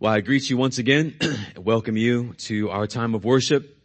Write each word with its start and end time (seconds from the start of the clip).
Well, 0.00 0.12
I 0.12 0.20
greet 0.20 0.48
you 0.48 0.56
once 0.56 0.78
again, 0.78 1.16
welcome 1.56 1.96
you 1.96 2.34
to 2.46 2.70
our 2.70 2.86
time 2.86 3.16
of 3.16 3.24
worship. 3.24 3.76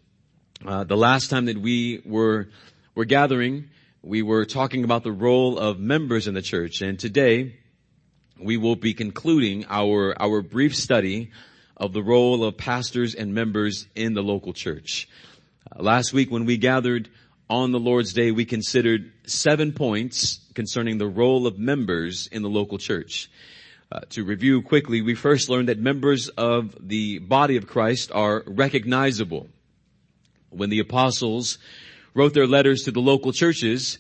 Uh, 0.64 0.84
the 0.84 0.96
last 0.96 1.32
time 1.32 1.46
that 1.46 1.58
we 1.58 2.04
were 2.06 2.50
were 2.94 3.06
gathering, 3.06 3.72
we 4.04 4.22
were 4.22 4.46
talking 4.46 4.84
about 4.84 5.02
the 5.02 5.12
role 5.12 5.58
of 5.58 5.80
members 5.80 6.28
in 6.28 6.36
the 6.36 6.42
church, 6.44 6.82
and 6.82 7.00
today 7.00 7.56
we 8.40 8.58
will 8.58 8.76
be 8.76 8.94
concluding 8.94 9.66
our 9.70 10.14
our 10.22 10.44
brief 10.44 10.76
study 10.76 11.32
of 11.76 11.94
the 11.94 12.04
role 12.04 12.44
of 12.44 12.58
pastors 12.58 13.16
and 13.16 13.34
members 13.34 13.88
in 13.96 14.14
the 14.14 14.22
local 14.22 14.54
church. 14.54 15.10
Uh, 15.76 15.82
last 15.82 16.14
week, 16.14 16.30
when 16.30 16.46
we 16.46 16.58
gathered 16.58 17.10
on 17.50 17.72
the 17.72 17.80
Lord's 17.80 18.14
Day, 18.14 18.30
we 18.30 18.46
considered 18.46 19.12
seven 19.26 19.72
points 19.72 20.42
concerning 20.54 21.00
the 21.00 21.08
role 21.08 21.48
of 21.48 21.58
members 21.58 22.28
in 22.28 22.44
the 22.44 22.50
local 22.50 22.78
church. 22.78 23.32
Uh, 23.94 24.00
to 24.10 24.24
review 24.24 24.60
quickly, 24.64 25.04
we 25.04 25.14
first 25.14 25.50
learned 25.50 25.70
that 25.70 25.78
members 25.78 26.28
of 26.30 26.76
the 26.82 27.20
body 27.20 27.58
of 27.58 27.68
Christ 27.68 28.12
are 28.12 28.44
recognizable. 28.48 29.50
When 30.50 30.72
the 30.72 30.80
apostles 30.80 31.60
wrote 32.16 32.34
their 32.34 32.48
letters 32.48 32.86
to 32.86 32.92
the 32.92 33.02
local 33.02 33.32
churches, 33.32 34.00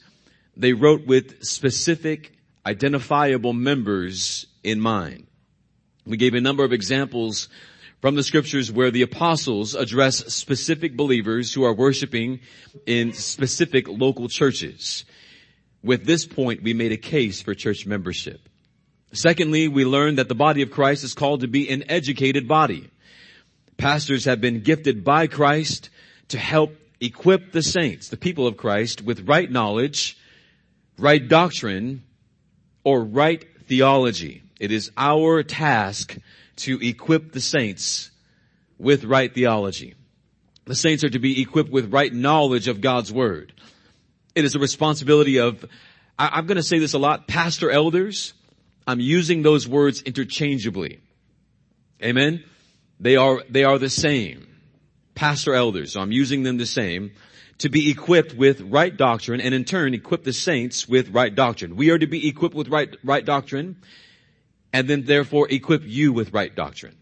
they 0.57 0.73
wrote 0.73 1.05
with 1.05 1.43
specific, 1.43 2.33
identifiable 2.65 3.53
members 3.53 4.47
in 4.63 4.79
mind. 4.79 5.27
We 6.07 6.17
gave 6.17 6.33
a 6.33 6.41
number 6.41 6.63
of 6.63 6.73
examples 6.73 7.47
from 8.01 8.15
the 8.15 8.23
scriptures 8.23 8.71
where 8.71 8.89
the 8.89 9.03
apostles 9.03 9.75
address 9.75 10.33
specific 10.33 10.97
believers 10.97 11.53
who 11.53 11.65
are 11.65 11.73
worshiping 11.73 12.39
in 12.87 13.13
specific 13.13 13.87
local 13.87 14.27
churches. 14.27 15.05
With 15.83 16.07
this 16.07 16.25
point, 16.25 16.63
we 16.63 16.73
made 16.73 16.93
a 16.93 16.97
case 16.97 17.43
for 17.43 17.53
church 17.53 17.85
membership. 17.85 18.49
Secondly, 19.13 19.67
we 19.67 19.85
learn 19.85 20.15
that 20.15 20.27
the 20.27 20.35
body 20.35 20.63
of 20.63 20.71
Christ 20.71 21.03
is 21.03 21.13
called 21.13 21.41
to 21.41 21.47
be 21.47 21.69
an 21.69 21.83
educated 21.87 22.47
body. 22.47 22.89
Pastors 23.77 24.25
have 24.25 24.41
been 24.41 24.61
gifted 24.61 25.03
by 25.03 25.27
Christ 25.27 25.91
to 26.29 26.39
help 26.39 26.75
equip 26.99 27.51
the 27.51 27.61
saints, 27.61 28.09
the 28.09 28.17
people 28.17 28.47
of 28.47 28.57
Christ, 28.57 29.03
with 29.03 29.27
right 29.27 29.49
knowledge, 29.49 30.17
right 30.97 31.25
doctrine, 31.27 32.03
or 32.83 33.03
right 33.03 33.45
theology. 33.67 34.41
It 34.59 34.71
is 34.71 34.91
our 34.97 35.43
task 35.43 36.17
to 36.57 36.79
equip 36.81 37.33
the 37.33 37.41
saints 37.41 38.09
with 38.79 39.03
right 39.03 39.33
theology. 39.33 39.93
The 40.65 40.75
saints 40.75 41.03
are 41.03 41.09
to 41.09 41.19
be 41.19 41.41
equipped 41.41 41.71
with 41.71 41.93
right 41.93 42.11
knowledge 42.11 42.67
of 42.67 42.81
God's 42.81 43.11
Word. 43.11 43.53
It 44.33 44.45
is 44.45 44.55
a 44.55 44.59
responsibility 44.59 45.39
of, 45.39 45.65
I'm 46.17 46.47
going 46.47 46.55
to 46.55 46.63
say 46.63 46.79
this 46.79 46.93
a 46.93 46.99
lot, 46.99 47.27
pastor 47.27 47.69
elders, 47.69 48.33
I'm 48.85 48.99
using 48.99 49.41
those 49.41 49.67
words 49.67 50.01
interchangeably. 50.01 50.99
Amen? 52.01 52.43
They 52.99 53.15
are, 53.15 53.43
they 53.49 53.63
are 53.63 53.79
the 53.79 53.89
same. 53.89 54.47
Pastor 55.15 55.53
elders, 55.53 55.93
so 55.93 56.01
I'm 56.01 56.11
using 56.11 56.43
them 56.43 56.57
the 56.57 56.65
same 56.65 57.11
to 57.59 57.69
be 57.69 57.89
equipped 57.89 58.33
with 58.33 58.61
right 58.61 58.95
doctrine 58.95 59.39
and 59.39 59.53
in 59.53 59.63
turn 59.63 59.93
equip 59.93 60.23
the 60.23 60.33
saints 60.33 60.87
with 60.87 61.09
right 61.09 61.33
doctrine. 61.33 61.75
We 61.75 61.91
are 61.91 61.97
to 61.97 62.07
be 62.07 62.27
equipped 62.27 62.55
with 62.55 62.67
right, 62.67 62.95
right 63.03 63.23
doctrine 63.23 63.77
and 64.73 64.87
then 64.87 65.03
therefore 65.03 65.47
equip 65.49 65.83
you 65.85 66.11
with 66.11 66.33
right 66.33 66.53
doctrine, 66.53 66.97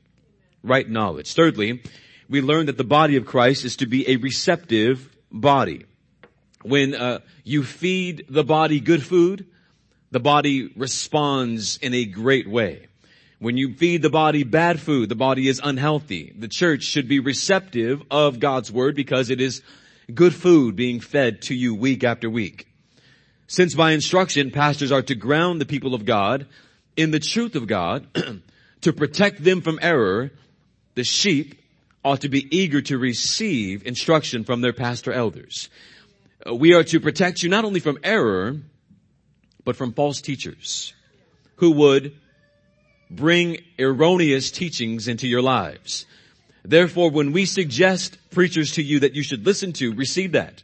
right 0.62 0.88
knowledge. 0.88 1.34
Thirdly, 1.34 1.82
we 2.30 2.42
learn 2.42 2.68
that 2.68 2.78
the 2.78 2.84
body 2.84 3.16
of 3.16 3.26
Christ 3.26 3.66
is 3.66 3.78
to 3.78 3.86
be 3.86 4.08
a 4.10 4.18
receptive 4.18 5.10
body. 5.32 5.86
When 6.64 6.94
uh, 6.94 7.20
you 7.44 7.64
feed 7.64 8.26
the 8.30 8.44
body 8.44 8.80
good 8.82 9.04
food, 9.04 9.48
the 10.12 10.20
body 10.20 10.72
responds 10.76 11.78
in 11.78 11.94
a 11.94 12.06
great 12.06 12.48
way. 12.48 12.88
When 13.40 13.58
you 13.58 13.74
feed 13.74 14.04
the 14.04 14.10
body 14.10 14.44
bad 14.44 14.80
food, 14.80 15.10
the 15.10 15.16
body 15.16 15.48
is 15.48 15.60
unhealthy. 15.64 16.34
The 16.38 16.48
church 16.48 16.84
should 16.84 17.08
be 17.08 17.20
receptive 17.20 18.04
of 18.12 18.40
God's 18.40 18.72
word 18.72 18.96
because 18.96 19.30
it 19.30 19.42
is 19.42 19.64
good 20.14 20.36
food 20.36 20.76
being 20.76 21.00
fed 21.00 21.42
to 21.44 21.56
you 21.56 21.74
week 21.74 22.04
after 22.04 22.30
week. 22.30 22.68
Since 23.48 23.74
by 23.74 23.92
instruction, 23.92 24.52
pastors 24.52 24.92
are 24.92 25.02
to 25.02 25.16
ground 25.16 25.60
the 25.60 25.66
people 25.66 25.96
of 25.96 26.06
God 26.06 26.46
in 26.96 27.12
the 27.12 27.20
truth 27.20 27.56
of 27.56 27.68
God 27.68 28.08
to 28.82 28.94
protect 28.94 29.44
them 29.44 29.62
from 29.62 29.80
error, 29.82 30.32
the 30.96 31.04
sheep 31.04 31.60
ought 32.04 32.22
to 32.22 32.30
be 32.30 32.56
eager 32.56 32.82
to 32.82 32.98
receive 32.98 33.86
instruction 33.86 34.44
from 34.44 34.62
their 34.62 34.74
pastor 34.74 35.12
elders. 35.12 35.70
Uh, 36.46 36.56
we 36.56 36.74
are 36.74 36.84
to 36.84 37.00
protect 37.00 37.44
you 37.44 37.50
not 37.50 37.66
only 37.66 37.80
from 37.80 37.98
error, 38.04 38.58
but 39.64 39.76
from 39.76 39.94
false 39.94 40.22
teachers 40.22 40.94
who 41.56 41.72
would 41.72 42.16
bring 43.10 43.58
erroneous 43.78 44.52
teachings 44.52 45.08
into 45.08 45.28
your 45.28 45.42
lives. 45.42 46.06
Therefore, 46.64 47.10
when 47.12 47.32
we 47.32 47.46
suggest 47.46 48.18
preachers 48.32 48.74
to 48.74 48.84
you 48.84 49.02
that 49.02 49.16
you 49.16 49.24
should 49.24 49.46
listen 49.46 49.74
to, 49.74 49.94
receive 49.94 50.34
that. 50.34 50.64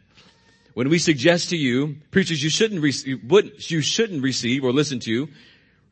When 0.73 0.89
we 0.89 0.99
suggest 0.99 1.49
to 1.49 1.57
you 1.57 1.97
preachers 2.11 2.41
you 2.41 2.49
shouldn't 2.49 2.81
receive, 2.81 3.19
you 3.69 3.81
shouldn't 3.81 4.23
receive 4.23 4.63
or 4.63 4.71
listen 4.71 4.99
to, 5.01 5.27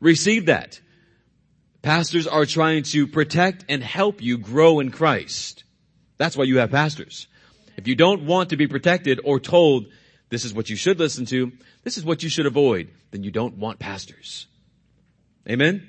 receive 0.00 0.46
that. 0.46 0.80
Pastors 1.82 2.26
are 2.26 2.46
trying 2.46 2.84
to 2.84 3.06
protect 3.06 3.64
and 3.68 3.82
help 3.82 4.22
you 4.22 4.38
grow 4.38 4.80
in 4.80 4.90
Christ. 4.90 5.64
That's 6.18 6.36
why 6.36 6.44
you 6.44 6.58
have 6.58 6.70
pastors. 6.70 7.26
If 7.76 7.86
you 7.86 7.94
don't 7.94 8.26
want 8.26 8.50
to 8.50 8.56
be 8.56 8.66
protected 8.66 9.20
or 9.22 9.38
told 9.38 9.86
this 10.28 10.44
is 10.44 10.52
what 10.52 10.68
you 10.68 10.76
should 10.76 10.98
listen 10.98 11.24
to, 11.26 11.52
this 11.84 11.96
is 11.96 12.04
what 12.04 12.22
you 12.22 12.28
should 12.28 12.46
avoid, 12.46 12.88
then 13.10 13.22
you 13.22 13.30
don't 13.30 13.58
want 13.58 13.78
pastors. 13.78 14.46
Amen? 15.48 15.88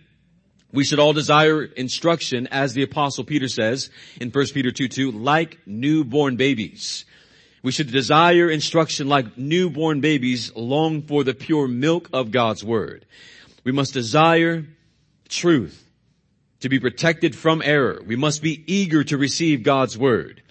We 0.71 0.83
should 0.83 0.99
all 0.99 1.13
desire 1.13 1.63
instruction 1.63 2.47
as 2.47 2.73
the 2.73 2.83
apostle 2.83 3.23
Peter 3.23 3.47
says 3.47 3.89
in 4.19 4.29
1 4.29 4.45
Peter 4.47 4.71
2 4.71 4.87
2, 4.87 5.11
like 5.11 5.59
newborn 5.65 6.35
babies. 6.35 7.05
We 7.63 7.71
should 7.71 7.91
desire 7.91 8.49
instruction 8.49 9.07
like 9.07 9.37
newborn 9.37 10.01
babies 10.01 10.55
long 10.55 11.01
for 11.01 11.23
the 11.23 11.33
pure 11.33 11.67
milk 11.67 12.09
of 12.13 12.31
God's 12.31 12.63
word. 12.63 13.05
We 13.63 13.71
must 13.71 13.93
desire 13.93 14.65
truth 15.29 15.83
to 16.59 16.69
be 16.69 16.79
protected 16.79 17.35
from 17.35 17.61
error. 17.63 18.01
We 18.05 18.15
must 18.15 18.41
be 18.41 18.63
eager 18.71 19.03
to 19.05 19.17
receive 19.17 19.63
God's 19.63 19.97
word. 19.97 20.41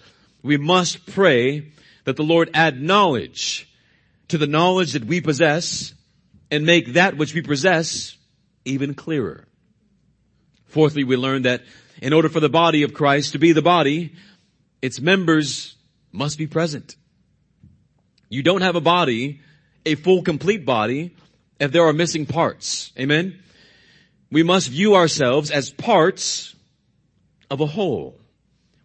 We 0.43 0.57
must 0.57 1.05
pray 1.05 1.71
that 2.03 2.15
the 2.15 2.23
Lord 2.23 2.49
add 2.53 2.81
knowledge 2.81 3.67
to 4.29 4.37
the 4.37 4.47
knowledge 4.47 4.93
that 4.93 5.05
we 5.05 5.21
possess 5.21 5.93
and 6.51 6.65
make 6.65 6.93
that 6.93 7.17
which 7.17 7.33
we 7.33 7.41
possess 7.41 8.17
even 8.65 8.93
clearer. 8.93 9.47
Fourthly, 10.65 11.03
we 11.03 11.15
learn 11.15 11.43
that 11.43 11.63
in 12.01 12.13
order 12.13 12.29
for 12.29 12.39
the 12.39 12.49
body 12.49 12.83
of 12.83 12.93
Christ 12.93 13.33
to 13.33 13.39
be 13.39 13.51
the 13.51 13.61
body, 13.61 14.13
its 14.81 14.99
members 14.99 15.75
must 16.11 16.37
be 16.37 16.47
present. 16.47 16.95
You 18.29 18.43
don't 18.43 18.61
have 18.61 18.75
a 18.75 18.81
body, 18.81 19.41
a 19.85 19.95
full 19.95 20.21
complete 20.21 20.65
body, 20.65 21.15
if 21.59 21.71
there 21.71 21.85
are 21.85 21.93
missing 21.93 22.25
parts. 22.25 22.91
Amen? 22.99 23.39
We 24.29 24.43
must 24.43 24.69
view 24.69 24.95
ourselves 24.95 25.49
as 25.49 25.71
parts 25.71 26.55
of 27.49 27.61
a 27.61 27.65
whole. 27.65 28.19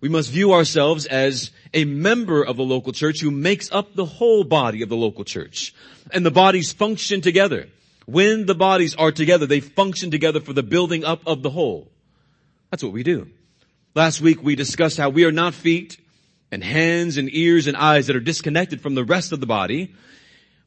We 0.02 0.08
must 0.08 0.32
view 0.32 0.52
ourselves 0.52 1.06
as 1.06 1.52
a 1.72 1.84
member 1.84 2.42
of 2.42 2.56
the 2.56 2.64
local 2.64 2.92
church 2.92 3.20
who 3.20 3.30
makes 3.30 3.70
up 3.70 3.94
the 3.94 4.04
whole 4.04 4.42
body 4.42 4.82
of 4.82 4.88
the 4.88 4.96
local 4.96 5.24
church. 5.24 5.72
And 6.10 6.26
the 6.26 6.32
bodies 6.32 6.72
function 6.72 7.20
together. 7.20 7.68
When 8.04 8.46
the 8.46 8.56
bodies 8.56 8.96
are 8.96 9.12
together, 9.12 9.46
they 9.46 9.60
function 9.60 10.10
together 10.10 10.40
for 10.40 10.52
the 10.52 10.64
building 10.64 11.04
up 11.04 11.22
of 11.24 11.44
the 11.44 11.50
whole. 11.50 11.88
That's 12.70 12.82
what 12.82 12.92
we 12.92 13.04
do. 13.04 13.28
Last 13.94 14.20
week 14.20 14.42
we 14.42 14.56
discussed 14.56 14.98
how 14.98 15.08
we 15.08 15.24
are 15.24 15.30
not 15.30 15.54
feet 15.54 16.00
and 16.50 16.64
hands 16.64 17.16
and 17.16 17.32
ears 17.32 17.68
and 17.68 17.76
eyes 17.76 18.08
that 18.08 18.16
are 18.16 18.20
disconnected 18.20 18.80
from 18.80 18.96
the 18.96 19.04
rest 19.04 19.30
of 19.30 19.38
the 19.38 19.46
body. 19.46 19.94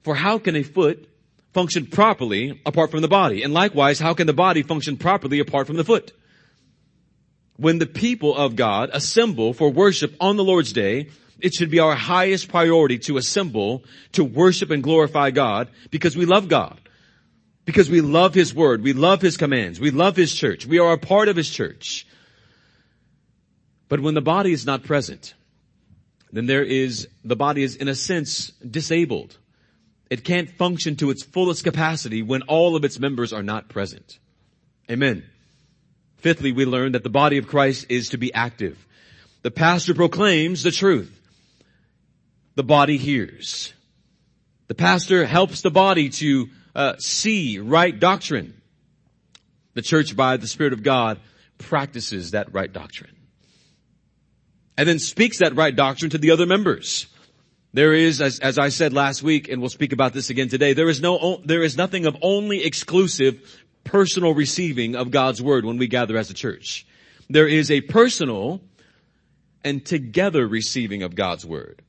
For 0.03 0.15
how 0.15 0.39
can 0.39 0.55
a 0.55 0.63
foot 0.63 1.09
function 1.51 1.87
properly 1.87 2.61
apart 2.65 2.89
from 2.89 3.01
the 3.01 3.09
body? 3.09 3.43
And 3.43 3.53
likewise, 3.53 3.99
how 3.99 4.13
can 4.13 4.27
the 4.27 4.33
body 4.33 4.63
function 4.63 4.95
properly 4.95 5.39
apart 5.39 5.67
from 5.67 5.75
the 5.75 5.83
foot? 5.83 6.13
When 7.57 7.79
the 7.79 7.85
people 7.85 8.35
of 8.35 8.55
God 8.55 8.89
assemble 8.91 9.53
for 9.53 9.69
worship 9.69 10.15
on 10.19 10.37
the 10.37 10.43
Lord's 10.43 10.73
day, 10.73 11.09
it 11.39 11.53
should 11.53 11.69
be 11.69 11.79
our 11.79 11.95
highest 11.95 12.49
priority 12.49 12.99
to 12.99 13.17
assemble 13.17 13.83
to 14.13 14.23
worship 14.23 14.71
and 14.71 14.83
glorify 14.83 15.31
God 15.31 15.69
because 15.89 16.15
we 16.15 16.25
love 16.25 16.47
God. 16.47 16.79
Because 17.65 17.89
we 17.89 18.01
love 18.01 18.33
His 18.33 18.53
Word. 18.53 18.83
We 18.83 18.93
love 18.93 19.21
His 19.21 19.37
commands. 19.37 19.79
We 19.79 19.91
love 19.91 20.15
His 20.15 20.33
church. 20.33 20.65
We 20.65 20.79
are 20.79 20.93
a 20.93 20.97
part 20.97 21.29
of 21.29 21.35
His 21.35 21.49
church. 21.49 22.05
But 23.89 23.99
when 23.99 24.13
the 24.13 24.21
body 24.21 24.51
is 24.51 24.65
not 24.65 24.83
present, 24.83 25.33
then 26.31 26.45
there 26.45 26.63
is, 26.63 27.07
the 27.23 27.35
body 27.35 27.63
is 27.63 27.75
in 27.75 27.87
a 27.87 27.95
sense 27.95 28.49
disabled. 28.49 29.37
It 30.09 30.23
can't 30.23 30.49
function 30.49 30.95
to 30.97 31.09
its 31.09 31.23
fullest 31.23 31.63
capacity 31.63 32.21
when 32.21 32.43
all 32.43 32.75
of 32.75 32.83
its 32.83 32.99
members 32.99 33.33
are 33.33 33.43
not 33.43 33.69
present. 33.69 34.19
Amen. 34.89 35.23
Fifthly, 36.25 36.53
we 36.53 36.65
learn 36.65 36.93
that 36.93 37.03
the 37.03 37.09
body 37.11 37.37
of 37.37 37.47
Christ 37.47 37.85
is 37.87 38.09
to 38.09 38.17
be 38.17 38.33
active. 38.33 38.83
The 39.43 39.51
pastor 39.51 39.93
proclaims 39.93 40.63
the 40.63 40.71
truth. 40.71 41.21
The 42.55 42.63
body 42.63 42.97
hears. 42.97 43.75
The 44.65 44.73
pastor 44.73 45.23
helps 45.27 45.61
the 45.61 45.69
body 45.69 46.09
to 46.09 46.49
uh, 46.73 46.95
see 46.97 47.59
right 47.59 47.99
doctrine. 47.99 48.59
The 49.75 49.83
church, 49.83 50.15
by 50.15 50.37
the 50.37 50.47
Spirit 50.47 50.73
of 50.73 50.81
God, 50.81 51.19
practices 51.59 52.31
that 52.31 52.51
right 52.55 52.73
doctrine. 52.73 53.15
And 54.79 54.89
then 54.89 54.97
speaks 54.97 55.37
that 55.37 55.55
right 55.55 55.75
doctrine 55.75 56.09
to 56.09 56.17
the 56.17 56.31
other 56.31 56.47
members. 56.47 57.05
There 57.71 57.93
is, 57.93 58.19
as, 58.19 58.39
as 58.39 58.57
I 58.57 58.69
said 58.69 58.93
last 58.93 59.21
week, 59.21 59.47
and 59.47 59.61
we'll 59.61 59.69
speak 59.69 59.93
about 59.93 60.13
this 60.13 60.31
again 60.31 60.49
today, 60.49 60.73
there 60.73 60.89
is 60.89 61.01
no, 61.01 61.39
there 61.45 61.61
is 61.61 61.77
nothing 61.77 62.07
of 62.07 62.17
only 62.23 62.63
exclusive 62.63 63.63
personal 63.85 64.33
receiving 64.33 64.95
of 64.95 65.11
God's 65.11 65.41
word 65.41 65.63
when 65.63 65.77
we 65.77 65.87
gather 65.87 66.17
as 66.17 66.29
a 66.29 66.33
church. 66.33 66.85
There 67.29 67.47
is 67.47 67.71
a 67.71 67.79
personal 67.81 68.61
and 69.63 69.85
together 69.85 70.45
receiving 70.45 71.03
of 71.03 71.15
God's 71.15 71.45
word. 71.45 71.81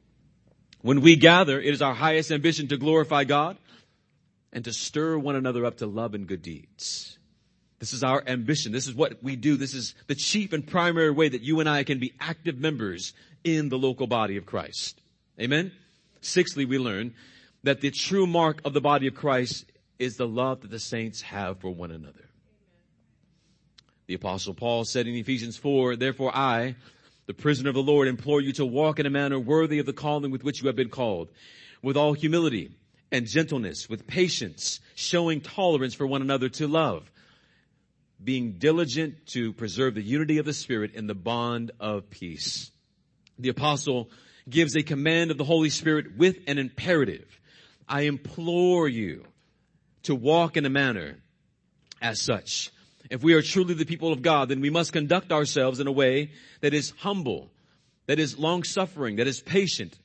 When 0.82 1.00
we 1.00 1.16
gather, 1.16 1.60
it 1.60 1.74
is 1.74 1.82
our 1.82 1.94
highest 1.94 2.30
ambition 2.30 2.68
to 2.68 2.76
glorify 2.76 3.24
God 3.24 3.56
and 4.52 4.64
to 4.64 4.72
stir 4.72 5.18
one 5.18 5.34
another 5.34 5.66
up 5.66 5.78
to 5.78 5.86
love 5.86 6.14
and 6.14 6.26
good 6.26 6.42
deeds. 6.42 7.18
This 7.78 7.92
is 7.92 8.04
our 8.04 8.22
ambition. 8.26 8.72
This 8.72 8.86
is 8.86 8.94
what 8.94 9.22
we 9.22 9.36
do. 9.36 9.56
This 9.56 9.74
is 9.74 9.94
the 10.06 10.14
chief 10.14 10.52
and 10.52 10.66
primary 10.66 11.10
way 11.10 11.28
that 11.28 11.42
you 11.42 11.60
and 11.60 11.68
I 11.68 11.82
can 11.82 11.98
be 11.98 12.14
active 12.20 12.58
members 12.58 13.12
in 13.44 13.68
the 13.68 13.78
local 13.78 14.06
body 14.06 14.36
of 14.36 14.46
Christ. 14.46 15.00
Amen? 15.40 15.72
Sixthly, 16.20 16.64
we 16.64 16.78
learn 16.78 17.14
that 17.64 17.80
the 17.80 17.90
true 17.90 18.26
mark 18.26 18.60
of 18.64 18.72
the 18.72 18.80
body 18.80 19.06
of 19.08 19.14
Christ 19.14 19.66
is 19.98 20.16
the 20.16 20.28
love 20.28 20.60
that 20.60 20.70
the 20.70 20.78
saints 20.78 21.22
have 21.22 21.58
for 21.60 21.70
one 21.70 21.90
another. 21.90 22.28
The 24.06 24.14
apostle 24.14 24.54
Paul 24.54 24.84
said 24.84 25.06
in 25.06 25.14
Ephesians 25.14 25.56
4, 25.56 25.96
therefore 25.96 26.34
I, 26.34 26.76
the 27.26 27.34
prisoner 27.34 27.70
of 27.70 27.74
the 27.74 27.82
Lord, 27.82 28.06
implore 28.06 28.40
you 28.40 28.52
to 28.54 28.66
walk 28.66 29.00
in 29.00 29.06
a 29.06 29.10
manner 29.10 29.38
worthy 29.38 29.78
of 29.78 29.86
the 29.86 29.92
calling 29.92 30.30
with 30.30 30.44
which 30.44 30.62
you 30.62 30.68
have 30.68 30.76
been 30.76 30.90
called, 30.90 31.28
with 31.82 31.96
all 31.96 32.12
humility 32.12 32.70
and 33.10 33.26
gentleness, 33.26 33.88
with 33.88 34.06
patience, 34.06 34.80
showing 34.94 35.40
tolerance 35.40 35.94
for 35.94 36.06
one 36.06 36.22
another 36.22 36.48
to 36.50 36.68
love, 36.68 37.10
being 38.22 38.52
diligent 38.52 39.26
to 39.26 39.52
preserve 39.52 39.94
the 39.94 40.02
unity 40.02 40.38
of 40.38 40.46
the 40.46 40.52
Spirit 40.52 40.94
in 40.94 41.06
the 41.06 41.14
bond 41.14 41.72
of 41.80 42.08
peace. 42.10 42.70
The 43.38 43.48
apostle 43.48 44.10
gives 44.48 44.76
a 44.76 44.82
command 44.82 45.30
of 45.30 45.38
the 45.38 45.44
Holy 45.44 45.70
Spirit 45.70 46.16
with 46.16 46.38
an 46.46 46.58
imperative. 46.58 47.40
I 47.88 48.02
implore 48.02 48.88
you 48.88 49.24
to 50.06 50.14
walk 50.14 50.56
in 50.56 50.64
a 50.64 50.70
manner 50.70 51.16
as 52.00 52.20
such. 52.20 52.70
If 53.10 53.22
we 53.22 53.34
are 53.34 53.42
truly 53.42 53.74
the 53.74 53.84
people 53.84 54.12
of 54.12 54.22
God, 54.22 54.48
then 54.48 54.60
we 54.60 54.70
must 54.70 54.92
conduct 54.92 55.30
ourselves 55.30 55.78
in 55.78 55.86
a 55.86 55.92
way 55.92 56.30
that 56.60 56.74
is 56.74 56.92
humble, 56.98 57.50
that 58.06 58.18
is 58.18 58.38
long 58.38 58.64
suffering, 58.64 59.16
that 59.16 59.26
is 59.26 59.40
patient, 59.40 59.96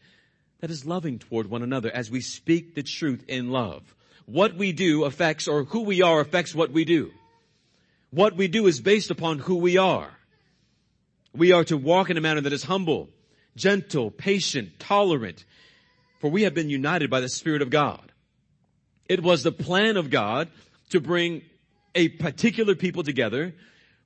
that 0.60 0.70
is 0.70 0.86
loving 0.86 1.20
toward 1.20 1.50
one 1.50 1.64
another 1.64 1.90
as 1.92 2.12
we 2.12 2.22
speak 2.22 2.76
the 2.76 2.84
truth 2.84 3.24
in 3.28 3.50
love. 3.50 3.82
What 4.26 4.56
we 4.56 4.72
do 4.72 5.06
affects, 5.06 5.48
or 5.48 5.64
who 5.64 5.82
we 5.82 6.02
are 6.02 6.20
affects 6.20 6.54
what 6.54 6.72
we 6.72 6.86
do. 6.86 7.12
What 8.12 8.36
we 8.36 8.48
do 8.48 8.68
is 8.68 8.82
based 8.82 9.10
upon 9.10 9.40
who 9.40 9.56
we 9.56 9.78
are. 9.78 10.12
We 11.34 11.54
are 11.54 11.64
to 11.66 11.78
walk 11.78 12.10
in 12.10 12.18
a 12.18 12.22
manner 12.22 12.42
that 12.42 12.54
is 12.54 12.64
humble, 12.64 13.10
gentle, 13.56 14.12
patient, 14.12 14.80
tolerant, 14.80 15.44
for 16.20 16.30
we 16.30 16.44
have 16.44 16.54
been 16.54 16.70
united 16.70 17.10
by 17.10 17.22
the 17.22 17.30
Spirit 17.30 17.62
of 17.62 17.70
God. 17.70 18.11
It 19.12 19.22
was 19.22 19.44
the 19.44 19.52
plan 19.52 19.98
of 19.98 20.10
God 20.10 20.48
to 20.92 21.02
bring 21.02 21.42
a 21.94 22.08
particular 22.08 22.76
people 22.76 23.04
together 23.04 23.54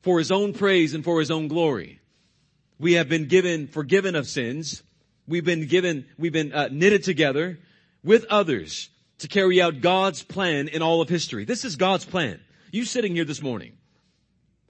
for 0.02 0.18
His 0.18 0.32
own 0.32 0.54
praise 0.54 0.96
and 0.96 1.04
for 1.04 1.20
His 1.20 1.30
own 1.30 1.48
glory. 1.48 2.00
We 2.80 2.94
have 2.94 3.08
been 3.08 3.28
given, 3.28 3.68
forgiven 3.68 4.16
of 4.16 4.28
sins. 4.28 4.82
We've 5.28 5.46
been 5.46 5.68
given, 5.68 6.08
we've 6.18 6.34
been 6.34 6.54
uh, 6.54 6.70
knitted 6.72 7.04
together 7.04 7.60
with 8.04 8.26
others 8.32 8.90
to 9.20 9.28
carry 9.28 9.62
out 9.62 9.80
God's 9.80 10.24
plan 10.24 10.70
in 10.70 10.82
all 10.82 11.02
of 11.02 11.08
history. 11.08 11.46
This 11.46 11.66
is 11.66 11.76
God's 11.76 12.06
plan. 12.06 12.40
You 12.72 12.84
sitting 12.84 13.14
here 13.14 13.26
this 13.26 13.44
morning. 13.44 13.74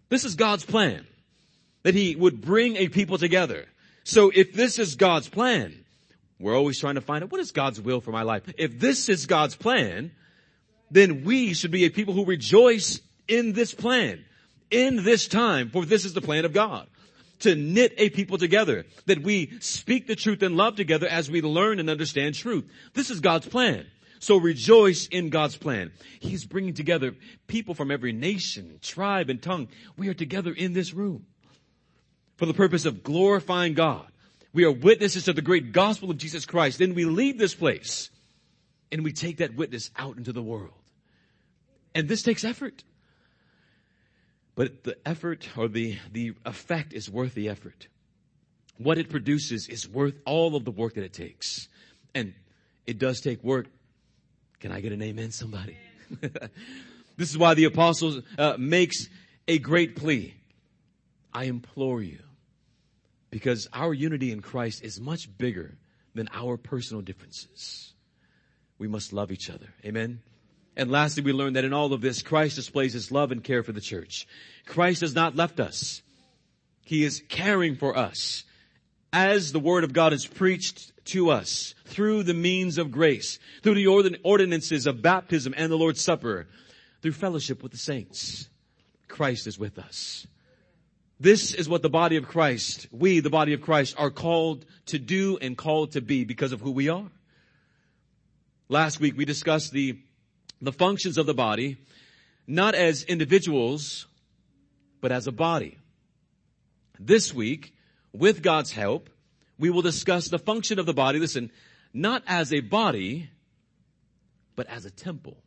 This 0.09 0.25
is 0.25 0.35
God's 0.35 0.65
plan. 0.65 1.07
That 1.83 1.95
He 1.95 2.13
would 2.13 2.41
bring 2.41 2.75
a 2.75 2.89
people 2.89 3.17
together. 3.17 3.67
So 4.03 4.33
if 4.35 4.51
this 4.51 4.79
is 4.79 4.95
God's 4.95 5.29
plan, 5.29 5.85
we're 6.41 6.57
always 6.57 6.77
trying 6.77 6.95
to 6.95 7.01
find 7.01 7.23
out 7.23 7.31
what 7.31 7.39
is 7.39 7.53
God's 7.53 7.79
will 7.79 8.01
for 8.01 8.11
my 8.11 8.23
life. 8.23 8.43
If 8.57 8.77
this 8.77 9.07
is 9.07 9.27
God's 9.27 9.55
plan, 9.55 10.11
then 10.95 11.25
we 11.25 11.53
should 11.53 11.71
be 11.71 11.83
a 11.83 11.89
people 11.89 12.13
who 12.13 12.23
rejoice 12.23 13.01
in 13.27 13.51
this 13.51 13.73
plan, 13.73 14.23
in 14.71 15.03
this 15.03 15.27
time, 15.27 15.69
for 15.69 15.85
this 15.85 16.05
is 16.05 16.13
the 16.13 16.21
plan 16.21 16.45
of 16.45 16.53
God. 16.53 16.87
To 17.39 17.53
knit 17.53 17.93
a 17.97 18.09
people 18.09 18.37
together, 18.37 18.85
that 19.05 19.21
we 19.21 19.59
speak 19.59 20.07
the 20.07 20.15
truth 20.15 20.41
and 20.41 20.55
love 20.55 20.77
together 20.77 21.05
as 21.05 21.29
we 21.29 21.41
learn 21.41 21.79
and 21.79 21.89
understand 21.89 22.35
truth. 22.35 22.63
This 22.93 23.09
is 23.09 23.19
God's 23.19 23.45
plan. 23.45 23.85
So 24.19 24.37
rejoice 24.37 25.07
in 25.07 25.29
God's 25.29 25.57
plan. 25.57 25.91
He's 26.21 26.45
bringing 26.45 26.73
together 26.73 27.13
people 27.47 27.75
from 27.75 27.91
every 27.91 28.13
nation, 28.13 28.79
tribe, 28.81 29.29
and 29.29 29.41
tongue. 29.41 29.67
We 29.97 30.07
are 30.07 30.13
together 30.13 30.53
in 30.53 30.71
this 30.71 30.93
room 30.93 31.25
for 32.37 32.45
the 32.45 32.53
purpose 32.53 32.85
of 32.85 33.03
glorifying 33.03 33.73
God. 33.73 34.07
We 34.53 34.63
are 34.63 34.71
witnesses 34.71 35.25
to 35.25 35.33
the 35.33 35.41
great 35.41 35.73
gospel 35.73 36.09
of 36.09 36.17
Jesus 36.17 36.45
Christ. 36.45 36.79
Then 36.79 36.95
we 36.95 37.03
leave 37.03 37.37
this 37.37 37.53
place 37.53 38.09
and 38.93 39.03
we 39.03 39.11
take 39.11 39.37
that 39.37 39.55
witness 39.55 39.91
out 39.97 40.15
into 40.15 40.31
the 40.31 40.41
world. 40.41 40.71
And 41.95 42.09
this 42.09 42.21
takes 42.21 42.43
effort. 42.43 42.83
But 44.53 44.83
the 44.83 44.97
effort 45.05 45.47
or 45.57 45.69
the, 45.69 45.97
the 46.11 46.33
effect 46.45 46.93
is 46.93 47.09
worth 47.09 47.33
the 47.33 47.49
effort. 47.49 47.87
What 48.77 48.97
it 48.97 49.09
produces 49.09 49.67
is 49.69 49.87
worth 49.87 50.15
all 50.25 50.55
of 50.55 50.65
the 50.65 50.71
work 50.71 50.95
that 50.95 51.03
it 51.05 51.13
takes. 51.13 51.69
And 52.13 52.33
it 52.85 52.99
does 52.99 53.21
take 53.21 53.43
work. 53.43 53.67
Can 54.59 54.73
I 54.73 54.81
get 54.81 54.91
an 54.91 55.01
amen, 55.01 55.31
somebody? 55.31 55.77
this 57.17 57.29
is 57.29 57.37
why 57.37 57.53
the 57.53 57.63
apostle 57.65 58.21
uh, 58.37 58.55
makes 58.57 59.07
a 59.47 59.57
great 59.57 59.95
plea. 59.95 60.33
I 61.33 61.45
implore 61.45 62.01
you. 62.01 62.19
Because 63.29 63.67
our 63.73 63.93
unity 63.93 64.31
in 64.31 64.41
Christ 64.41 64.83
is 64.83 64.99
much 64.99 65.29
bigger 65.37 65.77
than 66.13 66.29
our 66.33 66.57
personal 66.57 67.01
differences. 67.01 67.93
We 68.77 68.87
must 68.87 69.13
love 69.13 69.31
each 69.31 69.49
other. 69.49 69.67
Amen. 69.85 70.21
And 70.77 70.91
lastly, 70.91 71.23
we 71.23 71.31
learn 71.31 71.53
that 71.53 71.63
in 71.63 71.73
all 71.73 71.93
of 71.93 72.01
this, 72.01 72.21
Christ 72.21 72.55
displays 72.55 72.93
his 72.93 73.11
love 73.11 73.31
and 73.31 73.43
care 73.43 73.63
for 73.63 73.71
the 73.71 73.81
church. 73.81 74.27
Christ 74.65 75.01
has 75.01 75.15
not 75.15 75.35
left 75.35 75.59
us. 75.59 76.01
He 76.83 77.03
is 77.03 77.23
caring 77.29 77.75
for 77.75 77.97
us. 77.97 78.43
As 79.13 79.53
the 79.53 79.59
word 79.59 79.85
of 79.85 79.93
God 79.93 80.11
is 80.11 80.25
preached 80.25 80.91
to 81.05 81.29
us 81.29 81.73
through 81.85 82.23
the 82.23 82.33
means 82.33 82.77
of 82.77 82.91
grace, 82.91 83.39
through 83.63 83.75
the 83.75 83.87
ordinances 84.23 84.85
of 84.85 85.01
baptism 85.01 85.53
and 85.55 85.71
the 85.71 85.77
Lord's 85.77 86.01
Supper, 86.01 86.47
through 87.01 87.13
fellowship 87.13 87.63
with 87.63 87.71
the 87.71 87.77
saints, 87.77 88.49
Christ 89.07 89.47
is 89.47 89.57
with 89.57 89.79
us. 89.79 90.27
This 91.17 91.53
is 91.53 91.69
what 91.69 91.81
the 91.81 91.89
body 91.89 92.17
of 92.17 92.27
Christ, 92.27 92.87
we, 92.91 93.21
the 93.21 93.29
body 93.29 93.53
of 93.53 93.61
Christ, 93.61 93.95
are 93.97 94.09
called 94.09 94.65
to 94.87 94.99
do 94.99 95.37
and 95.39 95.57
called 95.57 95.93
to 95.93 96.01
be 96.01 96.25
because 96.25 96.51
of 96.51 96.59
who 96.59 96.71
we 96.71 96.89
are. 96.89 97.09
Last 98.67 98.99
week 98.99 99.15
we 99.15 99.23
discussed 99.23 99.71
the 99.71 99.97
the 100.61 100.71
functions 100.71 101.17
of 101.17 101.25
the 101.25 101.33
body, 101.33 101.77
not 102.47 102.75
as 102.75 103.03
individuals, 103.03 104.07
but 105.01 105.11
as 105.11 105.27
a 105.27 105.31
body. 105.31 105.77
This 106.99 107.33
week, 107.33 107.73
with 108.13 108.41
God's 108.41 108.71
help, 108.71 109.09
we 109.57 109.69
will 109.69 109.81
discuss 109.81 110.27
the 110.27 110.39
function 110.39 110.79
of 110.79 110.85
the 110.85 110.93
body, 110.93 111.19
listen, 111.19 111.51
not 111.93 112.23
as 112.27 112.53
a 112.53 112.61
body, 112.61 113.29
but 114.55 114.67
as 114.67 114.85
a 114.85 114.91
temple. 114.91 115.37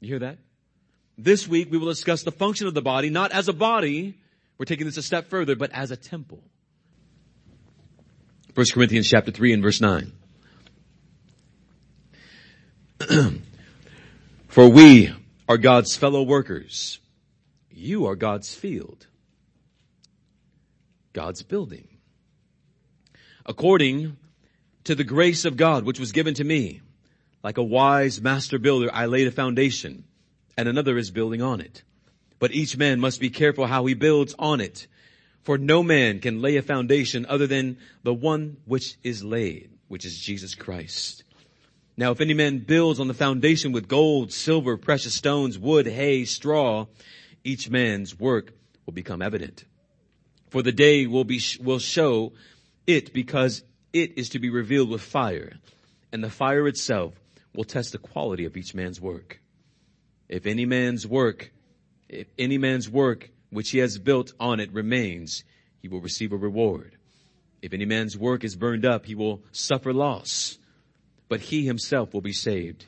You 0.00 0.08
hear 0.08 0.18
that? 0.20 0.38
This 1.16 1.46
week 1.46 1.70
we 1.70 1.78
will 1.78 1.88
discuss 1.88 2.22
the 2.22 2.32
function 2.32 2.66
of 2.66 2.74
the 2.74 2.82
body, 2.82 3.10
not 3.10 3.32
as 3.32 3.48
a 3.48 3.52
body, 3.52 4.18
we're 4.58 4.66
taking 4.66 4.86
this 4.86 4.96
a 4.96 5.02
step 5.02 5.30
further, 5.30 5.56
but 5.56 5.70
as 5.72 5.90
a 5.90 5.96
temple. 5.96 6.42
1 8.54 8.66
Corinthians 8.72 9.08
chapter 9.08 9.30
3 9.30 9.52
and 9.52 9.62
verse 9.62 9.80
9. 9.80 10.12
For 14.54 14.68
we 14.68 15.12
are 15.48 15.58
God's 15.58 15.96
fellow 15.96 16.22
workers. 16.22 17.00
You 17.72 18.06
are 18.06 18.14
God's 18.14 18.54
field. 18.54 19.08
God's 21.12 21.42
building. 21.42 21.88
According 23.44 24.16
to 24.84 24.94
the 24.94 25.02
grace 25.02 25.44
of 25.44 25.56
God 25.56 25.84
which 25.84 25.98
was 25.98 26.12
given 26.12 26.34
to 26.34 26.44
me, 26.44 26.82
like 27.42 27.58
a 27.58 27.64
wise 27.64 28.20
master 28.20 28.60
builder, 28.60 28.90
I 28.92 29.06
laid 29.06 29.26
a 29.26 29.32
foundation 29.32 30.04
and 30.56 30.68
another 30.68 30.98
is 30.98 31.10
building 31.10 31.42
on 31.42 31.60
it. 31.60 31.82
But 32.38 32.52
each 32.52 32.76
man 32.76 33.00
must 33.00 33.18
be 33.18 33.30
careful 33.30 33.66
how 33.66 33.86
he 33.86 33.94
builds 33.94 34.36
on 34.38 34.60
it. 34.60 34.86
For 35.42 35.58
no 35.58 35.82
man 35.82 36.20
can 36.20 36.40
lay 36.40 36.58
a 36.58 36.62
foundation 36.62 37.26
other 37.28 37.48
than 37.48 37.78
the 38.04 38.14
one 38.14 38.58
which 38.66 38.98
is 39.02 39.24
laid, 39.24 39.70
which 39.88 40.04
is 40.04 40.16
Jesus 40.16 40.54
Christ. 40.54 41.23
Now 41.96 42.10
if 42.10 42.20
any 42.20 42.34
man 42.34 42.58
builds 42.58 42.98
on 42.98 43.08
the 43.08 43.14
foundation 43.14 43.72
with 43.72 43.88
gold, 43.88 44.32
silver, 44.32 44.76
precious 44.76 45.14
stones, 45.14 45.58
wood, 45.58 45.86
hay, 45.86 46.24
straw, 46.24 46.86
each 47.44 47.70
man's 47.70 48.18
work 48.18 48.52
will 48.84 48.92
become 48.92 49.22
evident. 49.22 49.64
For 50.50 50.62
the 50.62 50.72
day 50.72 51.06
will 51.06 51.24
be, 51.24 51.40
will 51.60 51.78
show 51.78 52.32
it 52.86 53.12
because 53.12 53.62
it 53.92 54.18
is 54.18 54.30
to 54.30 54.38
be 54.38 54.50
revealed 54.50 54.90
with 54.90 55.02
fire 55.02 55.54
and 56.14 56.22
the 56.22 56.30
fire 56.30 56.68
itself 56.68 57.12
will 57.56 57.64
test 57.64 57.90
the 57.90 57.98
quality 57.98 58.44
of 58.44 58.56
each 58.56 58.72
man's 58.72 59.00
work. 59.00 59.40
If 60.28 60.46
any 60.46 60.64
man's 60.64 61.04
work, 61.04 61.52
if 62.08 62.28
any 62.38 62.56
man's 62.56 62.88
work 62.88 63.30
which 63.50 63.70
he 63.70 63.78
has 63.78 63.98
built 63.98 64.32
on 64.38 64.60
it 64.60 64.72
remains, 64.72 65.42
he 65.82 65.88
will 65.88 66.00
receive 66.00 66.32
a 66.32 66.36
reward. 66.36 66.96
If 67.62 67.72
any 67.72 67.84
man's 67.84 68.16
work 68.16 68.44
is 68.44 68.54
burned 68.54 68.84
up, 68.84 69.06
he 69.06 69.16
will 69.16 69.42
suffer 69.50 69.92
loss, 69.92 70.56
but 71.28 71.40
he 71.40 71.64
himself 71.64 72.12
will 72.12 72.20
be 72.20 72.32
saved, 72.32 72.86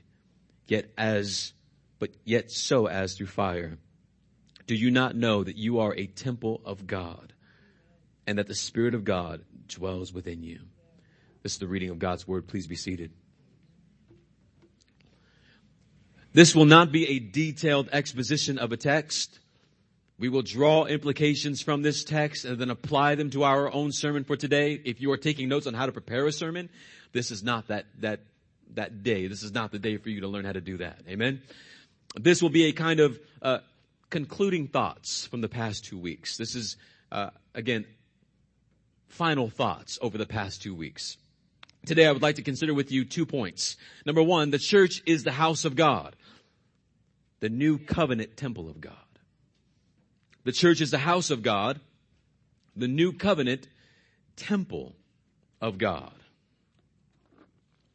yet 0.67 0.91
as, 0.97 1.53
but 1.99 2.11
yet 2.25 2.51
so 2.51 2.87
as 2.87 3.15
through 3.15 3.27
fire. 3.27 3.79
Do 4.67 4.75
you 4.75 4.91
not 4.91 5.17
know 5.17 5.45
that 5.45 5.57
you 5.57 5.81
are 5.81 5.95
a 5.95 6.07
temple 6.07 6.61
of 6.65 6.87
God 6.87 7.33
and 8.27 8.39
that 8.39 8.49
the 8.49 8.55
Spirit 8.55 8.95
of 8.95 9.05
God 9.05 9.45
dwells 9.69 10.13
within 10.13 10.43
you? 10.43 10.61
This 11.43 11.53
is 11.53 11.59
the 11.59 11.69
reading 11.69 11.91
of 11.91 11.99
God's 11.99 12.27
word. 12.27 12.49
Please 12.49 12.67
be 12.67 12.77
seated. 12.77 13.13
This 16.33 16.55
will 16.55 16.67
not 16.67 16.93
be 16.93 17.09
a 17.09 17.19
detailed 17.19 17.89
exposition 17.93 18.59
of 18.59 18.73
a 18.73 18.77
text. 18.77 19.39
We 20.19 20.29
will 20.29 20.43
draw 20.43 20.87
implications 20.87 21.61
from 21.61 21.83
this 21.83 22.03
text 22.03 22.45
and 22.45 22.59
then 22.59 22.71
apply 22.71 23.17
them 23.17 23.31
to 23.31 23.45
our 23.45 23.73
own 23.73 23.93
sermon 23.93 24.25
for 24.25 24.37
today. 24.37 24.81
If 24.85 25.01
you 25.01 25.13
are 25.13 25.19
taking 25.19 25.49
notes 25.49 25.67
on 25.67 25.75
how 25.75 25.87
to 25.87 25.93
prepare 25.93 26.27
a 26.27 26.33
sermon, 26.33 26.71
this 27.13 27.31
is 27.31 27.43
not 27.43 27.69
that, 27.69 27.87
that, 28.01 28.21
that 28.75 29.03
day. 29.03 29.27
This 29.27 29.43
is 29.43 29.53
not 29.53 29.73
the 29.73 29.79
day 29.79 29.99
for 29.99 30.09
you 30.09 30.23
to 30.23 30.29
learn 30.29 30.47
how 30.47 30.53
to 30.53 30.61
do 30.61 30.79
that. 30.79 31.01
Amen. 31.09 31.43
This 32.19 32.41
will 32.41 32.51
be 32.51 32.65
a 32.65 32.73
kind 32.73 33.01
of, 33.01 33.21
uh, 33.43 33.59
concluding 34.09 34.69
thoughts 34.69 35.27
from 35.27 35.43
the 35.43 35.49
past 35.49 35.85
two 35.85 35.99
weeks. 35.99 36.39
This 36.39 36.55
is, 36.55 36.77
uh, 37.13 37.31
again, 37.55 37.85
final 39.09 39.51
thoughts 39.51 39.99
over 40.01 40.17
the 40.17 40.27
past 40.27 40.63
two 40.63 40.75
weeks. 40.75 41.19
Today 41.85 42.07
I 42.07 42.13
would 42.13 42.23
like 42.23 42.37
to 42.37 42.43
consider 42.43 42.73
with 42.73 42.91
you 42.91 43.05
two 43.05 43.27
points. 43.27 43.77
Number 44.07 44.23
one, 44.23 44.51
the 44.51 44.59
church 44.59 45.03
is 45.05 45.25
the 45.25 45.33
house 45.33 45.65
of 45.65 45.77
God 45.77 46.17
the 47.41 47.49
new 47.49 47.79
covenant 47.79 48.37
temple 48.37 48.69
of 48.69 48.81
God. 48.81 49.06
The 50.47 50.53
church 50.53 50.81
is 50.81 50.93
the 50.93 50.99
house 50.99 51.31
of 51.31 51.43
God, 51.43 51.81
the 52.77 52.87
new 52.87 53.13
covenant 53.13 53.67
temple 54.37 54.95
of 55.61 55.77
God. 55.77 56.13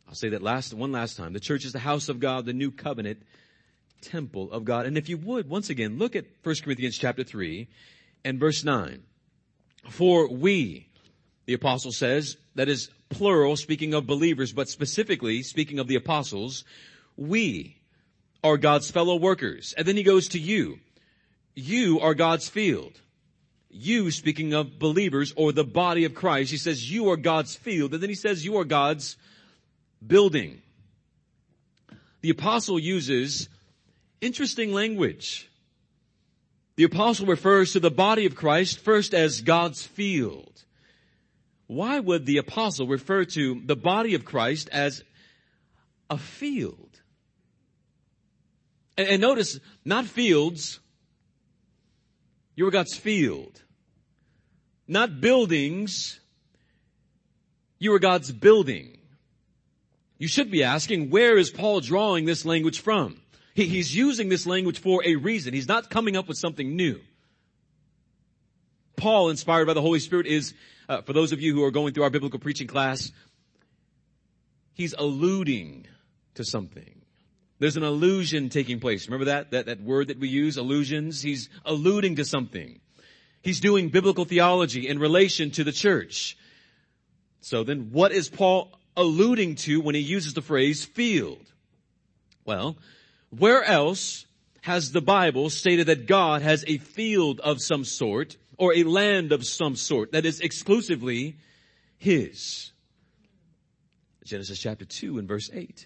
I'll 0.06 0.16
say 0.16 0.28
that 0.28 0.42
last, 0.42 0.74
one 0.74 0.92
last 0.92 1.16
time. 1.16 1.32
The 1.32 1.40
church 1.40 1.64
is 1.64 1.72
the 1.72 1.80
house 1.80 2.10
of 2.10 2.20
God, 2.20 2.46
the 2.46 2.52
new 2.52 2.70
covenant 2.70 3.22
temple 4.02 4.52
of 4.52 4.66
God. 4.66 4.86
And 4.86 4.98
if 4.98 5.08
you 5.08 5.16
would, 5.16 5.48
once 5.48 5.70
again, 5.70 5.98
look 5.98 6.14
at 6.14 6.26
1 6.44 6.56
Corinthians 6.62 6.98
chapter 6.98 7.24
3 7.24 7.70
and 8.26 8.38
verse 8.38 8.66
9. 8.66 9.02
For 9.90 10.28
we, 10.28 10.90
the 11.46 11.54
apostle 11.54 11.94
says, 11.94 12.36
that 12.56 12.68
is 12.68 12.90
plural, 13.08 13.56
speaking 13.56 13.94
of 13.94 14.06
believers, 14.06 14.52
but 14.52 14.68
specifically 14.68 15.42
speaking 15.42 15.80
of 15.80 15.88
the 15.88 15.96
apostles, 15.96 16.66
we, 17.16 17.78
are 18.44 18.58
God's 18.58 18.92
fellow 18.92 19.16
workers. 19.16 19.74
And 19.78 19.88
then 19.88 19.96
he 19.96 20.04
goes 20.04 20.28
to 20.30 20.40
you. 20.40 20.80
You 21.56 22.00
are 22.00 22.14
God's 22.14 22.50
field. 22.50 22.94
You, 23.70 24.12
speaking 24.12 24.54
of 24.54 24.80
believers 24.80 25.34
or 25.36 25.52
the 25.52 25.64
body 25.64 26.06
of 26.06 26.14
Christ, 26.14 26.52
he 26.52 26.58
says 26.58 26.92
you 26.92 27.10
are 27.10 27.18
God's 27.18 27.56
field. 27.56 27.94
And 27.94 28.04
then 28.04 28.10
he 28.10 28.16
says 28.16 28.44
you 28.44 28.58
are 28.58 28.66
God's 28.66 29.16
building. 30.06 30.62
The 32.22 32.30
apostle 32.30 32.80
uses 32.80 33.50
interesting 34.20 34.74
language. 34.74 35.50
The 36.76 36.84
apostle 36.84 37.26
refers 37.26 37.74
to 37.74 37.80
the 37.80 37.92
body 37.92 38.26
of 38.26 38.36
Christ 38.36 38.80
first 38.80 39.14
as 39.14 39.42
God's 39.42 39.86
field. 39.86 40.64
Why 41.68 42.00
would 42.00 42.26
the 42.26 42.38
apostle 42.38 42.88
refer 42.88 43.26
to 43.26 43.62
the 43.66 43.76
body 43.76 44.14
of 44.14 44.26
Christ 44.26 44.70
as 44.72 45.04
a 46.10 46.18
field? 46.18 47.00
And, 48.98 49.08
and 49.08 49.22
notice, 49.22 49.60
not 49.86 50.06
fields. 50.06 50.80
You 52.62 52.68
are 52.68 52.70
God's 52.70 52.96
field. 52.96 53.60
Not 54.88 55.20
buildings. 55.20 56.20
You 57.80 57.92
are 57.96 57.98
God's 57.98 58.32
building. 58.32 59.00
You 60.20 60.28
should 60.28 60.52
be 60.52 60.64
asking, 60.64 61.10
where 61.10 61.40
is 61.40 61.50
Paul 61.50 61.80
drawing 61.80 62.26
this 62.26 62.46
language 62.46 62.80
from? 62.80 63.20
He, 63.56 63.66
he's 63.66 63.96
using 63.96 64.30
this 64.30 64.46
language 64.46 64.78
for 64.78 65.04
a 65.04 65.16
reason. 65.16 65.56
He's 65.56 65.68
not 65.68 65.90
coming 65.90 66.16
up 66.16 66.28
with 66.28 66.38
something 66.38 66.76
new. 66.76 67.00
Paul, 68.96 69.32
inspired 69.32 69.66
by 69.66 69.74
the 69.74 69.82
Holy 69.82 69.98
Spirit, 70.00 70.28
is, 70.28 70.54
uh, 70.88 71.02
for 71.02 71.14
those 71.14 71.32
of 71.32 71.42
you 71.42 71.56
who 71.56 71.64
are 71.64 71.72
going 71.72 71.96
through 71.96 72.04
our 72.04 72.12
biblical 72.12 72.40
preaching 72.40 72.68
class, 72.68 73.12
he's 74.76 74.94
alluding 74.94 75.88
to 76.36 76.46
something. 76.46 77.01
There's 77.62 77.78
an 77.78 77.84
allusion 77.84 78.50
taking 78.50 78.80
place. 78.80 79.08
Remember 79.08 79.26
that? 79.26 79.52
That, 79.52 79.68
that 79.68 79.82
word 79.82 80.08
that 80.08 80.18
we 80.18 80.30
use, 80.30 80.58
allusions? 80.58 81.22
He's 81.22 81.48
alluding 81.64 82.16
to 82.16 82.26
something. 82.26 82.80
He's 83.44 83.60
doing 83.60 83.90
biblical 83.90 84.26
theology 84.26 84.88
in 84.88 84.98
relation 84.98 85.52
to 85.52 85.64
the 85.64 85.72
church. 85.72 86.36
So 87.42 87.64
then 87.64 87.92
what 87.92 88.14
is 88.14 88.30
Paul 88.30 88.76
alluding 88.98 89.56
to 89.58 89.80
when 89.80 89.94
he 89.94 90.02
uses 90.02 90.34
the 90.34 90.42
phrase 90.42 90.86
field? 90.86 91.54
Well, 92.46 92.78
where 93.30 93.64
else 93.64 94.26
has 94.62 94.92
the 94.92 95.00
Bible 95.00 95.52
stated 95.52 95.86
that 95.86 96.08
God 96.08 96.42
has 96.42 96.66
a 96.66 96.80
field 96.80 97.40
of 97.42 97.62
some 97.62 97.84
sort 97.84 98.38
or 98.58 98.74
a 98.74 98.86
land 98.86 99.32
of 99.32 99.46
some 99.46 99.76
sort 99.76 100.14
that 100.14 100.26
is 100.26 100.40
exclusively 100.40 101.38
His? 102.00 102.72
Genesis 104.26 104.58
chapter 104.58 104.86
2 104.86 105.20
and 105.20 105.28
verse 105.28 105.52
8 105.54 105.86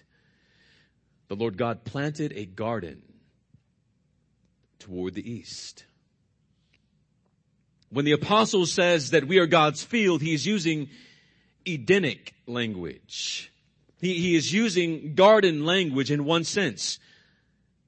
the 1.28 1.36
Lord 1.36 1.56
God 1.56 1.84
planted 1.84 2.32
a 2.34 2.44
garden 2.44 3.02
toward 4.78 5.14
the 5.14 5.30
east. 5.30 5.84
When 7.90 8.04
the 8.04 8.12
apostle 8.12 8.66
says 8.66 9.10
that 9.10 9.26
we 9.26 9.38
are 9.38 9.46
God's 9.46 9.82
field, 9.82 10.22
he 10.22 10.34
is 10.34 10.46
using 10.46 10.88
Edenic 11.66 12.34
language. 12.46 13.52
He, 14.00 14.14
he 14.14 14.36
is 14.36 14.52
using 14.52 15.14
garden 15.14 15.64
language 15.64 16.10
in 16.10 16.24
one 16.24 16.44
sense. 16.44 16.98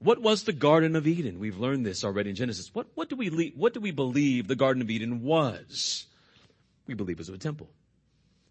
What 0.00 0.22
was 0.22 0.44
the 0.44 0.52
Garden 0.52 0.94
of 0.94 1.06
Eden? 1.06 1.40
We've 1.40 1.58
learned 1.58 1.84
this 1.84 2.04
already 2.04 2.30
in 2.30 2.36
Genesis. 2.36 2.72
What, 2.72 2.86
what 2.94 3.08
do 3.08 3.16
we, 3.16 3.52
what 3.56 3.74
do 3.74 3.80
we 3.80 3.90
believe 3.90 4.46
the 4.46 4.56
Garden 4.56 4.80
of 4.80 4.90
Eden 4.90 5.22
was? 5.22 6.06
We 6.86 6.94
believe 6.94 7.16
it 7.16 7.20
was 7.20 7.28
a 7.28 7.38
temple. 7.38 7.68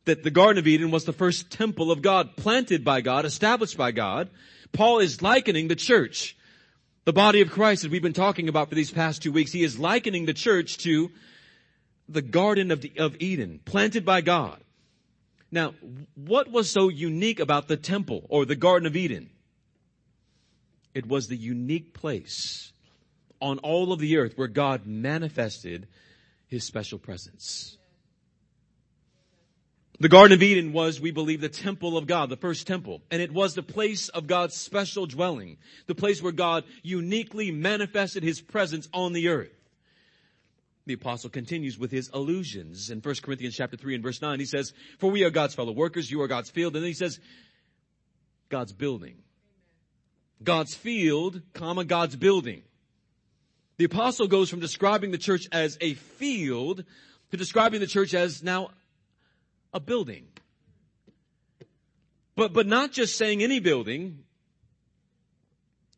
That 0.06 0.24
the 0.24 0.32
Garden 0.32 0.60
of 0.60 0.68
Eden 0.68 0.92
was 0.92 1.06
the 1.06 1.14
first 1.14 1.50
temple 1.50 1.92
of 1.92 2.02
God, 2.02 2.36
planted 2.36 2.84
by 2.84 3.02
God, 3.02 3.26
established 3.26 3.78
by 3.78 3.92
God, 3.92 4.30
Paul 4.72 5.00
is 5.00 5.22
likening 5.22 5.68
the 5.68 5.76
church, 5.76 6.36
the 7.06 7.14
body 7.14 7.42
of 7.42 7.52
Christ 7.52 7.84
that 7.84 7.92
we've 7.92 8.02
been 8.02 8.14
talking 8.14 8.50
about 8.50 8.70
for 8.70 8.76
these 8.76 8.92
past 8.92 9.22
two 9.22 9.32
weeks. 9.32 9.52
He 9.52 9.64
is 9.64 9.80
likening 9.80 10.26
the 10.26 10.34
church 10.34 10.78
to 10.80 11.12
the 12.10 12.22
Garden 12.22 12.72
of, 12.72 12.82
the, 12.82 12.92
of 12.98 13.16
Eden, 13.20 13.60
planted 13.66 14.06
by 14.06 14.22
God. 14.22 14.62
Now, 15.52 15.74
what 16.16 16.52
was 16.52 16.70
so 16.70 16.90
unique 16.90 17.40
about 17.40 17.68
the 17.68 17.78
temple 17.78 18.26
or 18.30 18.46
the 18.46 18.56
Garden 18.56 18.88
of 18.88 18.96
Eden? 18.96 19.30
It 20.94 21.08
was 21.08 21.28
the 21.28 21.38
unique 21.38 21.94
place 21.94 22.72
on 23.40 23.60
all 23.60 23.94
of 23.94 24.00
the 24.00 24.18
earth 24.18 24.34
where 24.36 24.48
God 24.48 24.86
manifested 24.86 25.88
his 26.48 26.64
special 26.64 26.98
presence. 26.98 27.77
The 30.00 30.10
Garden 30.10 30.36
of 30.36 30.44
Eden 30.44 30.74
was, 30.74 31.02
we 31.02 31.10
believe, 31.12 31.42
the 31.42 31.50
temple 31.50 31.98
of 31.98 32.06
God, 32.06 32.30
the 32.30 32.38
first 32.38 32.68
temple. 32.68 33.02
And 33.10 33.22
it 33.22 33.32
was 33.32 33.56
the 33.56 33.64
place 33.64 34.10
of 34.10 34.28
God's 34.28 34.56
special 34.56 35.08
dwelling. 35.08 35.58
The 35.88 35.96
place 35.96 36.22
where 36.22 36.32
God 36.32 36.66
uniquely 36.84 37.52
manifested 37.52 38.22
His 38.22 38.40
presence 38.40 38.88
on 38.94 39.14
the 39.14 39.30
earth. 39.30 39.58
The 40.88 40.94
apostle 40.94 41.30
continues 41.30 41.78
with 41.78 41.92
his 41.92 42.10
allusions 42.14 42.90
in 42.90 43.02
1 43.02 43.16
Corinthians 43.22 43.56
chapter 43.58 43.76
3 43.76 43.96
and 43.96 44.04
verse 44.04 44.22
9. 44.22 44.40
He 44.40 44.46
says, 44.46 44.72
for 45.00 45.12
we 45.12 45.26
are 45.26 45.30
God's 45.30 45.54
fellow 45.54 45.74
workers, 45.74 46.10
you 46.10 46.22
are 46.22 46.30
God's 46.30 46.50
field. 46.50 46.76
And 46.76 46.84
then 46.84 46.90
he 46.90 46.96
says, 46.96 47.20
God's 48.48 48.72
building. 48.72 49.18
God's 50.42 50.76
field, 50.76 51.42
comma, 51.54 51.84
God's 51.84 52.16
building. 52.16 52.62
The 53.76 53.84
apostle 53.84 54.28
goes 54.28 54.50
from 54.50 54.62
describing 54.62 55.12
the 55.12 55.18
church 55.18 55.46
as 55.52 55.78
a 55.82 55.96
field 55.96 56.86
to 57.32 57.38
describing 57.38 57.82
the 57.82 57.88
church 57.88 58.14
as 58.14 58.42
now 58.42 58.70
a 59.74 59.80
building. 59.80 60.28
But, 62.36 62.54
but 62.54 62.68
not 62.68 62.92
just 62.92 63.18
saying 63.18 63.42
any 63.42 63.60
building, 63.60 64.24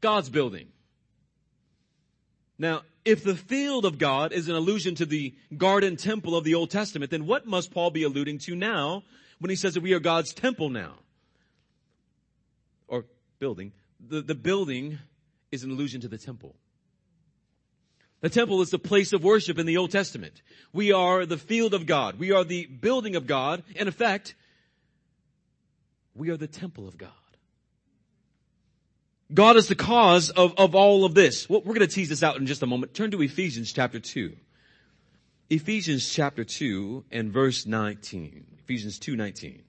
God's 0.02 0.30
building. 0.30 0.70
Now, 2.58 2.82
if 3.06 3.24
the 3.24 3.36
field 3.36 3.86
of 3.86 3.98
God 3.98 4.32
is 4.32 4.48
an 4.48 4.56
allusion 4.56 4.96
to 4.96 5.06
the 5.06 5.34
garden 5.56 5.96
temple 5.96 6.36
of 6.36 6.44
the 6.44 6.56
Old 6.56 6.70
Testament, 6.70 7.12
then 7.12 7.26
what 7.26 7.46
must 7.46 7.72
Paul 7.72 7.92
be 7.92 8.04
alluding 8.04 8.40
to 8.40 8.56
now 8.56 9.04
when 9.40 9.50
he 9.50 9.56
says 9.56 9.74
that 9.74 9.82
we 9.82 9.94
are 9.94 10.00
God's 10.00 10.34
temple 10.34 10.70
now? 10.70 10.96
Or 12.88 13.06
building. 13.40 13.72
The, 14.00 14.22
the 14.22 14.36
building 14.36 15.00
is 15.52 15.64
an 15.64 15.72
allusion 15.72 16.02
to 16.02 16.08
the 16.08 16.18
temple. 16.18 16.56
The 18.22 18.30
temple 18.30 18.62
is 18.62 18.70
the 18.70 18.80
place 18.80 19.14
of 19.14 19.24
worship 19.24 19.58
in 19.60 19.66
the 19.66 19.78
Old 19.78 19.92
Testament. 19.92 20.42
We 20.74 20.92
are 20.92 21.26
the 21.26 21.38
field 21.38 21.74
of 21.74 21.86
God. 21.86 22.20
We 22.20 22.32
are 22.32 22.44
the 22.44 22.66
building 22.66 23.16
of 23.16 23.28
God. 23.28 23.64
In 23.76 23.88
effect, 23.88 24.36
we 26.14 26.30
are 26.30 26.38
the 26.38 26.48
temple 26.48 26.88
of 26.88 26.98
God. 26.98 27.12
God 29.34 29.58
is 29.58 29.68
the 29.68 29.76
cause 29.76 30.32
of, 30.32 30.54
of 30.58 30.76
all 30.76 31.06
of 31.06 31.14
this. 31.14 31.48
Well, 31.48 31.62
we're 31.62 31.76
going 31.76 31.88
to 31.88 31.94
tease 31.94 32.10
this 32.10 32.24
out 32.24 32.38
in 32.38 32.48
just 32.48 32.64
a 32.64 32.66
moment. 32.66 32.94
Turn 32.94 33.12
to 33.12 33.22
Ephesians 33.22 33.72
chapter 33.72 34.00
2. 34.00 34.36
Ephesians 35.52 36.08
chapter 36.12 36.44
2 36.44 37.06
and 37.12 37.32
verse 37.32 37.66
19. 37.66 38.46
Ephesians 38.60 39.00
2:19. 39.00 39.62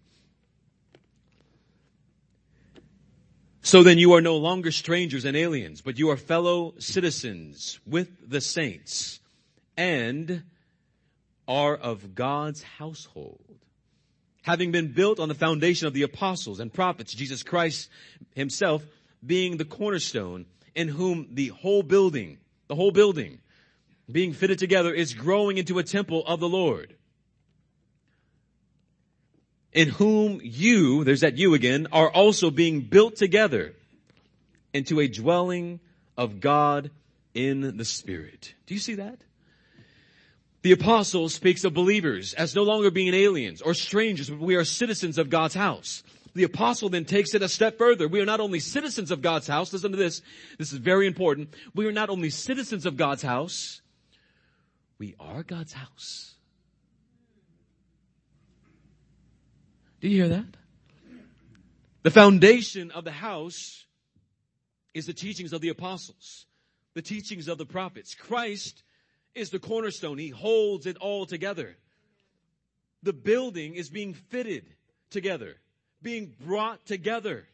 So 3.63 3.83
then 3.83 3.99
you 3.99 4.15
are 4.15 4.23
no 4.23 4.37
longer 4.37 4.71
strangers 4.71 5.25
and 5.25 5.37
aliens, 5.37 5.83
but 5.83 5.99
you 5.99 6.11
are 6.11 6.17
fellow 6.17 6.75
citizens 6.79 7.79
with 7.87 8.09
the 8.29 8.41
saints 8.41 9.21
and 9.77 10.43
are 11.47 11.77
of 11.77 12.15
God's 12.15 12.63
household. 12.63 13.59
Having 14.43 14.73
been 14.73 14.93
built 14.93 15.21
on 15.21 15.29
the 15.29 15.35
foundation 15.35 15.87
of 15.87 15.93
the 15.93 16.03
apostles 16.03 16.61
and 16.61 16.73
prophets, 16.73 17.13
Jesus 17.13 17.43
Christ 17.43 17.91
himself 18.35 18.83
being 19.25 19.59
the 19.59 19.67
cornerstone 19.67 20.47
in 20.75 20.89
whom 20.89 21.29
the 21.33 21.49
whole 21.49 21.83
building, 21.83 22.39
the 22.69 22.75
whole 22.75 22.93
building 22.93 23.41
being 24.11 24.33
fitted 24.33 24.59
together 24.59 24.93
is 24.93 25.13
growing 25.13 25.59
into 25.59 25.79
a 25.79 25.85
temple 25.85 26.25
of 26.27 26.41
the 26.41 26.49
Lord. 26.49 26.97
In 29.73 29.89
whom 29.89 30.41
you, 30.43 31.05
there's 31.05 31.21
that 31.21 31.39
you 31.39 31.55
again, 31.55 31.87
are 31.93 32.11
also 32.11 32.51
being 32.51 32.81
built 32.81 33.17
together 33.17 33.75
into 34.73 35.01
a 35.01 35.09
dwelling 35.09 35.81
of 36.17 36.41
God 36.41 36.91
in 37.35 37.77
the 37.77 37.85
Spirit. 37.85 38.55
Do 38.67 38.75
you 38.75 38.81
see 38.81 38.95
that? 38.95 39.19
The 40.63 40.73
apostle 40.73 41.29
speaks 41.29 41.65
of 41.65 41.73
believers 41.73 42.35
as 42.35 42.55
no 42.55 42.65
longer 42.65 42.91
being 42.91 43.15
aliens 43.15 43.63
or 43.63 43.73
strangers, 43.73 44.29
but 44.29 44.41
we 44.41 44.57
are 44.57 44.65
citizens 44.65 45.17
of 45.17 45.31
God's 45.31 45.55
house. 45.55 46.03
The 46.35 46.45
apostle 46.45 46.91
then 46.91 47.05
takes 47.05 47.35
it 47.35 47.43
a 47.43 47.49
step 47.49 47.79
further. 47.79 48.07
We 48.07 48.21
are 48.21 48.27
not 48.27 48.41
only 48.41 48.61
citizens 48.61 49.11
of 49.11 49.23
God's 49.23 49.47
house, 49.47 49.73
listen 49.73 49.91
to 49.93 49.97
this, 49.97 50.23
this 50.59 50.73
is 50.73 50.79
very 50.79 51.07
important. 51.07 51.55
We 51.75 51.87
are 51.87 51.93
not 51.93 52.11
only 52.11 52.31
citizens 52.31 52.87
of 52.87 52.97
God's 52.97 53.23
house, 53.23 53.81
we 54.99 55.15
are 55.19 55.43
God's 55.43 55.73
house. 55.73 56.35
Do 60.01 60.09
you 60.09 60.17
hear 60.17 60.29
that? 60.29 60.57
The 62.03 62.11
foundation 62.11 62.91
of 62.91 63.05
the 63.05 63.13
house 63.13 63.85
is 64.95 65.07
the 65.07 65.13
teachings 65.13 65.53
of 65.53 65.61
the 65.61 65.69
apostles, 65.69 66.47
the 66.95 67.03
teachings 67.03 67.49
of 67.49 67.59
the 67.59 67.67
prophets. 67.67 68.15
Christ 68.15 68.83
is 69.35 69.51
the 69.51 69.59
cornerstone. 69.59 70.19
He 70.19 70.31
holds 70.31 70.87
it 70.87 70.97
all 70.97 71.27
together. 71.27 71.77
The 73.03 73.13
building 73.13 73.75
is 73.75 73.91
being 73.91 74.15
fitted 74.15 74.65
together 75.11 75.57
being 76.03 76.35
brought 76.45 76.85
together, 76.87 77.47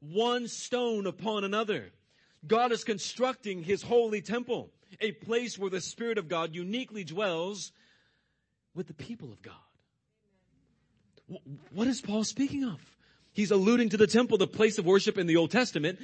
one 0.00 0.48
stone 0.48 1.06
upon 1.06 1.44
another. 1.44 1.90
God 2.46 2.72
is 2.72 2.84
constructing 2.84 3.62
his 3.62 3.82
holy 3.82 4.20
temple, 4.20 4.70
a 5.00 5.12
place 5.12 5.58
where 5.58 5.70
the 5.70 5.80
Spirit 5.80 6.18
of 6.18 6.28
God 6.28 6.54
uniquely 6.54 7.04
dwells 7.04 7.72
with 8.74 8.88
the 8.88 8.94
people 8.94 9.30
of 9.30 9.42
God. 9.42 9.54
What 11.72 11.86
is 11.86 12.00
Paul 12.00 12.24
speaking 12.24 12.64
of? 12.64 12.80
He's 13.32 13.50
alluding 13.50 13.90
to 13.90 13.96
the 13.96 14.06
temple, 14.06 14.38
the 14.38 14.46
place 14.46 14.78
of 14.78 14.84
worship 14.84 15.16
in 15.16 15.26
the 15.26 15.36
Old 15.36 15.50
Testament. 15.50 15.98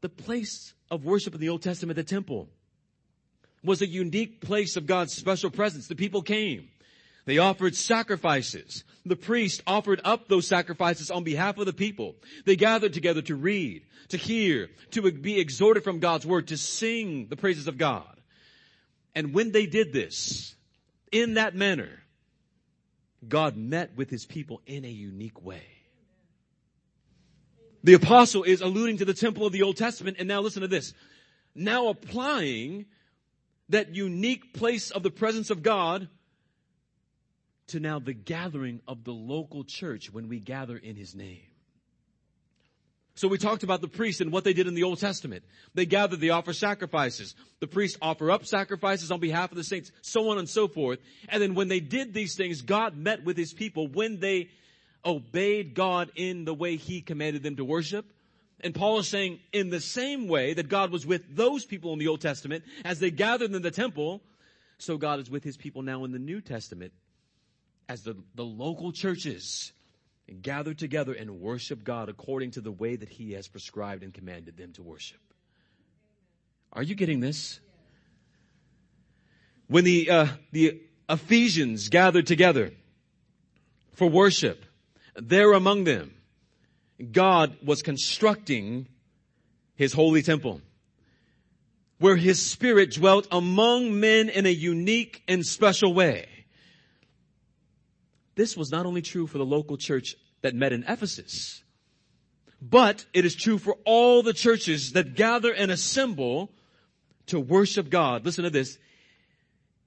The 0.00 0.08
place 0.08 0.74
of 0.90 1.04
worship 1.04 1.34
in 1.34 1.40
the 1.40 1.48
Old 1.48 1.62
Testament, 1.62 1.96
the 1.96 2.04
temple, 2.04 2.48
was 3.64 3.82
a 3.82 3.86
unique 3.86 4.40
place 4.40 4.76
of 4.76 4.86
God's 4.86 5.12
special 5.12 5.50
presence. 5.50 5.88
The 5.88 5.96
people 5.96 6.22
came. 6.22 6.68
They 7.24 7.38
offered 7.38 7.74
sacrifices. 7.74 8.84
The 9.04 9.16
priest 9.16 9.62
offered 9.66 10.00
up 10.04 10.28
those 10.28 10.46
sacrifices 10.46 11.10
on 11.10 11.24
behalf 11.24 11.58
of 11.58 11.66
the 11.66 11.72
people. 11.72 12.14
They 12.46 12.56
gathered 12.56 12.92
together 12.92 13.20
to 13.22 13.34
read, 13.34 13.82
to 14.08 14.16
hear, 14.16 14.70
to 14.92 15.10
be 15.10 15.38
exhorted 15.40 15.84
from 15.84 15.98
God's 15.98 16.24
word, 16.24 16.48
to 16.48 16.56
sing 16.56 17.26
the 17.28 17.36
praises 17.36 17.66
of 17.66 17.76
God. 17.76 18.20
And 19.14 19.34
when 19.34 19.52
they 19.52 19.66
did 19.66 19.92
this, 19.92 20.54
in 21.10 21.34
that 21.34 21.54
manner, 21.54 22.02
God 23.26 23.56
met 23.56 23.96
with 23.96 24.10
his 24.10 24.26
people 24.26 24.60
in 24.66 24.84
a 24.84 24.90
unique 24.90 25.42
way. 25.42 25.62
The 27.84 27.94
apostle 27.94 28.42
is 28.44 28.60
alluding 28.60 28.98
to 28.98 29.04
the 29.04 29.14
temple 29.14 29.46
of 29.46 29.52
the 29.52 29.62
Old 29.62 29.76
Testament, 29.76 30.16
and 30.18 30.28
now 30.28 30.40
listen 30.40 30.62
to 30.62 30.68
this. 30.68 30.94
Now 31.54 31.88
applying 31.88 32.86
that 33.68 33.94
unique 33.94 34.52
place 34.52 34.90
of 34.90 35.02
the 35.02 35.10
presence 35.10 35.50
of 35.50 35.62
God 35.62 36.08
to 37.68 37.80
now 37.80 37.98
the 37.98 38.14
gathering 38.14 38.80
of 38.88 39.04
the 39.04 39.12
local 39.12 39.64
church 39.64 40.12
when 40.12 40.28
we 40.28 40.40
gather 40.40 40.76
in 40.76 40.96
his 40.96 41.14
name. 41.14 41.47
So 43.18 43.26
we 43.26 43.36
talked 43.36 43.64
about 43.64 43.80
the 43.80 43.88
priests 43.88 44.20
and 44.20 44.30
what 44.30 44.44
they 44.44 44.52
did 44.52 44.68
in 44.68 44.74
the 44.74 44.84
Old 44.84 45.00
Testament. 45.00 45.42
They 45.74 45.86
gathered, 45.86 46.20
they 46.20 46.30
offer 46.30 46.52
sacrifices. 46.52 47.34
The 47.58 47.66
priests 47.66 47.98
offer 48.00 48.30
up 48.30 48.46
sacrifices 48.46 49.10
on 49.10 49.18
behalf 49.18 49.50
of 49.50 49.56
the 49.56 49.64
saints, 49.64 49.90
so 50.02 50.30
on 50.30 50.38
and 50.38 50.48
so 50.48 50.68
forth. 50.68 51.00
And 51.28 51.42
then 51.42 51.56
when 51.56 51.66
they 51.66 51.80
did 51.80 52.14
these 52.14 52.36
things, 52.36 52.62
God 52.62 52.96
met 52.96 53.24
with 53.24 53.36
his 53.36 53.52
people 53.52 53.88
when 53.88 54.20
they 54.20 54.50
obeyed 55.04 55.74
God 55.74 56.12
in 56.14 56.44
the 56.44 56.54
way 56.54 56.76
he 56.76 57.00
commanded 57.00 57.42
them 57.42 57.56
to 57.56 57.64
worship. 57.64 58.06
And 58.60 58.72
Paul 58.72 59.00
is 59.00 59.08
saying, 59.08 59.40
in 59.52 59.70
the 59.70 59.80
same 59.80 60.28
way 60.28 60.54
that 60.54 60.68
God 60.68 60.92
was 60.92 61.04
with 61.04 61.34
those 61.34 61.64
people 61.64 61.92
in 61.94 61.98
the 61.98 62.06
Old 62.06 62.20
Testament 62.20 62.62
as 62.84 63.00
they 63.00 63.10
gathered 63.10 63.52
in 63.52 63.62
the 63.62 63.72
temple, 63.72 64.22
so 64.78 64.96
God 64.96 65.18
is 65.18 65.28
with 65.28 65.42
his 65.42 65.56
people 65.56 65.82
now 65.82 66.04
in 66.04 66.12
the 66.12 66.20
New 66.20 66.40
Testament 66.40 66.92
as 67.88 68.04
the, 68.04 68.16
the 68.36 68.44
local 68.44 68.92
churches 68.92 69.72
gather 70.42 70.74
together 70.74 71.12
and 71.12 71.40
worship 71.40 71.84
God 71.84 72.08
according 72.08 72.52
to 72.52 72.60
the 72.60 72.72
way 72.72 72.96
that 72.96 73.08
He 73.08 73.32
has 73.32 73.48
prescribed 73.48 74.02
and 74.02 74.12
commanded 74.12 74.56
them 74.56 74.72
to 74.74 74.82
worship. 74.82 75.20
Are 76.72 76.82
you 76.82 76.94
getting 76.94 77.20
this? 77.20 77.60
When 79.66 79.84
the, 79.84 80.10
uh, 80.10 80.26
the 80.52 80.80
Ephesians 81.08 81.88
gathered 81.88 82.26
together 82.26 82.72
for 83.94 84.08
worship, 84.08 84.64
there 85.16 85.52
among 85.52 85.84
them, 85.84 86.14
God 87.12 87.56
was 87.64 87.82
constructing 87.82 88.86
His 89.74 89.92
holy 89.92 90.22
temple 90.22 90.60
where 91.98 92.16
His 92.16 92.40
Spirit 92.40 92.92
dwelt 92.92 93.26
among 93.30 93.98
men 93.98 94.28
in 94.28 94.46
a 94.46 94.50
unique 94.50 95.22
and 95.26 95.44
special 95.44 95.92
way. 95.92 96.26
This 98.38 98.56
was 98.56 98.70
not 98.70 98.86
only 98.86 99.02
true 99.02 99.26
for 99.26 99.38
the 99.38 99.44
local 99.44 99.76
church 99.76 100.14
that 100.42 100.54
met 100.54 100.72
in 100.72 100.84
Ephesus, 100.86 101.64
but 102.62 103.04
it 103.12 103.24
is 103.24 103.34
true 103.34 103.58
for 103.58 103.76
all 103.84 104.22
the 104.22 104.32
churches 104.32 104.92
that 104.92 105.16
gather 105.16 105.52
and 105.52 105.72
assemble 105.72 106.52
to 107.26 107.40
worship 107.40 107.90
God. 107.90 108.24
Listen 108.24 108.44
to 108.44 108.50
this. 108.50 108.78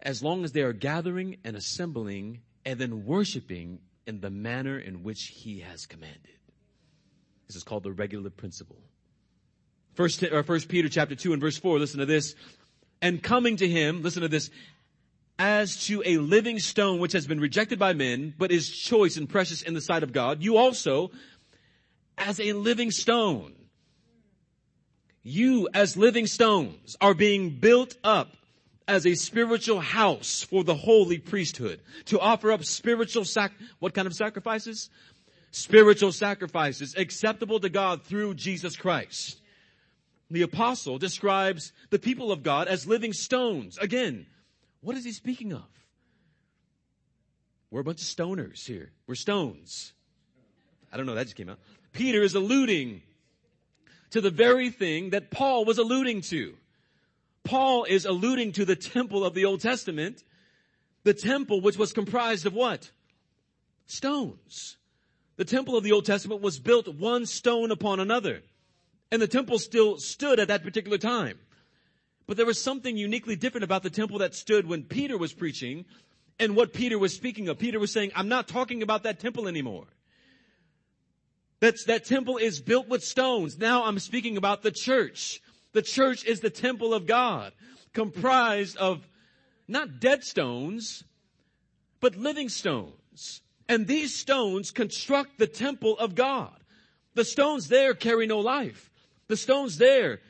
As 0.01 0.21
long 0.21 0.43
as 0.43 0.51
they 0.51 0.63
are 0.63 0.73
gathering 0.73 1.37
and 1.45 1.55
assembling 1.55 2.41
and 2.65 2.77
then 2.77 3.05
worshiping 3.05 3.79
in 4.05 4.19
the 4.19 4.29
manner 4.29 4.77
in 4.77 5.01
which 5.01 5.27
He 5.27 5.61
has 5.61 5.85
commanded. 5.85 6.37
This 7.47 7.55
is 7.55 7.63
called 7.63 7.83
the 7.83 7.93
regulative 7.93 8.35
principle. 8.35 8.81
First, 9.93 10.23
or 10.23 10.43
First 10.43 10.67
Peter 10.67 10.89
chapter 10.89 11.15
2 11.15 11.31
and 11.31 11.41
verse 11.41 11.57
4, 11.57 11.79
listen 11.79 12.01
to 12.01 12.05
this. 12.05 12.35
And 13.01 13.23
coming 13.23 13.55
to 13.55 13.67
Him, 13.69 14.01
listen 14.01 14.23
to 14.23 14.27
this, 14.27 14.49
as 15.43 15.87
to 15.87 16.03
a 16.05 16.17
living 16.17 16.59
stone 16.59 16.99
which 16.99 17.13
has 17.13 17.25
been 17.25 17.39
rejected 17.39 17.79
by 17.79 17.93
men, 17.93 18.31
but 18.37 18.51
is 18.51 18.69
choice 18.69 19.17
and 19.17 19.27
precious 19.27 19.63
in 19.63 19.73
the 19.73 19.81
sight 19.81 20.03
of 20.03 20.13
God, 20.13 20.43
you 20.43 20.55
also, 20.55 21.09
as 22.15 22.39
a 22.39 22.53
living 22.53 22.91
stone, 22.91 23.55
you 25.23 25.67
as 25.73 25.97
living 25.97 26.27
stones 26.27 26.95
are 27.01 27.15
being 27.15 27.49
built 27.49 27.97
up 28.03 28.37
as 28.87 29.07
a 29.07 29.15
spiritual 29.15 29.79
house 29.79 30.43
for 30.43 30.63
the 30.63 30.75
holy 30.75 31.17
priesthood 31.17 31.81
to 32.05 32.19
offer 32.19 32.51
up 32.51 32.63
spiritual 32.63 33.25
sac, 33.25 33.51
what 33.79 33.95
kind 33.95 34.05
of 34.05 34.13
sacrifices? 34.13 34.91
Spiritual 35.49 36.11
sacrifices 36.11 36.93
acceptable 36.95 37.59
to 37.59 37.69
God 37.69 38.03
through 38.03 38.35
Jesus 38.35 38.75
Christ. 38.75 39.41
The 40.29 40.43
apostle 40.43 40.99
describes 40.99 41.73
the 41.89 41.97
people 41.97 42.31
of 42.31 42.43
God 42.43 42.67
as 42.67 42.85
living 42.85 43.11
stones. 43.11 43.79
Again, 43.79 44.27
what 44.81 44.97
is 44.97 45.03
he 45.03 45.11
speaking 45.11 45.53
of? 45.53 45.67
We're 47.69 47.81
a 47.81 47.83
bunch 47.83 48.01
of 48.01 48.07
stoners 48.07 48.65
here. 48.65 48.91
We're 49.07 49.15
stones. 49.15 49.93
I 50.91 50.97
don't 50.97 51.05
know, 51.05 51.15
that 51.15 51.23
just 51.23 51.37
came 51.37 51.49
out. 51.49 51.59
Peter 51.93 52.21
is 52.21 52.35
alluding 52.35 53.01
to 54.11 54.21
the 54.21 54.29
very 54.29 54.69
thing 54.69 55.11
that 55.11 55.31
Paul 55.31 55.65
was 55.65 55.77
alluding 55.77 56.21
to. 56.21 56.55
Paul 57.43 57.85
is 57.85 58.05
alluding 58.05 58.51
to 58.53 58.65
the 58.65 58.75
temple 58.75 59.23
of 59.23 59.33
the 59.33 59.45
Old 59.45 59.61
Testament, 59.61 60.23
the 61.03 61.13
temple 61.13 61.61
which 61.61 61.77
was 61.77 61.93
comprised 61.93 62.45
of 62.45 62.53
what? 62.53 62.91
Stones. 63.85 64.77
The 65.37 65.45
temple 65.45 65.77
of 65.77 65.83
the 65.83 65.91
Old 65.93 66.05
Testament 66.05 66.41
was 66.41 66.59
built 66.59 66.87
one 66.87 67.25
stone 67.25 67.71
upon 67.71 67.99
another. 67.99 68.41
And 69.11 69.21
the 69.21 69.27
temple 69.27 69.59
still 69.59 69.97
stood 69.97 70.39
at 70.39 70.49
that 70.49 70.63
particular 70.63 70.97
time. 70.97 71.39
But 72.31 72.37
there 72.37 72.45
was 72.45 72.63
something 72.63 72.95
uniquely 72.95 73.35
different 73.35 73.65
about 73.65 73.83
the 73.83 73.89
temple 73.89 74.19
that 74.19 74.33
stood 74.33 74.65
when 74.65 74.83
Peter 74.83 75.17
was 75.17 75.33
preaching 75.33 75.83
and 76.39 76.55
what 76.55 76.71
Peter 76.71 76.97
was 76.97 77.13
speaking 77.13 77.49
of. 77.49 77.59
Peter 77.59 77.77
was 77.77 77.91
saying, 77.91 78.13
I'm 78.15 78.29
not 78.29 78.47
talking 78.47 78.81
about 78.81 79.03
that 79.03 79.19
temple 79.19 79.49
anymore. 79.49 79.87
That's, 81.59 81.83
that 81.87 82.05
temple 82.05 82.37
is 82.37 82.61
built 82.61 82.87
with 82.87 83.03
stones. 83.03 83.57
Now 83.57 83.83
I'm 83.83 83.99
speaking 83.99 84.37
about 84.37 84.61
the 84.61 84.71
church. 84.71 85.41
The 85.73 85.81
church 85.81 86.23
is 86.23 86.39
the 86.39 86.49
temple 86.49 86.93
of 86.93 87.05
God, 87.05 87.51
comprised 87.91 88.77
of 88.77 89.05
not 89.67 89.99
dead 89.99 90.23
stones, 90.23 91.03
but 91.99 92.15
living 92.15 92.47
stones. 92.47 93.41
And 93.67 93.87
these 93.87 94.15
stones 94.15 94.71
construct 94.71 95.37
the 95.37 95.47
temple 95.47 95.97
of 95.99 96.15
God. 96.15 96.57
The 97.13 97.25
stones 97.25 97.67
there 97.67 97.93
carry 97.93 98.25
no 98.25 98.39
life. 98.39 98.89
The 99.27 99.35
stones 99.35 99.77
there 99.77 100.21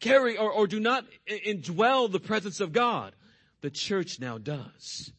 carry 0.00 0.36
or, 0.36 0.50
or 0.50 0.66
do 0.66 0.80
not 0.80 1.04
indwell 1.28 2.10
the 2.10 2.20
presence 2.20 2.60
of 2.60 2.72
God. 2.72 3.14
The 3.60 3.70
church 3.70 4.20
now 4.20 4.38
does. 4.38 5.12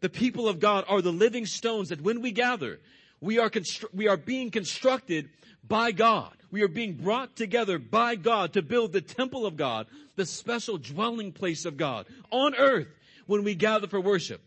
The 0.00 0.08
people 0.08 0.48
of 0.48 0.60
God 0.60 0.84
are 0.88 1.00
the 1.00 1.12
living 1.12 1.46
stones 1.46 1.88
that 1.88 2.02
when 2.02 2.20
we 2.20 2.30
gather, 2.30 2.80
we 3.20 3.38
are, 3.38 3.48
constru- 3.48 3.92
we 3.94 4.08
are 4.08 4.16
being 4.16 4.50
constructed 4.50 5.30
by 5.66 5.92
God. 5.92 6.36
We 6.50 6.62
are 6.62 6.68
being 6.68 6.94
brought 6.94 7.36
together 7.36 7.78
by 7.78 8.16
God 8.16 8.52
to 8.52 8.62
build 8.62 8.92
the 8.92 9.00
temple 9.00 9.46
of 9.46 9.56
God, 9.56 9.86
the 10.14 10.26
special 10.26 10.78
dwelling 10.78 11.32
place 11.32 11.64
of 11.64 11.76
God 11.76 12.06
on 12.30 12.54
earth 12.54 12.88
when 13.26 13.42
we 13.42 13.54
gather 13.54 13.86
for 13.86 14.00
worship. 14.00 14.42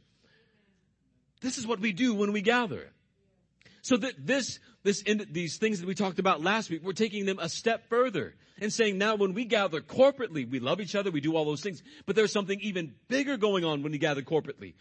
This 1.41 1.57
is 1.57 1.65
what 1.65 1.79
we 1.79 1.91
do 1.91 2.13
when 2.13 2.31
we 2.31 2.41
gather. 2.41 2.91
So 3.81 3.97
that 3.97 4.25
this, 4.25 4.59
this, 4.83 5.03
these 5.03 5.57
things 5.57 5.79
that 5.79 5.87
we 5.87 5.95
talked 5.95 6.19
about 6.19 6.41
last 6.41 6.69
week, 6.69 6.81
we're 6.83 6.93
taking 6.93 7.25
them 7.25 7.39
a 7.39 7.49
step 7.49 7.89
further 7.89 8.35
and 8.61 8.71
saying 8.71 8.97
now 8.97 9.15
when 9.15 9.33
we 9.33 9.45
gather 9.45 9.81
corporately, 9.81 10.49
we 10.49 10.59
love 10.59 10.81
each 10.81 10.95
other, 10.95 11.11
we 11.11 11.21
do 11.21 11.35
all 11.35 11.45
those 11.45 11.61
things, 11.61 11.81
but 12.05 12.15
there's 12.15 12.31
something 12.31 12.59
even 12.61 12.93
bigger 13.07 13.37
going 13.37 13.63
on 13.63 13.83
when 13.83 13.91
we 13.91 13.97
gather 13.97 14.21
corporately. 14.21 14.73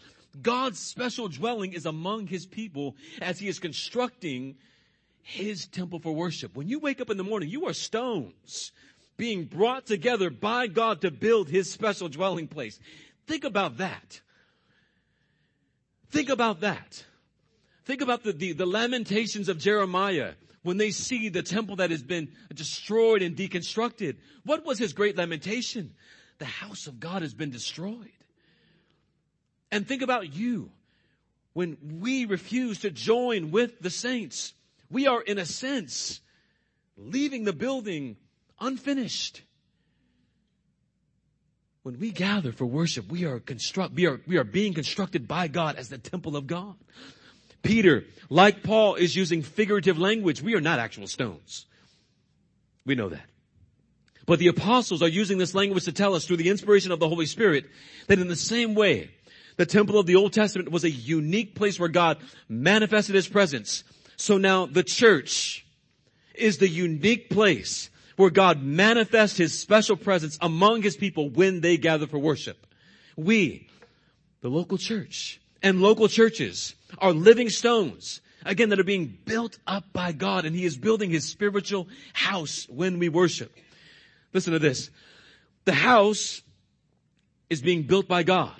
God's 0.42 0.78
special 0.78 1.28
dwelling 1.28 1.72
is 1.72 1.86
among 1.86 2.26
his 2.26 2.46
people 2.46 2.96
as 3.20 3.38
he 3.38 3.48
is 3.48 3.58
constructing 3.58 4.56
his 5.22 5.66
temple 5.66 6.00
for 6.00 6.12
worship. 6.12 6.56
When 6.56 6.68
you 6.68 6.78
wake 6.78 7.00
up 7.00 7.10
in 7.10 7.16
the 7.16 7.24
morning, 7.24 7.48
you 7.48 7.66
are 7.66 7.72
stones 7.72 8.72
being 9.16 9.44
brought 9.44 9.86
together 9.86 10.30
by 10.30 10.68
God 10.68 11.00
to 11.02 11.10
build 11.10 11.48
his 11.48 11.70
special 11.70 12.08
dwelling 12.08 12.48
place. 12.48 12.78
Think 13.26 13.44
about 13.44 13.78
that. 13.78 14.20
Think 16.10 16.30
about 16.30 16.60
that. 16.60 17.04
Think 17.88 18.02
about 18.02 18.22
the, 18.22 18.34
the, 18.34 18.52
the 18.52 18.66
lamentations 18.66 19.48
of 19.48 19.56
Jeremiah 19.56 20.34
when 20.62 20.76
they 20.76 20.90
see 20.90 21.30
the 21.30 21.42
temple 21.42 21.76
that 21.76 21.90
has 21.90 22.02
been 22.02 22.28
destroyed 22.52 23.22
and 23.22 23.34
deconstructed. 23.34 24.16
What 24.44 24.66
was 24.66 24.78
his 24.78 24.92
great 24.92 25.16
lamentation? 25.16 25.94
The 26.36 26.44
house 26.44 26.86
of 26.86 27.00
God 27.00 27.22
has 27.22 27.32
been 27.32 27.50
destroyed. 27.50 28.12
And 29.72 29.88
think 29.88 30.02
about 30.02 30.34
you. 30.34 30.70
When 31.54 31.78
we 32.02 32.26
refuse 32.26 32.80
to 32.80 32.90
join 32.90 33.52
with 33.52 33.80
the 33.80 33.88
saints, 33.88 34.52
we 34.90 35.06
are 35.06 35.22
in 35.22 35.38
a 35.38 35.46
sense 35.46 36.20
leaving 36.98 37.44
the 37.44 37.54
building 37.54 38.18
unfinished. 38.60 39.40
When 41.84 41.98
we 41.98 42.10
gather 42.10 42.52
for 42.52 42.66
worship, 42.66 43.10
we 43.10 43.24
are 43.24 43.40
construct, 43.40 43.94
we 43.94 44.06
are, 44.06 44.20
we 44.26 44.36
are 44.36 44.44
being 44.44 44.74
constructed 44.74 45.26
by 45.26 45.48
God 45.48 45.76
as 45.76 45.88
the 45.88 45.96
temple 45.96 46.36
of 46.36 46.46
God. 46.46 46.76
Peter, 47.62 48.04
like 48.30 48.62
Paul, 48.62 48.94
is 48.94 49.16
using 49.16 49.42
figurative 49.42 49.98
language. 49.98 50.42
We 50.42 50.54
are 50.54 50.60
not 50.60 50.78
actual 50.78 51.06
stones. 51.06 51.66
We 52.84 52.94
know 52.94 53.08
that. 53.08 53.26
But 54.26 54.38
the 54.38 54.48
apostles 54.48 55.02
are 55.02 55.08
using 55.08 55.38
this 55.38 55.54
language 55.54 55.84
to 55.84 55.92
tell 55.92 56.14
us 56.14 56.26
through 56.26 56.36
the 56.36 56.50
inspiration 56.50 56.92
of 56.92 57.00
the 57.00 57.08
Holy 57.08 57.26
Spirit 57.26 57.64
that 58.08 58.18
in 58.18 58.28
the 58.28 58.36
same 58.36 58.74
way, 58.74 59.10
the 59.56 59.66
temple 59.66 59.98
of 59.98 60.06
the 60.06 60.16
Old 60.16 60.32
Testament 60.32 60.70
was 60.70 60.84
a 60.84 60.90
unique 60.90 61.54
place 61.54 61.80
where 61.80 61.88
God 61.88 62.18
manifested 62.48 63.14
his 63.14 63.26
presence. 63.26 63.84
So 64.16 64.36
now 64.36 64.66
the 64.66 64.82
church 64.82 65.66
is 66.34 66.58
the 66.58 66.68
unique 66.68 67.30
place 67.30 67.90
where 68.16 68.30
God 68.30 68.62
manifests 68.62 69.38
his 69.38 69.58
special 69.58 69.96
presence 69.96 70.36
among 70.40 70.82
his 70.82 70.96
people 70.96 71.30
when 71.30 71.60
they 71.60 71.76
gather 71.76 72.06
for 72.06 72.18
worship. 72.18 72.66
We, 73.16 73.68
the 74.40 74.48
local 74.48 74.76
church 74.76 75.40
and 75.62 75.80
local 75.80 76.08
churches 76.08 76.74
are 76.98 77.12
living 77.12 77.50
stones 77.50 78.20
again 78.44 78.70
that 78.70 78.80
are 78.80 78.84
being 78.84 79.18
built 79.24 79.58
up 79.66 79.84
by 79.92 80.12
God 80.12 80.44
and 80.44 80.54
he 80.54 80.64
is 80.64 80.76
building 80.76 81.10
his 81.10 81.28
spiritual 81.28 81.88
house 82.12 82.66
when 82.68 82.98
we 82.98 83.08
worship. 83.08 83.54
Listen 84.32 84.52
to 84.52 84.58
this. 84.58 84.90
The 85.64 85.72
house 85.72 86.42
is 87.50 87.60
being 87.60 87.82
built 87.82 88.08
by 88.08 88.22
God. 88.22 88.54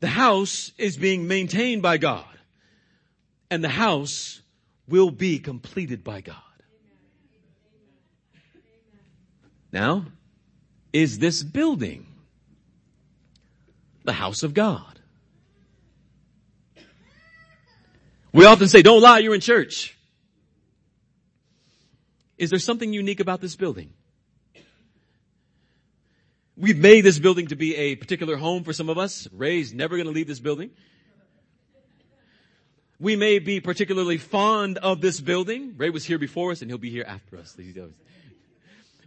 The 0.00 0.08
house 0.08 0.72
is 0.78 0.96
being 0.96 1.28
maintained 1.28 1.82
by 1.82 1.98
God. 1.98 2.26
And 3.50 3.62
the 3.62 3.68
house 3.68 4.42
will 4.88 5.10
be 5.10 5.38
completed 5.38 6.02
by 6.02 6.22
God. 6.22 6.36
Now, 9.72 10.06
is 10.92 11.18
this 11.18 11.42
building 11.42 12.06
the 14.04 14.12
house 14.12 14.42
of 14.42 14.54
God? 14.54 15.00
We 18.32 18.46
often 18.46 18.68
say, 18.68 18.82
don't 18.82 19.02
lie, 19.02 19.18
you're 19.18 19.34
in 19.34 19.40
church. 19.40 19.96
Is 22.38 22.50
there 22.50 22.58
something 22.58 22.92
unique 22.92 23.20
about 23.20 23.40
this 23.40 23.56
building? 23.56 23.92
We've 26.56 26.78
made 26.78 27.02
this 27.02 27.18
building 27.18 27.48
to 27.48 27.56
be 27.56 27.76
a 27.76 27.96
particular 27.96 28.36
home 28.36 28.64
for 28.64 28.72
some 28.72 28.88
of 28.88 28.98
us. 28.98 29.28
Ray's 29.32 29.72
never 29.72 29.96
going 29.96 30.06
to 30.06 30.12
leave 30.12 30.26
this 30.26 30.40
building. 30.40 30.70
We 32.98 33.16
may 33.16 33.38
be 33.38 33.60
particularly 33.60 34.16
fond 34.16 34.78
of 34.78 35.00
this 35.00 35.20
building. 35.20 35.74
Ray 35.76 35.90
was 35.90 36.04
here 36.04 36.18
before 36.18 36.52
us 36.52 36.62
and 36.62 36.70
he'll 36.70 36.78
be 36.78 36.90
here 36.90 37.04
after 37.06 37.36
us. 37.36 37.56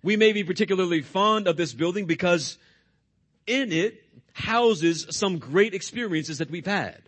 We 0.04 0.18
may 0.18 0.34
be 0.34 0.44
particularly 0.44 1.02
fond 1.02 1.48
of 1.48 1.56
this 1.56 1.74
building 1.74 2.06
because 2.06 2.58
in 3.48 3.72
it 3.72 4.04
houses 4.34 5.08
some 5.12 5.40
great 5.40 5.74
experiences 5.74 6.40
that 6.40 6.52
we've 6.52 6.66
had. 6.66 7.02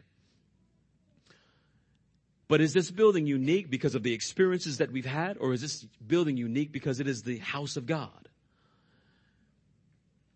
But 2.48 2.62
is 2.62 2.74
this 2.74 2.92
building 2.92 3.28
unique 3.28 3.70
because 3.70 3.94
of 3.94 4.04
the 4.04 4.14
experiences 4.14 4.78
that 4.78 4.92
we've 4.92 5.06
had 5.06 5.38
or 5.38 5.54
is 5.54 5.62
this 5.62 5.84
building 6.06 6.38
unique 6.38 6.72
because 6.72 7.00
it 7.00 7.08
is 7.08 7.24
the 7.24 7.38
house 7.40 7.76
of 7.76 7.86
God? 7.86 8.30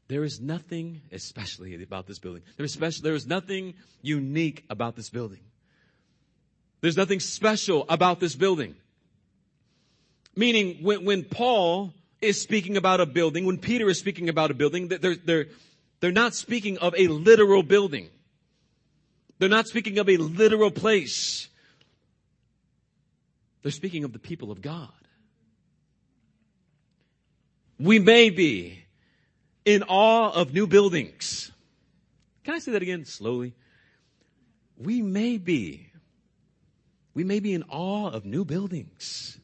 There 0.10 0.26
is 0.26 0.42
nothing 0.42 1.02
especially 1.14 1.82
about 1.82 2.06
this 2.06 2.20
building. 2.20 2.42
There 2.58 2.66
is, 2.66 2.74
special, 2.74 3.02
there 3.02 3.14
is 3.14 3.28
nothing 3.28 3.76
unique 4.02 4.66
about 4.70 4.98
this 4.98 5.10
building. 5.10 5.40
There's 6.82 6.98
nothing 6.98 7.22
special 7.22 7.86
about 7.88 8.20
this 8.20 8.36
building. 8.36 8.76
Meaning, 10.36 10.80
when, 10.84 11.06
when 11.06 11.24
Paul 11.24 11.94
is 12.20 12.42
speaking 12.42 12.76
about 12.76 13.00
a 13.00 13.06
building, 13.06 13.46
when 13.46 13.58
Peter 13.58 13.88
is 13.88 14.00
speaking 14.00 14.28
about 14.28 14.52
a 14.52 14.54
building, 14.54 14.90
they're, 14.90 15.16
they're, 15.16 15.46
they're 16.02 16.12
not 16.12 16.36
speaking 16.36 16.78
of 16.80 16.94
a 16.98 17.08
literal 17.08 17.64
building. 17.64 18.10
They're 19.40 19.48
not 19.48 19.68
speaking 19.68 19.98
of 19.98 20.10
a 20.10 20.18
literal 20.18 20.72
place. 20.72 21.48
They're 23.62 23.72
speaking 23.72 24.04
of 24.04 24.14
the 24.14 24.20
people 24.20 24.52
of 24.52 24.62
God. 24.62 24.90
We 27.80 28.00
may 28.00 28.30
be 28.30 28.84
in 29.66 29.84
awe 29.84 30.32
of 30.32 30.54
new 30.54 30.68
buildings. 30.68 31.52
Can 32.44 32.56
I 32.56 32.60
say 32.60 32.72
that 32.72 32.82
again 32.82 33.06
slowly? 33.06 33.54
We 34.78 35.02
may 35.02 35.38
be, 35.38 35.88
we 37.14 37.24
may 37.24 37.40
be 37.40 37.54
in 37.54 37.64
awe 37.70 38.10
of 38.10 38.26
new 38.26 38.46
buildings. 38.46 39.40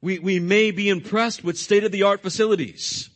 We, 0.00 0.20
we 0.20 0.38
may 0.38 0.70
be 0.70 0.88
impressed 0.88 1.42
with 1.42 1.58
state 1.58 1.82
of 1.82 1.90
the 1.90 2.04
art 2.04 2.22
facilities. 2.22 3.10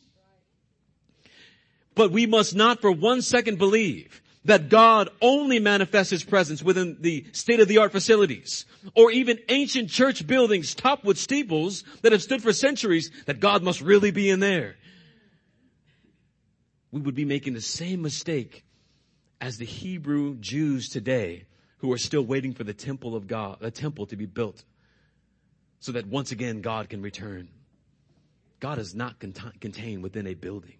But 1.95 2.11
we 2.11 2.25
must 2.25 2.55
not 2.55 2.81
for 2.81 2.91
one 2.91 3.21
second 3.21 3.57
believe 3.57 4.21
that 4.45 4.69
God 4.69 5.09
only 5.21 5.59
manifests 5.59 6.11
His 6.11 6.23
presence 6.23 6.61
within 6.61 6.97
the 6.99 7.25
state 7.31 7.59
of 7.59 7.67
the 7.67 7.77
art 7.77 7.91
facilities 7.91 8.65
or 8.95 9.11
even 9.11 9.39
ancient 9.49 9.89
church 9.89 10.25
buildings 10.27 10.75
topped 10.75 11.05
with 11.05 11.17
steeples 11.17 11.83
that 12.01 12.11
have 12.11 12.21
stood 12.21 12.43
for 12.43 12.53
centuries 12.53 13.11
that 13.25 13.39
God 13.39 13.63
must 13.63 13.81
really 13.81 14.11
be 14.11 14.29
in 14.29 14.39
there 14.39 14.75
we 16.93 17.01
would 17.01 17.15
be 17.15 17.25
making 17.25 17.53
the 17.53 17.61
same 17.61 18.03
mistake 18.03 18.63
as 19.41 19.57
the 19.57 19.65
Hebrew 19.65 20.35
Jews 20.35 20.89
today 20.89 21.45
who 21.79 21.91
are 21.91 21.97
still 21.97 22.21
waiting 22.21 22.53
for 22.53 22.63
the 22.63 22.73
temple 22.73 23.15
of 23.15 23.25
God, 23.25 23.57
a 23.61 23.71
temple 23.71 24.05
to 24.05 24.15
be 24.15 24.27
built 24.27 24.63
so 25.79 25.91
that 25.93 26.05
once 26.05 26.31
again 26.31 26.61
God 26.61 26.89
can 26.89 27.01
return. 27.01 27.49
God 28.59 28.77
is 28.77 28.93
not 28.93 29.19
cont- 29.19 29.59
contained 29.59 30.03
within 30.03 30.27
a 30.27 30.35
building. 30.35 30.75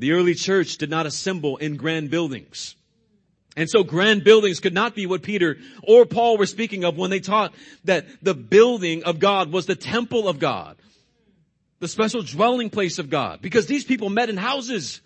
The 0.00 0.12
early 0.12 0.34
church 0.34 0.78
did 0.78 0.90
not 0.90 1.06
assemble 1.06 1.58
in 1.58 1.76
grand 1.76 2.10
buildings. 2.10 2.74
And 3.56 3.68
so 3.68 3.84
grand 3.84 4.24
buildings 4.24 4.60
could 4.60 4.74
not 4.74 4.94
be 4.94 5.06
what 5.06 5.22
Peter 5.22 5.58
or 5.82 6.06
Paul 6.06 6.38
were 6.38 6.46
speaking 6.46 6.84
of 6.84 6.96
when 6.96 7.10
they 7.10 7.20
taught 7.20 7.54
that 7.84 8.06
the 8.22 8.34
building 8.34 9.04
of 9.04 9.18
God 9.18 9.52
was 9.52 9.66
the 9.66 9.76
temple 9.76 10.28
of 10.28 10.38
God 10.38 10.76
the 11.80 11.88
special 11.88 12.22
dwelling 12.22 12.70
place 12.70 12.98
of 12.98 13.10
God 13.10 13.40
because 13.42 13.66
these 13.66 13.84
people 13.84 14.10
met 14.10 14.28
in 14.28 14.36
houses. 14.36 15.00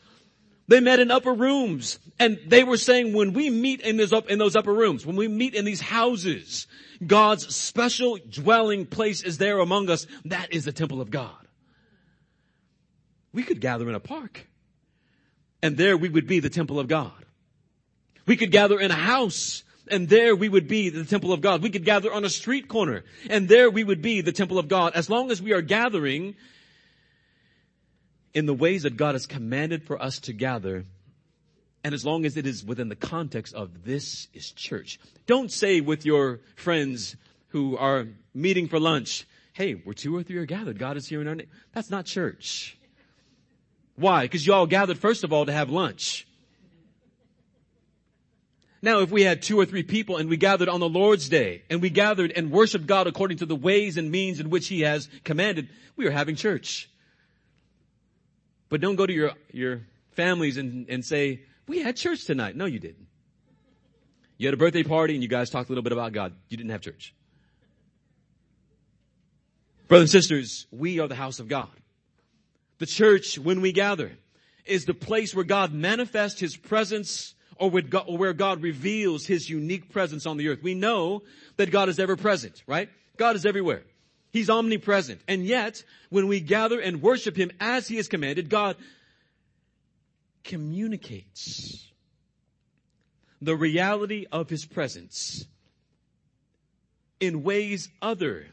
They 0.66 0.80
met 0.80 0.98
in 0.98 1.10
upper 1.10 1.32
rooms 1.32 1.98
and 2.18 2.38
they 2.46 2.64
were 2.64 2.76
saying 2.76 3.12
when 3.14 3.32
we 3.32 3.48
meet 3.48 3.80
in 3.80 3.96
those, 3.96 4.12
up, 4.12 4.28
in 4.28 4.38
those 4.38 4.56
upper 4.56 4.72
rooms, 4.72 5.06
when 5.06 5.16
we 5.16 5.28
meet 5.28 5.54
in 5.54 5.64
these 5.64 5.80
houses, 5.80 6.66
God's 7.06 7.54
special 7.54 8.18
dwelling 8.28 8.86
place 8.86 9.22
is 9.22 9.38
there 9.38 9.58
among 9.60 9.88
us. 9.88 10.06
That 10.24 10.52
is 10.52 10.64
the 10.64 10.72
temple 10.72 11.00
of 11.00 11.10
God. 11.10 11.36
We 13.32 13.42
could 13.42 13.60
gather 13.60 13.88
in 13.88 13.94
a 13.94 14.00
park 14.00 14.46
and 15.64 15.78
there 15.78 15.96
we 15.96 16.10
would 16.10 16.26
be 16.26 16.40
the 16.40 16.50
temple 16.50 16.78
of 16.78 16.88
God. 16.88 17.24
We 18.26 18.36
could 18.36 18.50
gather 18.50 18.78
in 18.78 18.90
a 18.90 18.94
house 18.94 19.64
and 19.88 20.10
there 20.10 20.36
we 20.36 20.46
would 20.46 20.68
be 20.68 20.90
the 20.90 21.06
temple 21.06 21.32
of 21.32 21.40
God. 21.40 21.62
We 21.62 21.70
could 21.70 21.86
gather 21.86 22.12
on 22.12 22.22
a 22.22 22.28
street 22.28 22.68
corner 22.68 23.02
and 23.30 23.48
there 23.48 23.70
we 23.70 23.82
would 23.82 24.02
be 24.02 24.20
the 24.20 24.30
temple 24.30 24.58
of 24.58 24.68
God. 24.68 24.92
As 24.94 25.08
long 25.08 25.30
as 25.30 25.40
we 25.40 25.54
are 25.54 25.62
gathering 25.62 26.36
in 28.34 28.44
the 28.44 28.52
ways 28.52 28.82
that 28.82 28.98
God 28.98 29.14
has 29.14 29.24
commanded 29.24 29.84
for 29.84 30.00
us 30.02 30.18
to 30.20 30.34
gather, 30.34 30.84
and 31.82 31.94
as 31.94 32.04
long 32.04 32.26
as 32.26 32.36
it 32.36 32.46
is 32.46 32.62
within 32.62 32.90
the 32.90 32.96
context 32.96 33.54
of 33.54 33.84
this 33.84 34.28
is 34.34 34.52
church. 34.52 35.00
Don't 35.26 35.50
say 35.50 35.80
with 35.80 36.04
your 36.04 36.40
friends 36.56 37.16
who 37.48 37.78
are 37.78 38.08
meeting 38.34 38.68
for 38.68 38.78
lunch, 38.78 39.26
hey, 39.54 39.76
we're 39.76 39.94
two 39.94 40.14
or 40.14 40.22
three 40.22 40.36
are 40.36 40.44
gathered. 40.44 40.78
God 40.78 40.98
is 40.98 41.08
here 41.08 41.22
in 41.22 41.28
our 41.28 41.34
name. 41.34 41.48
That's 41.72 41.88
not 41.88 42.04
church. 42.04 42.76
Why? 43.96 44.22
Because 44.22 44.46
you 44.46 44.52
all 44.52 44.66
gathered 44.66 44.98
first 44.98 45.24
of 45.24 45.32
all 45.32 45.46
to 45.46 45.52
have 45.52 45.70
lunch. 45.70 46.26
Now, 48.82 49.00
if 49.00 49.10
we 49.10 49.22
had 49.22 49.40
two 49.40 49.58
or 49.58 49.64
three 49.64 49.82
people 49.82 50.18
and 50.18 50.28
we 50.28 50.36
gathered 50.36 50.68
on 50.68 50.78
the 50.78 50.88
Lord's 50.88 51.28
day 51.28 51.62
and 51.70 51.80
we 51.80 51.88
gathered 51.88 52.32
and 52.32 52.50
worshiped 52.50 52.86
God 52.86 53.06
according 53.06 53.38
to 53.38 53.46
the 53.46 53.56
ways 53.56 53.96
and 53.96 54.10
means 54.10 54.40
in 54.40 54.50
which 54.50 54.68
He 54.68 54.82
has 54.82 55.08
commanded, 55.24 55.70
we 55.96 56.06
are 56.06 56.10
having 56.10 56.36
church. 56.36 56.90
But 58.68 58.82
don't 58.82 58.96
go 58.96 59.06
to 59.06 59.12
your, 59.12 59.30
your 59.52 59.82
families 60.10 60.58
and, 60.58 60.86
and 60.90 61.02
say, 61.02 61.40
we 61.66 61.80
had 61.80 61.96
church 61.96 62.26
tonight. 62.26 62.56
No, 62.56 62.66
you 62.66 62.78
didn't. 62.78 63.06
You 64.36 64.48
had 64.48 64.54
a 64.54 64.58
birthday 64.58 64.82
party 64.82 65.14
and 65.14 65.22
you 65.22 65.28
guys 65.28 65.48
talked 65.48 65.70
a 65.70 65.72
little 65.72 65.82
bit 65.82 65.92
about 65.92 66.12
God. 66.12 66.34
You 66.50 66.56
didn't 66.56 66.72
have 66.72 66.82
church. 66.82 67.14
Brothers 69.88 70.12
and 70.14 70.22
sisters, 70.22 70.66
we 70.70 71.00
are 71.00 71.08
the 71.08 71.14
house 71.14 71.38
of 71.38 71.48
God. 71.48 71.70
The 72.78 72.86
church, 72.86 73.38
when 73.38 73.60
we 73.60 73.72
gather, 73.72 74.12
is 74.64 74.84
the 74.84 74.94
place 74.94 75.34
where 75.34 75.44
God 75.44 75.72
manifests 75.72 76.40
His 76.40 76.56
presence 76.56 77.34
or 77.56 77.70
where 77.70 78.32
God 78.32 78.62
reveals 78.62 79.26
His 79.26 79.48
unique 79.48 79.90
presence 79.90 80.26
on 80.26 80.36
the 80.36 80.48
earth. 80.48 80.62
We 80.62 80.74
know 80.74 81.22
that 81.56 81.70
God 81.70 81.88
is 81.88 82.00
ever 82.00 82.16
present, 82.16 82.62
right? 82.66 82.88
God 83.16 83.36
is 83.36 83.46
everywhere. 83.46 83.82
He's 84.32 84.50
omnipresent. 84.50 85.20
And 85.28 85.46
yet, 85.46 85.84
when 86.10 86.26
we 86.26 86.40
gather 86.40 86.80
and 86.80 87.00
worship 87.00 87.36
Him 87.36 87.52
as 87.60 87.86
He 87.86 87.96
has 87.96 88.08
commanded, 88.08 88.50
God 88.50 88.76
communicates 90.42 91.88
the 93.40 93.54
reality 93.54 94.26
of 94.32 94.50
His 94.50 94.64
presence 94.64 95.46
in 97.20 97.44
ways 97.44 97.88
other 98.02 98.46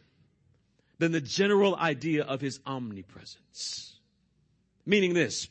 than 0.99 1.11
the 1.11 1.21
general 1.21 1.75
idea 1.75 2.23
of 2.23 2.41
His 2.41 2.59
omnipresence. 2.67 3.90
Meaning 4.85 5.13
this, 5.13 5.47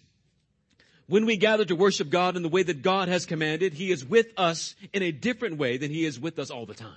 when 1.07 1.27
we 1.27 1.37
gather 1.37 1.65
to 1.65 1.77
worship 1.77 2.11
God 2.11 2.37
in 2.37 2.43
the 2.43 2.49
way 2.49 2.63
that 2.63 2.83
God 2.83 3.09
has 3.09 3.27
commanded, 3.27 3.75
He 3.75 3.91
is 3.91 4.05
with 4.05 4.29
us 4.37 4.75
in 4.93 5.03
a 5.03 5.13
different 5.13 5.59
way 5.59 5.77
than 5.77 5.91
He 5.91 6.05
is 6.05 6.21
with 6.21 6.39
us 6.39 6.51
all 6.51 6.67
the 6.67 6.75
time. 6.75 6.93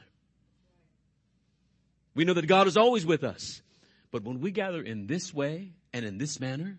We 2.16 2.26
know 2.26 2.34
that 2.34 2.48
God 2.48 2.68
is 2.68 2.78
always 2.78 3.06
with 3.06 3.24
us. 3.24 3.62
But 4.12 4.24
when 4.24 4.40
we 4.40 4.52
gather 4.52 4.82
in 4.82 5.08
this 5.08 5.34
way 5.34 5.72
and 5.92 6.06
in 6.06 6.20
this 6.20 6.40
manner, 6.40 6.78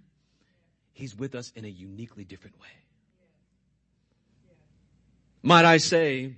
He's 0.93 1.17
with 1.17 1.35
us 1.35 1.53
in 1.57 1.64
a 1.64 1.69
uniquely 1.69 2.25
different 2.25 2.61
way. 2.61 2.69
Might 5.43 5.64
I 5.64 5.79
say, 5.79 6.37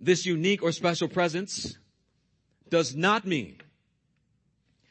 this 0.00 0.24
unique 0.24 0.62
or 0.62 0.70
special 0.70 1.08
presence 1.08 1.76
does 2.70 2.94
not 2.94 3.26
mean, 3.26 3.58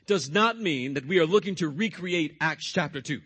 does 0.07 0.29
not 0.29 0.59
mean 0.59 0.95
that 0.95 1.05
we 1.05 1.19
are 1.19 1.25
looking 1.25 1.55
to 1.55 1.69
recreate 1.69 2.37
Acts 2.41 2.65
chapter 2.65 3.01
2. 3.01 3.21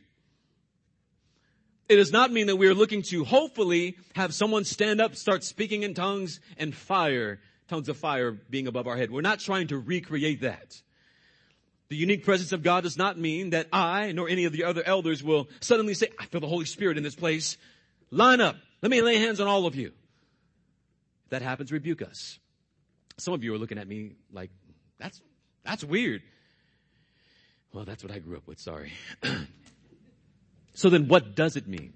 It 1.87 1.95
does 1.95 2.11
not 2.11 2.31
mean 2.31 2.47
that 2.47 2.55
we 2.55 2.67
are 2.67 2.73
looking 2.73 3.01
to 3.03 3.23
hopefully 3.23 3.97
have 4.15 4.33
someone 4.33 4.63
stand 4.63 5.01
up, 5.01 5.15
start 5.15 5.43
speaking 5.43 5.83
in 5.83 5.93
tongues 5.93 6.39
and 6.57 6.73
fire 6.73 7.39
tongues 7.71 7.87
of 7.87 7.95
fire 7.95 8.31
being 8.31 8.67
above 8.67 8.85
our 8.85 8.97
head. 8.97 9.09
We're 9.09 9.21
not 9.21 9.39
trying 9.39 9.67
to 9.67 9.77
recreate 9.77 10.41
that. 10.41 10.81
The 11.87 11.95
unique 11.95 12.25
presence 12.25 12.51
of 12.51 12.63
God 12.63 12.83
does 12.83 12.97
not 12.97 13.17
mean 13.17 13.51
that 13.51 13.67
I, 13.71 14.11
nor 14.11 14.27
any 14.27 14.43
of 14.43 14.51
the 14.51 14.65
other 14.65 14.83
elders 14.85 15.23
will 15.23 15.49
suddenly 15.61 15.93
say, 15.93 16.09
I 16.19 16.25
feel 16.25 16.41
the 16.41 16.47
Holy 16.47 16.65
Spirit 16.65 16.97
in 16.97 17.03
this 17.03 17.15
place. 17.15 17.57
Line 18.11 18.41
up. 18.41 18.57
Let 18.81 18.91
me 18.91 19.01
lay 19.01 19.15
hands 19.15 19.39
on 19.39 19.47
all 19.47 19.65
of 19.65 19.75
you. 19.75 19.87
If 19.87 21.29
that 21.29 21.41
happens, 21.41 21.71
rebuke 21.71 22.01
us. 22.01 22.39
Some 23.17 23.33
of 23.33 23.43
you 23.43 23.53
are 23.53 23.57
looking 23.57 23.77
at 23.77 23.87
me 23.87 24.15
like, 24.33 24.51
that's, 24.99 25.21
that's 25.63 25.83
weird. 25.83 26.23
Well, 27.73 27.85
that's 27.85 28.03
what 28.03 28.11
I 28.11 28.19
grew 28.19 28.37
up 28.37 28.47
with. 28.47 28.59
Sorry. 28.59 28.91
so 30.73 30.89
then 30.89 31.07
what 31.07 31.35
does 31.35 31.55
it 31.55 31.67
mean? 31.67 31.93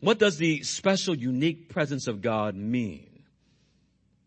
What 0.00 0.18
does 0.18 0.36
the 0.36 0.62
special, 0.62 1.14
unique 1.16 1.68
presence 1.68 2.06
of 2.06 2.20
God 2.22 2.54
mean? 2.54 3.22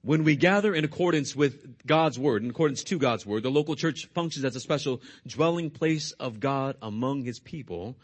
When 0.01 0.23
we 0.23 0.35
gather 0.35 0.73
in 0.73 0.85
accordance 0.85 1.35
with 1.35 1.85
God's 1.85 2.17
word, 2.17 2.43
in 2.43 2.49
accordance 2.49 2.83
to 2.85 2.97
God's 2.97 3.25
word, 3.25 3.43
the 3.43 3.51
local 3.51 3.75
church 3.75 4.07
functions 4.13 4.45
as 4.45 4.55
a 4.55 4.59
special 4.59 5.01
dwelling 5.27 5.69
place 5.69 6.13
of 6.13 6.39
God 6.39 6.77
among 6.81 7.23
his 7.23 7.39
people. 7.39 7.97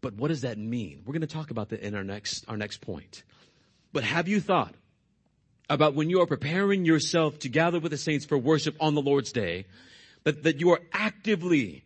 But 0.00 0.14
what 0.14 0.28
does 0.28 0.40
that 0.40 0.58
mean? 0.58 1.02
We're 1.06 1.12
going 1.12 1.20
to 1.20 1.28
talk 1.28 1.52
about 1.52 1.68
that 1.68 1.80
in 1.80 1.94
our 1.94 2.02
next, 2.02 2.44
our 2.48 2.56
next 2.56 2.80
point. 2.80 3.22
But 3.92 4.02
have 4.02 4.26
you 4.26 4.40
thought 4.40 4.74
about 5.70 5.94
when 5.94 6.10
you 6.10 6.20
are 6.20 6.26
preparing 6.26 6.84
yourself 6.84 7.38
to 7.40 7.48
gather 7.48 7.78
with 7.78 7.92
the 7.92 7.98
saints 7.98 8.26
for 8.26 8.36
worship 8.36 8.76
on 8.80 8.94
the 8.94 9.02
Lord's 9.02 9.30
day, 9.30 9.66
that, 10.24 10.42
that 10.44 10.60
you 10.60 10.70
are 10.70 10.80
actively 10.92 11.84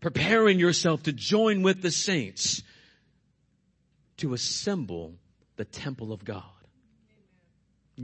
preparing 0.00 0.58
yourself 0.58 1.02
to 1.04 1.12
join 1.12 1.62
with 1.62 1.82
the 1.82 1.90
saints 1.90 2.62
to 4.18 4.34
assemble 4.34 5.14
the 5.56 5.64
temple 5.64 6.12
of 6.12 6.24
God? 6.24 6.42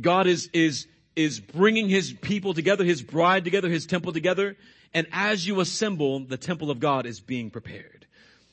God 0.01 0.27
is, 0.27 0.49
is, 0.53 0.87
is 1.17 1.41
bringing 1.41 1.89
his 1.89 2.13
people 2.13 2.55
together, 2.55 2.85
his 2.85 3.03
bride 3.03 3.45
together, 3.45 3.69
his 3.69 3.87
temple 3.87 4.13
together. 4.13 4.57
And 4.93 5.07
as 5.13 5.47
you 5.47 5.61
assemble, 5.61 6.21
the 6.21 6.37
temple 6.37 6.71
of 6.71 6.81
God 6.81 7.07
is 7.07 7.21
being 7.21 7.51
prepared. 7.51 8.07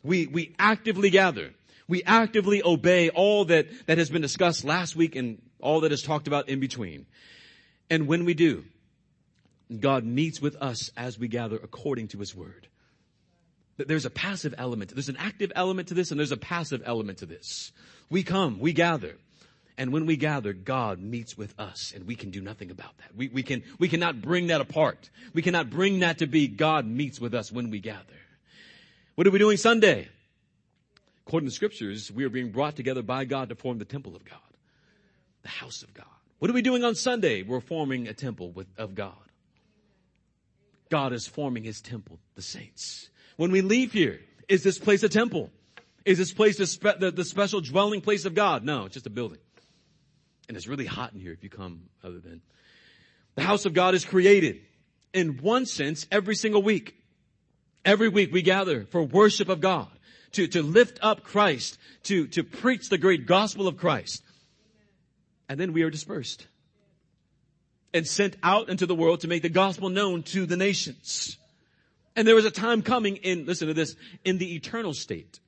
We, 0.04 0.28
we 0.28 0.56
actively 0.58 1.10
gather. 1.10 1.52
We 1.88 2.04
actively 2.04 2.64
obey 2.64 3.10
all 3.10 3.46
that, 3.46 3.68
that 3.88 3.98
has 3.98 4.10
been 4.10 4.22
discussed 4.22 4.64
last 4.64 4.96
week 4.96 5.16
and 5.16 5.42
all 5.60 5.82
that 5.82 5.92
is 5.92 6.02
talked 6.02 6.28
about 6.28 6.50
in 6.50 6.60
between. 6.60 7.06
And 7.90 8.08
when 8.08 8.26
we 8.26 8.34
do, 8.34 8.64
God 9.80 10.04
meets 10.04 10.42
with 10.42 10.56
us 10.62 10.92
as 10.98 11.18
we 11.18 11.28
gather 11.28 11.56
according 11.56 12.10
to 12.10 12.20
his 12.20 12.36
word. 12.36 12.68
There's 13.78 14.06
a 14.06 14.12
passive 14.12 14.54
element. 14.58 14.94
There's 14.94 15.10
an 15.10 15.18
active 15.18 15.52
element 15.56 15.88
to 15.88 15.94
this 15.94 16.12
and 16.12 16.20
there's 16.20 16.32
a 16.32 16.38
passive 16.38 16.84
element 16.86 17.20
to 17.20 17.26
this. 17.26 17.72
We 18.10 18.24
come, 18.24 18.60
we 18.60 18.74
gather. 18.74 19.16
And 19.78 19.92
when 19.92 20.06
we 20.06 20.18
gather, 20.18 20.54
God 20.54 21.00
meets 21.00 21.38
with 21.38 21.58
us 21.60 21.94
and 21.96 22.06
we 22.06 22.16
can 22.16 22.30
do 22.30 22.42
nothing 22.42 22.70
about 22.70 22.98
that. 23.00 23.16
We, 23.16 23.30
we 23.30 23.42
can, 23.42 23.64
we 23.80 23.88
cannot 23.88 24.22
bring 24.22 24.48
that 24.48 24.62
apart. 24.62 25.10
We 25.34 25.42
cannot 25.42 25.70
bring 25.70 26.00
that 26.00 26.20
to 26.20 26.28
be 26.28 26.48
God 26.48 26.86
meets 26.86 27.20
with 27.20 27.34
us 27.34 27.52
when 27.52 27.72
we 27.72 27.80
gather. 27.80 28.04
What 29.16 29.26
are 29.26 29.32
we 29.32 29.40
doing 29.40 29.58
Sunday? 29.58 30.10
According 31.26 31.48
to 31.48 31.52
the 31.52 31.56
scriptures, 31.56 32.12
we 32.12 32.26
are 32.26 32.30
being 32.30 32.52
brought 32.52 32.76
together 32.76 33.02
by 33.02 33.26
God 33.26 33.50
to 33.50 33.56
form 33.56 33.80
the 33.80 33.86
temple 33.86 34.16
of 34.16 34.26
God, 34.26 34.40
the 35.44 35.50
house 35.50 35.82
of 35.82 35.94
God. 35.94 36.06
What 36.40 36.52
are 36.52 36.54
we 36.54 36.62
doing 36.62 36.84
on 36.84 36.96
Sunday? 36.96 37.44
We're 37.44 37.62
forming 37.62 38.08
a 38.08 38.14
temple 38.14 38.52
with, 38.52 38.68
of 38.78 38.96
God. 38.96 39.14
God 40.92 41.14
is 41.14 41.26
forming 41.26 41.64
his 41.64 41.82
temple, 41.82 42.20
the 42.36 42.42
saints. 42.44 43.10
When 43.38 43.50
we 43.50 43.62
leave 43.62 43.94
here, 43.94 44.20
is 44.48 44.62
this 44.62 44.78
place 44.78 45.02
a 45.02 45.10
temple? 45.10 45.50
Is 46.06 46.18
this 46.18 46.34
place 46.34 46.58
the, 46.58 46.68
spe- 46.68 47.00
the, 47.00 47.10
the 47.10 47.24
special 47.24 47.62
dwelling 47.62 48.02
place 48.02 48.26
of 48.26 48.36
God? 48.36 48.64
No, 48.64 48.86
it's 48.86 48.94
just 48.94 49.08
a 49.08 49.10
building. 49.10 49.40
And 50.48 50.58
it's 50.58 50.68
really 50.68 50.86
hot 50.86 51.14
in 51.14 51.20
here 51.20 51.32
if 51.32 51.44
you 51.44 51.50
come 51.50 51.84
other 52.04 52.20
than. 52.20 52.42
The 53.36 53.42
house 53.42 53.66
of 53.66 53.74
God 53.74 53.96
is 53.96 54.04
created 54.04 54.60
in 55.14 55.38
one 55.38 55.66
sense 55.66 56.06
every 56.12 56.36
single 56.36 56.62
week. 56.62 56.96
Every 57.86 58.10
week 58.10 58.34
we 58.34 58.42
gather 58.42 58.86
for 58.86 59.02
worship 59.02 59.48
of 59.48 59.62
God, 59.62 59.90
to, 60.34 60.48
to 60.48 60.62
lift 60.62 61.00
up 61.02 61.24
Christ, 61.24 61.78
to, 62.04 62.28
to 62.28 62.44
preach 62.44 62.90
the 62.90 62.98
great 62.98 63.26
gospel 63.26 63.68
of 63.68 63.78
Christ. 63.78 64.24
And 65.48 65.58
then 65.58 65.72
we 65.72 65.84
are 65.84 65.90
dispersed 65.90 66.46
and 67.94 68.08
sent 68.08 68.36
out 68.42 68.70
into 68.70 68.86
the 68.86 68.96
world 68.96 69.22
to 69.22 69.28
make 69.28 69.42
the 69.42 69.50
gospel 69.50 69.90
known 69.90 70.24
to 70.24 70.46
the 70.46 70.58
nations. 70.58 71.38
And 72.16 72.28
there 72.28 72.38
is 72.38 72.46
a 72.46 72.52
time 72.52 72.82
coming 72.82 73.18
in, 73.18 73.46
listen 73.46 73.68
to 73.68 73.74
this, 73.74 73.96
in 74.24 74.38
the 74.38 74.56
eternal 74.56 74.94
state 74.94 75.40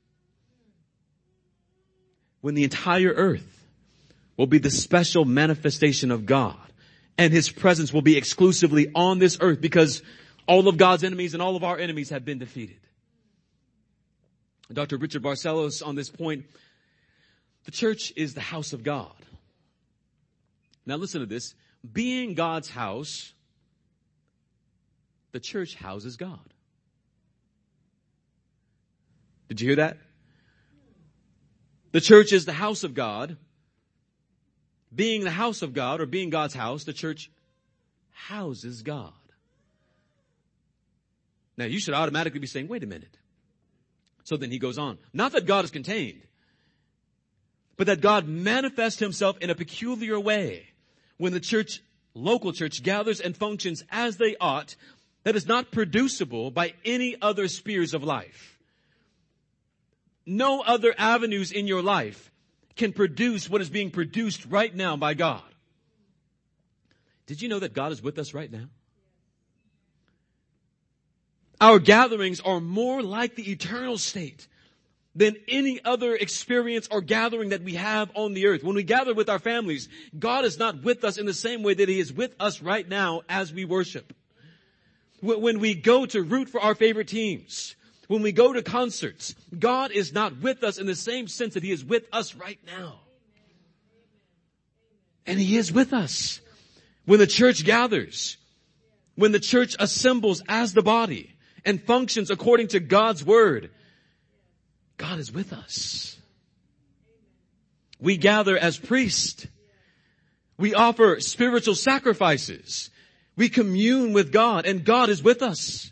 when 2.42 2.56
the 2.56 2.64
entire 2.64 3.14
earth 3.14 3.66
will 4.38 4.48
be 4.48 4.58
the 4.58 4.72
special 4.72 5.24
manifestation 5.24 6.12
of 6.12 6.26
God 6.26 6.58
and 7.18 7.32
his 7.32 7.50
presence 7.50 7.94
will 7.94 8.02
be 8.02 8.18
exclusively 8.18 8.92
on 8.96 9.20
this 9.20 9.38
earth 9.40 9.62
because 9.62 10.02
all 10.48 10.68
of 10.68 10.78
God's 10.78 11.04
enemies 11.04 11.34
and 11.34 11.42
all 11.42 11.56
of 11.56 11.64
our 11.64 11.78
enemies 11.78 12.10
have 12.10 12.26
been 12.26 12.40
defeated. 12.40 12.80
Dr. 14.72 14.98
Richard 14.98 15.22
Barcellos 15.22 15.86
on 15.86 15.96
this 15.96 16.10
point. 16.10 16.46
The 17.66 17.72
church 17.72 18.12
is 18.16 18.34
the 18.34 18.42
house 18.42 18.74
of 18.74 18.84
God. 18.84 19.14
Now 20.86 20.96
listen 20.96 21.22
to 21.22 21.28
this. 21.28 21.54
Being 21.92 22.34
God's 22.34 22.70
house, 22.70 23.34
the 25.32 25.40
church 25.40 25.76
houses 25.76 26.16
God. 26.16 26.54
Did 29.50 29.62
you 29.62 29.68
hear 29.68 29.76
that? 29.78 29.98
The 31.92 32.02
church 32.02 32.32
is 32.32 32.46
the 32.46 32.54
house 32.54 32.84
of 32.84 32.94
God. 32.94 33.38
Being 34.96 35.24
the 35.24 35.32
house 35.32 35.62
of 35.62 35.74
God 35.74 36.02
or 36.02 36.06
being 36.06 36.30
God's 36.30 36.54
house, 36.54 36.84
the 36.84 36.94
church 36.94 37.30
houses 38.12 38.82
God. 38.82 39.12
Now 41.58 41.66
you 41.66 41.80
should 41.80 41.94
automatically 41.94 42.40
be 42.40 42.48
saying, 42.48 42.68
wait 42.68 42.84
a 42.84 42.88
minute. 42.88 43.18
So 44.24 44.38
then 44.38 44.52
he 44.52 44.60
goes 44.60 44.78
on. 44.78 44.98
Not 45.12 45.34
that 45.34 45.46
God 45.46 45.66
is 45.66 45.72
contained, 45.72 46.22
but 47.76 47.88
that 47.88 48.02
God 48.02 48.28
manifests 48.28 49.00
himself 49.00 49.38
in 49.40 49.50
a 49.50 49.56
peculiar 49.56 50.20
way 50.20 50.73
when 51.24 51.32
the 51.32 51.40
church, 51.40 51.82
local 52.14 52.52
church 52.52 52.84
gathers 52.84 53.22
and 53.22 53.38
functions 53.38 53.82
as 53.90 54.18
they 54.18 54.36
ought 54.42 54.76
that 55.24 55.38
is 55.38 55.48
not 55.48 55.72
producible 55.72 56.52
by 56.52 56.74
any 56.84 57.16
other 57.22 57.48
spheres 57.48 57.94
of 57.94 58.04
life. 58.04 58.60
No 60.26 60.60
other 60.60 60.94
avenues 60.98 61.54
in 61.54 61.66
your 61.66 61.82
life 61.82 62.30
can 62.76 62.92
produce 62.92 63.50
what 63.50 63.62
is 63.62 63.70
being 63.70 63.90
produced 63.90 64.46
right 64.48 64.76
now 64.76 64.98
by 64.98 65.14
God. 65.14 65.44
Did 67.26 67.42
you 67.42 67.48
know 67.48 67.60
that 67.60 67.74
God 67.74 67.94
is 67.94 68.04
with 68.04 68.20
us 68.20 68.34
right 68.34 68.52
now? 68.52 68.66
Our 71.62 71.80
gatherings 71.80 72.42
are 72.42 72.60
more 72.60 73.02
like 73.02 73.36
the 73.36 73.50
eternal 73.50 73.98
state 73.98 74.46
than 75.16 75.36
any 75.48 75.80
other 75.84 76.16
experience 76.16 76.88
or 76.90 77.02
gathering 77.02 77.50
that 77.50 77.62
we 77.62 77.76
have 77.76 78.12
on 78.16 78.34
the 78.34 78.48
earth. 78.48 78.64
When 78.64 78.76
we 78.76 78.84
gather 78.84 79.14
with 79.14 79.30
our 79.30 79.40
families, 79.40 79.88
God 80.18 80.44
is 80.44 80.58
not 80.58 80.84
with 80.84 81.04
us 81.04 81.18
in 81.18 81.26
the 81.26 81.34
same 81.34 81.62
way 81.62 81.76
that 81.76 81.90
He 81.90 82.00
is 82.00 82.12
with 82.12 82.34
us 82.40 82.62
right 82.62 82.88
now 82.88 83.22
as 83.30 83.54
we 83.54 83.66
worship. 83.66 84.14
When 85.22 85.60
we 85.60 85.76
go 85.76 86.06
to 86.08 86.22
root 86.22 86.50
for 86.50 86.60
our 86.60 86.76
favorite 86.76 87.08
teams, 87.08 87.76
when 88.08 88.22
we 88.22 88.32
go 88.32 88.52
to 88.52 88.62
concerts, 88.62 89.36
God 89.58 89.92
is 89.92 90.14
not 90.14 90.40
with 90.42 90.64
us 90.64 90.78
in 90.78 90.86
the 90.86 90.96
same 90.96 91.28
sense 91.28 91.54
that 91.54 91.64
He 91.64 91.72
is 91.72 91.86
with 91.86 92.08
us 92.12 92.36
right 92.36 92.60
now. 92.66 93.00
And 95.26 95.40
He 95.40 95.58
is 95.58 95.72
with 95.72 95.94
us. 95.94 96.42
When 97.06 97.20
the 97.20 97.28
church 97.28 97.64
gathers, 97.64 98.38
when 99.16 99.32
the 99.32 99.40
church 99.40 99.76
assembles 99.80 100.42
as 100.48 100.74
the 100.74 100.82
body, 100.82 101.30
and 101.66 101.82
functions 101.82 102.30
according 102.30 102.68
to 102.70 102.80
God's 102.80 103.24
word, 103.24 103.70
God 104.98 105.20
is 105.20 105.32
with 105.32 105.54
us. 105.54 106.18
We 108.00 108.18
gather 108.18 108.58
as 108.58 108.78
priests. 108.78 109.48
We 110.58 110.74
offer 110.74 111.20
spiritual 111.20 111.76
sacrifices. 111.76 112.90
We 113.36 113.50
commune 113.50 114.14
with 114.14 114.32
God 114.32 114.66
and 114.66 114.84
God 114.84 115.10
is 115.10 115.24
with 115.24 115.42
us. 115.42 115.92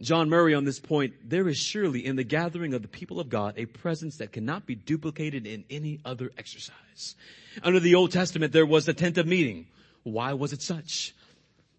John 0.00 0.28
Murray 0.30 0.54
on 0.54 0.64
this 0.64 0.78
point, 0.78 1.14
there 1.28 1.48
is 1.48 1.58
surely 1.58 2.06
in 2.06 2.14
the 2.14 2.24
gathering 2.24 2.72
of 2.72 2.82
the 2.82 2.88
people 2.88 3.18
of 3.18 3.28
God 3.28 3.54
a 3.56 3.66
presence 3.66 4.18
that 4.18 4.32
cannot 4.32 4.64
be 4.64 4.76
duplicated 4.76 5.44
in 5.46 5.64
any 5.68 5.98
other 6.04 6.30
exercise. 6.38 7.16
Under 7.64 7.80
the 7.80 7.96
Old 7.96 8.12
Testament, 8.12 8.52
there 8.52 8.64
was 8.64 8.86
a 8.86 8.94
tent 8.94 9.18
of 9.18 9.26
meeting. 9.26 9.66
Why 10.04 10.34
was 10.34 10.52
it 10.52 10.62
such? 10.62 11.14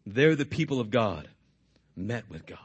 There 0.06 0.36
the 0.36 0.46
people 0.46 0.82
of 0.82 0.92
God 0.92 1.30
met 1.96 2.30
with 2.30 2.46
God. 2.46 2.60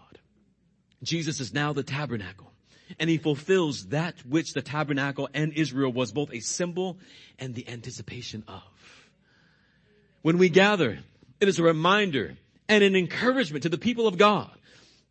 Jesus 1.04 1.38
is 1.38 1.54
now 1.54 1.72
the 1.72 1.82
tabernacle 1.84 2.50
and 2.98 3.10
he 3.10 3.18
fulfills 3.18 3.86
that 3.86 4.14
which 4.26 4.52
the 4.52 4.62
tabernacle 4.62 5.28
and 5.34 5.52
Israel 5.52 5.92
was 5.92 6.12
both 6.12 6.32
a 6.32 6.40
symbol 6.40 6.98
and 7.38 7.54
the 7.54 7.68
anticipation 7.68 8.44
of. 8.48 8.62
When 10.22 10.38
we 10.38 10.48
gather, 10.48 10.98
it 11.40 11.48
is 11.48 11.58
a 11.58 11.62
reminder 11.62 12.36
and 12.68 12.82
an 12.82 12.96
encouragement 12.96 13.64
to 13.64 13.68
the 13.68 13.78
people 13.78 14.06
of 14.06 14.16
God 14.16 14.50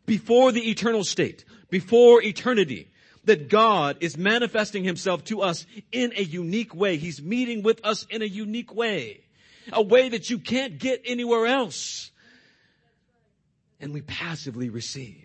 before 0.06 0.52
the 0.52 0.70
eternal 0.70 1.04
state, 1.04 1.44
before 1.70 2.22
eternity, 2.22 2.90
that 3.24 3.48
God 3.48 3.98
is 4.00 4.16
manifesting 4.16 4.84
himself 4.84 5.24
to 5.24 5.40
us 5.40 5.66
in 5.92 6.12
a 6.16 6.22
unique 6.22 6.74
way. 6.74 6.96
He's 6.96 7.22
meeting 7.22 7.62
with 7.62 7.80
us 7.84 8.04
in 8.10 8.22
a 8.22 8.26
unique 8.26 8.74
way, 8.74 9.20
a 9.72 9.82
way 9.82 10.10
that 10.10 10.28
you 10.30 10.38
can't 10.38 10.78
get 10.78 11.02
anywhere 11.06 11.46
else. 11.46 12.10
And 13.80 13.92
we 13.92 14.02
passively 14.02 14.68
receive. 14.68 15.23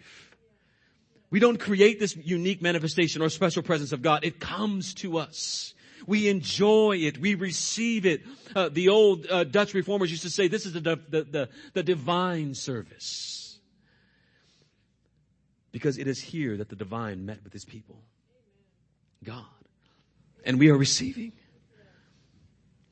We 1.31 1.39
don't 1.39 1.59
create 1.59 1.99
this 1.99 2.15
unique 2.15 2.61
manifestation 2.61 3.21
or 3.21 3.29
special 3.29 3.61
presence 3.61 3.91
of 3.91 4.01
God. 4.01 4.23
It 4.23 4.39
comes 4.39 4.93
to 4.95 5.19
us. 5.19 5.73
We 6.07 6.27
enjoy 6.27 6.97
it. 6.97 7.19
We 7.19 7.35
receive 7.35 8.05
it. 8.05 8.21
Uh, 8.55 8.69
the 8.69 8.89
old 8.89 9.27
uh, 9.29 9.43
Dutch 9.43 9.73
reformers 9.73 10.09
used 10.09 10.23
to 10.23 10.29
say 10.29 10.47
this 10.47 10.65
is 10.65 10.73
the, 10.73 10.79
the, 10.81 11.23
the, 11.23 11.49
the 11.73 11.83
divine 11.83 12.55
service. 12.55 13.59
Because 15.71 15.99
it 15.99 16.07
is 16.07 16.19
here 16.19 16.57
that 16.57 16.69
the 16.69 16.75
divine 16.75 17.25
met 17.25 17.43
with 17.43 17.53
his 17.53 17.65
people. 17.65 18.01
God. 19.23 19.45
And 20.43 20.57
we 20.57 20.69
are 20.69 20.77
receiving. 20.77 21.33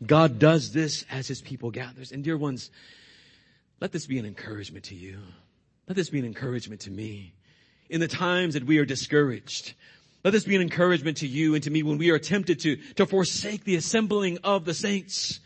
God 0.06 0.38
does 0.38 0.74
this 0.74 1.06
as 1.10 1.28
his 1.28 1.42
people 1.42 1.72
gathers. 1.72 2.12
And 2.12 2.24
dear 2.24 2.38
ones, 2.38 2.70
let 3.80 3.92
this 3.92 4.06
be 4.06 4.20
an 4.20 4.26
encouragement 4.26 4.86
to 4.86 4.96
you. 4.96 5.18
Let 5.88 5.96
this 5.96 6.10
be 6.10 6.20
an 6.20 6.26
encouragement 6.26 6.82
to 6.82 6.92
me 6.92 7.34
in 7.90 8.00
the 8.00 8.08
times 8.08 8.54
that 8.54 8.66
we 8.66 8.78
are 8.78 8.86
discouraged. 8.86 9.74
Let 10.24 10.32
this 10.32 10.44
be 10.44 10.56
an 10.56 10.62
encouragement 10.62 11.18
to 11.18 11.28
you 11.28 11.56
and 11.56 11.64
to 11.64 11.72
me 11.72 11.84
when 11.84 11.98
we 11.98 12.10
are 12.10 12.20
tempted 12.20 12.60
to, 12.62 12.76
to 12.96 13.06
forsake 13.06 13.64
the 13.64 13.76
assembling 13.76 14.40
of 14.44 14.66
the 14.66 14.74
saints. 14.74 15.40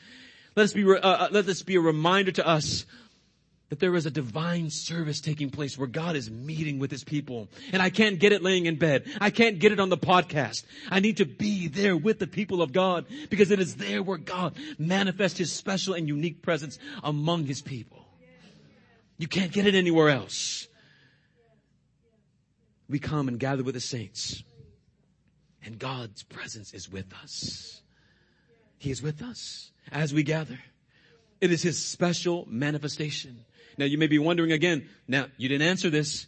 Let 0.55 0.63
us 0.63 0.73
be, 0.73 0.83
uh, 0.83 0.95
uh, 0.95 1.27
let 1.31 1.45
this 1.45 1.61
be 1.61 1.75
a 1.75 1.81
reminder 1.81 2.31
to 2.31 2.47
us 2.47 2.85
that 3.69 3.79
there 3.79 3.95
is 3.95 4.05
a 4.05 4.11
divine 4.11 4.69
service 4.69 5.21
taking 5.21 5.49
place 5.49 5.77
where 5.77 5.87
God 5.87 6.15
is 6.15 6.29
meeting 6.29 6.79
with 6.79 6.91
his 6.91 7.05
people. 7.05 7.47
And 7.71 7.81
I 7.81 7.89
can't 7.89 8.19
get 8.19 8.33
it 8.33 8.43
laying 8.43 8.65
in 8.65 8.75
bed. 8.75 9.05
I 9.21 9.29
can't 9.29 9.59
get 9.59 9.71
it 9.71 9.79
on 9.79 9.89
the 9.89 9.97
podcast. 9.97 10.65
I 10.89 10.99
need 10.99 11.17
to 11.17 11.25
be 11.25 11.67
there 11.67 11.95
with 11.95 12.19
the 12.19 12.27
people 12.27 12.61
of 12.61 12.73
God 12.73 13.05
because 13.29 13.49
it 13.49 13.59
is 13.59 13.75
there 13.75 14.03
where 14.03 14.17
God 14.17 14.55
manifests 14.77 15.37
his 15.37 15.53
special 15.53 15.93
and 15.93 16.07
unique 16.07 16.41
presence 16.41 16.79
among 17.01 17.45
his 17.45 17.61
people. 17.61 18.05
You 19.17 19.27
can't 19.27 19.53
get 19.53 19.67
it 19.67 19.75
anywhere 19.75 20.09
else 20.09 20.67
we 22.91 22.99
come 22.99 23.29
and 23.29 23.39
gather 23.39 23.63
with 23.63 23.73
the 23.73 23.79
saints. 23.81 24.43
And 25.63 25.79
God's 25.79 26.23
presence 26.23 26.73
is 26.73 26.91
with 26.91 27.13
us. 27.23 27.81
He 28.77 28.91
is 28.91 29.01
with 29.01 29.21
us 29.21 29.71
as 29.91 30.13
we 30.13 30.23
gather. 30.23 30.59
It 31.39 31.51
is 31.51 31.61
His 31.61 31.83
special 31.83 32.45
manifestation. 32.49 33.45
Now 33.77 33.85
you 33.85 33.97
may 33.97 34.07
be 34.07 34.19
wondering 34.19 34.51
again, 34.51 34.89
now 35.07 35.27
you 35.37 35.47
didn't 35.47 35.67
answer 35.67 35.89
this. 35.89 36.27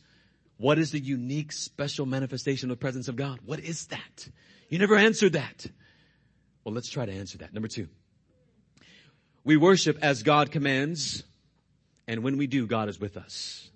What 0.57 0.79
is 0.79 0.91
the 0.91 0.99
unique 0.99 1.51
special 1.51 2.05
manifestation 2.05 2.71
of 2.71 2.77
the 2.77 2.81
presence 2.81 3.09
of 3.09 3.17
God? 3.17 3.39
What 3.45 3.59
is 3.59 3.87
that? 3.87 4.29
You 4.69 4.79
never 4.79 4.95
answered 4.95 5.33
that. 5.33 5.65
Well, 6.63 6.73
let's 6.73 6.89
try 6.89 7.05
to 7.05 7.11
answer 7.11 7.39
that. 7.39 7.53
Number 7.53 7.67
two. 7.67 7.89
We 9.43 9.57
worship 9.57 9.97
as 10.01 10.23
God 10.23 10.51
commands, 10.51 11.23
and 12.07 12.23
when 12.23 12.37
we 12.37 12.47
do, 12.47 12.65
God 12.65 12.87
is 12.87 12.97
with 12.97 13.17
us 13.17 13.69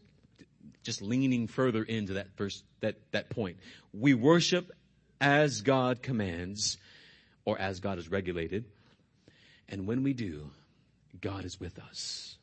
just 0.88 1.02
leaning 1.02 1.48
further 1.48 1.84
into 1.84 2.14
that 2.14 2.28
first, 2.38 2.64
that, 2.80 2.96
that 3.12 3.30
point. 3.30 3.58
We 3.94 4.14
worship 4.14 4.72
as 5.20 5.60
God 5.60 6.02
commands 6.02 6.78
or 7.44 7.60
as 7.60 7.82
God 7.82 8.00
is 8.00 8.10
regulated. 8.10 8.64
And 9.68 9.86
when 9.86 10.02
we 10.02 10.14
do, 10.14 10.50
God 11.20 11.44
is 11.44 11.60
with 11.60 11.78
us. 11.78 12.38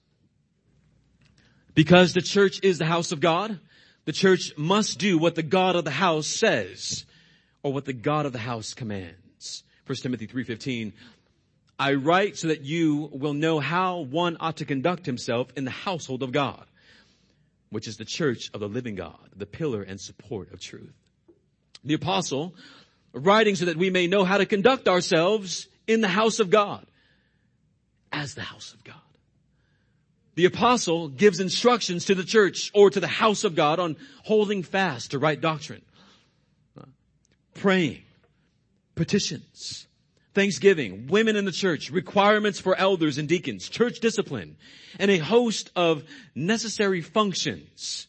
Because 1.75 2.13
the 2.13 2.21
church 2.21 2.61
is 2.63 2.77
the 2.77 2.85
house 2.85 3.13
of 3.13 3.21
God, 3.21 3.59
the 4.05 4.13
church 4.13 4.53
must 4.59 4.99
do 4.99 5.17
what 5.17 5.37
the 5.37 5.43
God 5.43 5.75
of 5.75 5.87
the 5.87 5.91
house 5.91 6.27
says 6.27 7.07
or 7.63 7.73
what 7.73 7.87
the 7.87 7.95
God 7.95 8.27
of 8.27 8.35
the 8.35 8.39
house 8.39 8.75
commands. 8.75 9.63
1 9.87 9.97
Timothy 10.03 10.27
3:15 10.27 10.93
I 11.79 11.95
write 11.95 12.37
so 12.37 12.49
that 12.49 12.61
you 12.61 13.09
will 13.11 13.33
know 13.33 13.59
how 13.59 14.01
one 14.01 14.37
ought 14.39 14.59
to 14.59 14.67
conduct 14.67 15.07
himself 15.07 15.49
in 15.57 15.65
the 15.65 15.71
household 15.71 16.23
of 16.23 16.31
God 16.31 16.67
which 17.75 17.89
is 17.89 17.97
the 17.97 18.05
church 18.05 18.51
of 18.55 18.61
the 18.61 18.69
living 18.69 18.95
God, 18.95 19.19
the 19.35 19.47
pillar 19.47 19.83
and 19.83 20.01
support 20.01 20.53
of 20.53 20.61
truth. 20.61 20.95
The 21.83 21.95
apostle, 21.95 22.55
writing 23.13 23.57
so 23.57 23.65
that 23.65 23.77
we 23.77 23.91
may 23.91 24.07
know 24.07 24.23
how 24.23 24.39
to 24.39 24.47
conduct 24.47 24.87
ourselves 24.87 25.67
in 25.89 26.01
the 26.01 26.07
house 26.07 26.39
of 26.39 26.51
God, 26.51 26.87
as 28.13 28.35
the 28.35 28.43
house 28.43 28.75
of 28.75 28.85
God. 28.85 28.95
The 30.37 30.45
apostle 30.45 31.09
gives 31.09 31.41
instructions 31.41 32.05
to 32.05 32.15
the 32.15 32.23
church 32.23 32.71
or 32.75 32.91
to 32.91 33.01
the 33.01 33.09
house 33.09 33.43
of 33.43 33.57
God 33.57 33.81
on 33.81 33.97
holding 34.23 34.63
fast 34.63 35.11
to 35.11 35.19
right 35.19 35.41
doctrine, 35.41 35.83
praying, 37.55 38.03
petitions, 38.95 39.89
Thanksgiving, 40.35 41.07
women 41.07 41.37
in 41.37 41.45
the 41.45 41.53
church, 41.53 41.91
requirements 41.91 42.59
for 42.59 42.75
elders 42.77 43.19
and 43.19 43.29
deacons, 43.29 43.69
church 43.69 44.01
discipline, 44.01 44.57
and 44.99 45.11
a 45.11 45.19
host 45.19 45.71
of 45.77 46.03
necessary 46.35 47.01
functions 47.01 48.09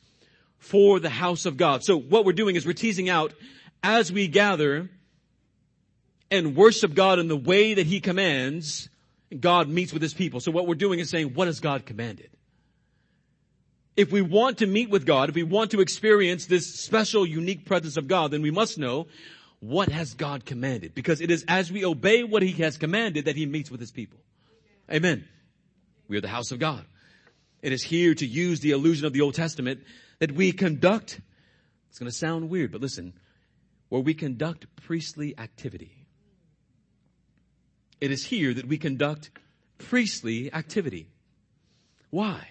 for 0.58 1.00
the 1.00 1.10
house 1.10 1.46
of 1.46 1.58
God. 1.58 1.84
So 1.84 1.98
what 1.98 2.26
we're 2.26 2.34
doing 2.34 2.56
is 2.56 2.66
we're 2.66 2.74
teasing 2.74 3.10
out 3.10 3.34
as 3.84 4.12
we 4.12 4.28
gather 4.28 4.90
and 6.32 6.56
worship 6.56 6.96
God 6.96 7.20
in 7.20 7.28
the 7.28 7.38
way 7.38 7.76
that 7.76 7.86
He 7.86 8.00
commands, 8.00 8.90
God 9.40 9.70
meets 9.70 9.94
with 9.94 10.02
His 10.02 10.16
people. 10.16 10.40
So 10.40 10.52
what 10.52 10.66
we're 10.66 10.74
doing 10.74 11.00
is 11.00 11.12
saying, 11.12 11.36
what 11.36 11.46
has 11.46 11.60
God 11.60 11.86
commanded? 11.86 12.32
If 13.96 14.12
we 14.12 14.24
want 14.24 14.58
to 14.58 14.66
meet 14.66 14.90
with 14.90 15.06
God, 15.06 15.30
if 15.30 15.36
we 15.36 15.44
want 15.44 15.72
to 15.72 15.80
experience 15.80 16.48
this 16.48 16.74
special, 16.74 17.26
unique 17.26 17.66
presence 17.66 17.96
of 17.96 18.08
God, 18.08 18.32
then 18.32 18.42
we 18.42 18.52
must 18.52 18.80
know 18.80 19.06
what 19.70 19.90
has 19.90 20.14
God 20.14 20.46
commanded? 20.46 20.94
Because 20.94 21.22
it 21.22 21.32
is 21.32 21.44
as 21.48 21.72
we 21.72 21.86
obey 21.86 22.24
what 22.24 22.44
He 22.44 22.52
has 22.64 22.78
commanded 22.78 23.26
that 23.26 23.36
He 23.36 23.46
meets 23.46 23.72
with 23.72 23.80
His 23.80 23.92
people. 23.92 24.20
Amen. 24.92 25.28
We 26.08 26.18
are 26.18 26.22
the 26.22 26.28
house 26.28 26.52
of 26.52 26.60
God. 26.60 26.86
It 27.62 27.74
is 27.74 27.82
here 27.82 28.14
to 28.14 28.26
use 28.26 28.60
the 28.60 28.72
illusion 28.72 29.06
of 29.06 29.14
the 29.14 29.22
Old 29.22 29.34
Testament 29.34 29.82
that 30.20 30.32
we 30.32 30.52
conduct, 30.52 31.20
it's 31.90 31.98
going 31.98 32.12
to 32.12 32.16
sound 32.16 32.50
weird, 32.50 32.72
but 32.72 32.82
listen, 32.82 33.14
where 33.90 34.02
we 34.02 34.14
conduct 34.14 34.68
priestly 34.76 35.38
activity. 35.38 36.06
It 38.00 38.12
is 38.12 38.24
here 38.24 38.54
that 38.54 38.68
we 38.68 38.78
conduct 38.78 39.32
priestly 39.80 40.54
activity. 40.54 41.08
Why? 42.12 42.50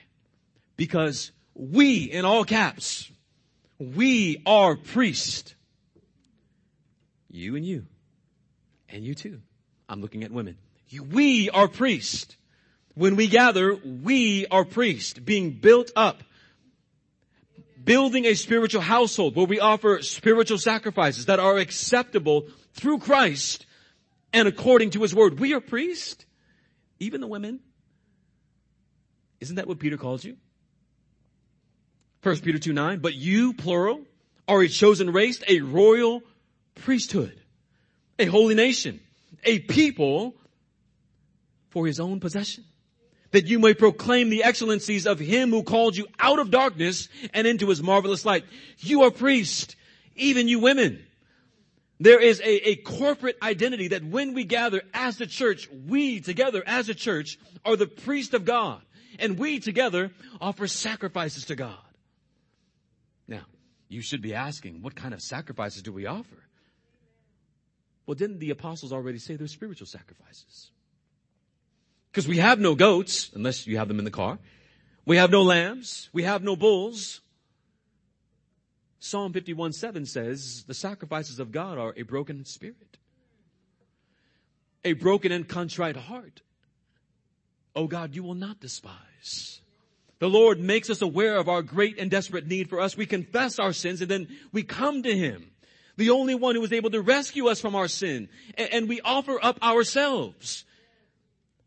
Because 0.77 1.31
we, 1.55 2.05
in 2.05 2.25
all 2.25 2.45
caps, 2.45 3.11
we 3.79 4.43
are 4.47 4.75
priests. 4.75 5.55
You 7.35 7.57
and 7.57 7.67
you. 7.67 7.87
And 8.89 9.05
you 9.05 9.17
too. 9.17 9.41
I'm 9.89 10.01
looking 10.01 10.23
at 10.23 10.31
women. 10.31 10.57
We 11.11 11.51
are 11.51 11.67
priests. 11.67 12.37
When 12.95 13.17
we 13.17 13.27
gather, 13.27 13.75
we 13.75 14.47
are 14.47 14.65
priests 14.65 15.19
being 15.19 15.51
built 15.51 15.91
up, 15.97 16.23
building 17.83 18.25
a 18.25 18.35
spiritual 18.35 18.83
household 18.83 19.35
where 19.35 19.47
we 19.47 19.59
offer 19.59 20.01
spiritual 20.03 20.59
sacrifices 20.59 21.27
that 21.27 21.41
are 21.41 21.59
acceptable 21.59 22.47
through 22.73 22.99
Christ 23.01 23.67
and 24.33 24.47
according 24.47 24.91
to 24.91 25.03
his 25.03 25.13
word. 25.13 25.41
We 25.41 25.55
are 25.55 25.61
priests, 25.61 26.25
even 27.01 27.21
the 27.21 27.27
women. 27.27 27.59
Isn't 29.41 29.57
that 29.57 29.67
what 29.67 29.81
Peter 29.81 29.97
calls 29.97 30.25
you? 30.25 30.37
First 32.23 32.45
Peter 32.45 32.61
2 32.61 32.73
9, 32.73 33.01
but 33.01 33.15
you, 33.15 33.55
plural, 33.55 34.03
are 34.47 34.63
a 34.63 34.69
chosen 34.69 35.13
race, 35.13 35.43
a 35.49 35.61
royal 35.63 36.23
priesthood, 36.75 37.41
a 38.19 38.27
holy 38.27 38.55
nation, 38.55 39.01
a 39.45 39.59
people 39.59 40.35
for 41.71 41.87
his 41.87 42.01
own 42.01 42.21
possession, 42.21 42.65
that 43.33 43.47
you 43.47 43.59
may 43.59 43.75
proclaim 43.75 44.31
the 44.31 44.45
excellencies 44.45 45.07
of 45.07 45.19
him 45.19 45.51
who 45.51 45.63
called 45.63 45.97
you 45.97 46.07
out 46.21 46.39
of 46.39 46.51
darkness 46.51 47.09
and 47.33 47.47
into 47.47 47.69
his 47.69 47.83
marvelous 47.83 48.25
light. 48.25 48.45
You 48.79 49.03
are 49.03 49.11
priests, 49.11 49.75
even 50.15 50.47
you 50.47 50.61
women. 50.61 51.05
There 51.99 52.21
is 52.21 52.41
a, 52.41 52.69
a 52.71 52.77
corporate 52.77 53.37
identity 53.43 53.89
that 53.89 54.05
when 54.05 54.35
we 54.35 54.45
gather 54.45 54.83
as 54.93 55.17
the 55.17 55.27
church, 55.27 55.69
we 55.87 56.21
together 56.21 56.63
as 56.67 56.89
a 56.89 56.95
church 56.95 57.39
are 57.65 57.77
the 57.77 57.87
priest 57.87 58.35
of 58.35 58.45
God. 58.45 58.83
And 59.19 59.39
we 59.39 59.61
together 59.61 60.11
offer 60.41 60.67
sacrifices 60.67 61.47
to 61.47 61.57
God. 61.57 61.79
Now, 63.29 63.43
you 63.89 64.01
should 64.01 64.23
be 64.23 64.35
asking, 64.35 64.83
what 64.83 64.97
kind 64.97 65.15
of 65.15 65.23
sacrifices 65.23 65.83
do 65.83 65.93
we 65.93 66.07
offer? 66.07 66.44
Well, 68.07 68.15
didn't 68.15 68.39
the 68.39 68.51
apostles 68.51 68.93
already 68.93 69.19
say 69.19 69.37
they're 69.37 69.47
spiritual 69.47 69.87
sacrifices? 69.87 70.71
Because 72.11 72.29
we 72.29 72.39
have 72.39 72.61
no 72.61 72.75
goats, 72.75 73.31
unless 73.35 73.67
you 73.67 73.79
have 73.79 73.89
them 73.89 73.99
in 73.99 74.05
the 74.05 74.11
car. 74.11 74.39
We 75.07 75.17
have 75.17 75.31
no 75.31 75.43
lambs. 75.43 76.11
We 76.13 76.23
have 76.23 76.43
no 76.43 76.57
bulls. 76.57 77.21
Psalm 79.01 79.33
51 79.33 79.73
7 79.73 80.07
says, 80.07 80.65
the 80.67 80.75
sacrifices 80.75 81.39
of 81.39 81.53
God 81.53 81.77
are 81.77 81.93
a 81.97 82.03
broken 82.03 82.45
spirit, 82.45 82.97
a 84.83 84.95
broken 84.95 85.31
and 85.31 85.47
contrite 85.47 85.97
heart. 85.97 86.41
Oh 87.77 87.87
God, 87.87 88.15
you 88.15 88.23
will 88.23 88.35
not 88.35 88.61
despise. 88.61 89.61
The 90.21 90.29
Lord 90.29 90.59
makes 90.59 90.89
us 90.89 91.03
aware 91.03 91.37
of 91.37 91.49
our 91.49 91.61
great 91.61 91.99
and 91.99 92.11
desperate 92.11 92.47
need 92.47 92.71
for 92.71 92.81
us. 92.81 92.97
We 92.97 93.05
confess 93.05 93.59
our 93.59 93.73
sins 93.73 94.01
and 94.01 94.11
then 94.11 94.29
we 94.53 94.63
come 94.63 95.03
to 95.03 95.15
Him. 95.15 95.51
The 95.97 96.11
only 96.11 96.35
one 96.35 96.55
who 96.55 96.61
was 96.61 96.73
able 96.73 96.91
to 96.91 97.01
rescue 97.01 97.49
us 97.49 97.61
from 97.61 97.75
our 97.75 97.89
sin. 97.89 98.29
And, 98.57 98.89
we 98.89 99.01
offer 99.01 99.39
up 99.41 99.63
ourselves. 99.63 100.65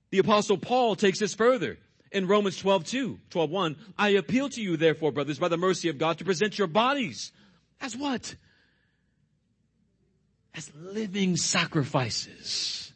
The 0.10 0.20
apostle 0.20 0.58
Paul 0.58 0.96
takes 0.96 1.20
this 1.20 1.34
further 1.34 1.78
in 2.12 2.28
Romans 2.28 2.58
12, 2.58 2.86
2, 2.86 3.20
12, 3.30 3.50
1. 3.50 3.76
I 3.98 4.10
appeal 4.10 4.50
to 4.50 4.62
you 4.62 4.78
therefore, 4.78 5.12
brothers, 5.12 5.40
by 5.40 5.48
the 5.48 5.58
mercy 5.58 5.90
of 5.90 5.98
God, 5.98 6.18
to 6.18 6.26
present 6.26 6.58
your 6.58 6.68
bodies 6.68 7.32
as 7.82 7.96
what? 7.96 8.36
As 10.56 10.72
living 10.76 11.38
sacrifices. 11.38 12.92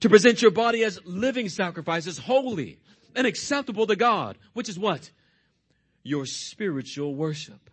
To 0.00 0.08
present 0.08 0.42
your 0.42 0.50
body 0.50 0.84
as 0.84 1.00
living 1.04 1.48
sacrifices, 1.48 2.18
holy, 2.18 2.78
and 3.14 3.26
acceptable 3.26 3.86
to 3.86 3.96
God, 3.96 4.38
which 4.52 4.68
is 4.68 4.78
what? 4.78 5.10
Your 6.02 6.26
spiritual 6.26 7.14
worship. 7.14 7.70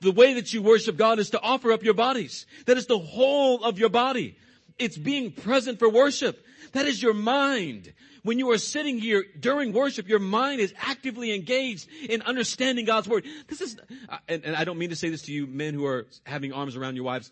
The 0.00 0.12
way 0.12 0.34
that 0.34 0.52
you 0.52 0.62
worship 0.62 0.96
God 0.96 1.18
is 1.18 1.30
to 1.30 1.40
offer 1.40 1.72
up 1.72 1.82
your 1.82 1.94
bodies. 1.94 2.46
That 2.66 2.78
is 2.78 2.86
the 2.86 2.98
whole 2.98 3.62
of 3.64 3.78
your 3.78 3.90
body. 3.90 4.36
It's 4.78 4.96
being 4.96 5.30
present 5.32 5.78
for 5.78 5.90
worship. 5.90 6.44
That 6.72 6.86
is 6.86 7.02
your 7.02 7.12
mind. 7.12 7.92
When 8.22 8.38
you 8.38 8.50
are 8.50 8.58
sitting 8.58 8.98
here 8.98 9.24
during 9.38 9.72
worship, 9.72 10.08
your 10.08 10.18
mind 10.18 10.60
is 10.60 10.72
actively 10.78 11.34
engaged 11.34 11.88
in 12.08 12.22
understanding 12.22 12.84
God's 12.84 13.08
word. 13.08 13.24
This 13.48 13.60
is, 13.60 13.78
uh, 14.08 14.18
and, 14.28 14.44
and 14.44 14.56
I 14.56 14.64
don't 14.64 14.78
mean 14.78 14.90
to 14.90 14.96
say 14.96 15.10
this 15.10 15.22
to 15.22 15.32
you 15.32 15.46
men 15.46 15.74
who 15.74 15.86
are 15.86 16.06
having 16.24 16.52
arms 16.52 16.76
around 16.76 16.96
your 16.96 17.04
wives. 17.04 17.30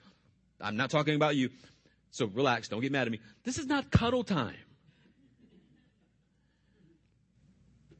I'm 0.61 0.77
not 0.77 0.91
talking 0.91 1.15
about 1.15 1.37
you. 1.37 1.51
So 2.11 2.27
relax. 2.27 2.69
Don't 2.69 2.81
get 2.81 2.93
mad 2.93 3.07
at 3.07 3.13
me. 3.13 3.21
This 3.45 3.59
is 3.59 3.67
not 3.67 3.91
cuddle 3.91 4.25
time. 4.25 4.57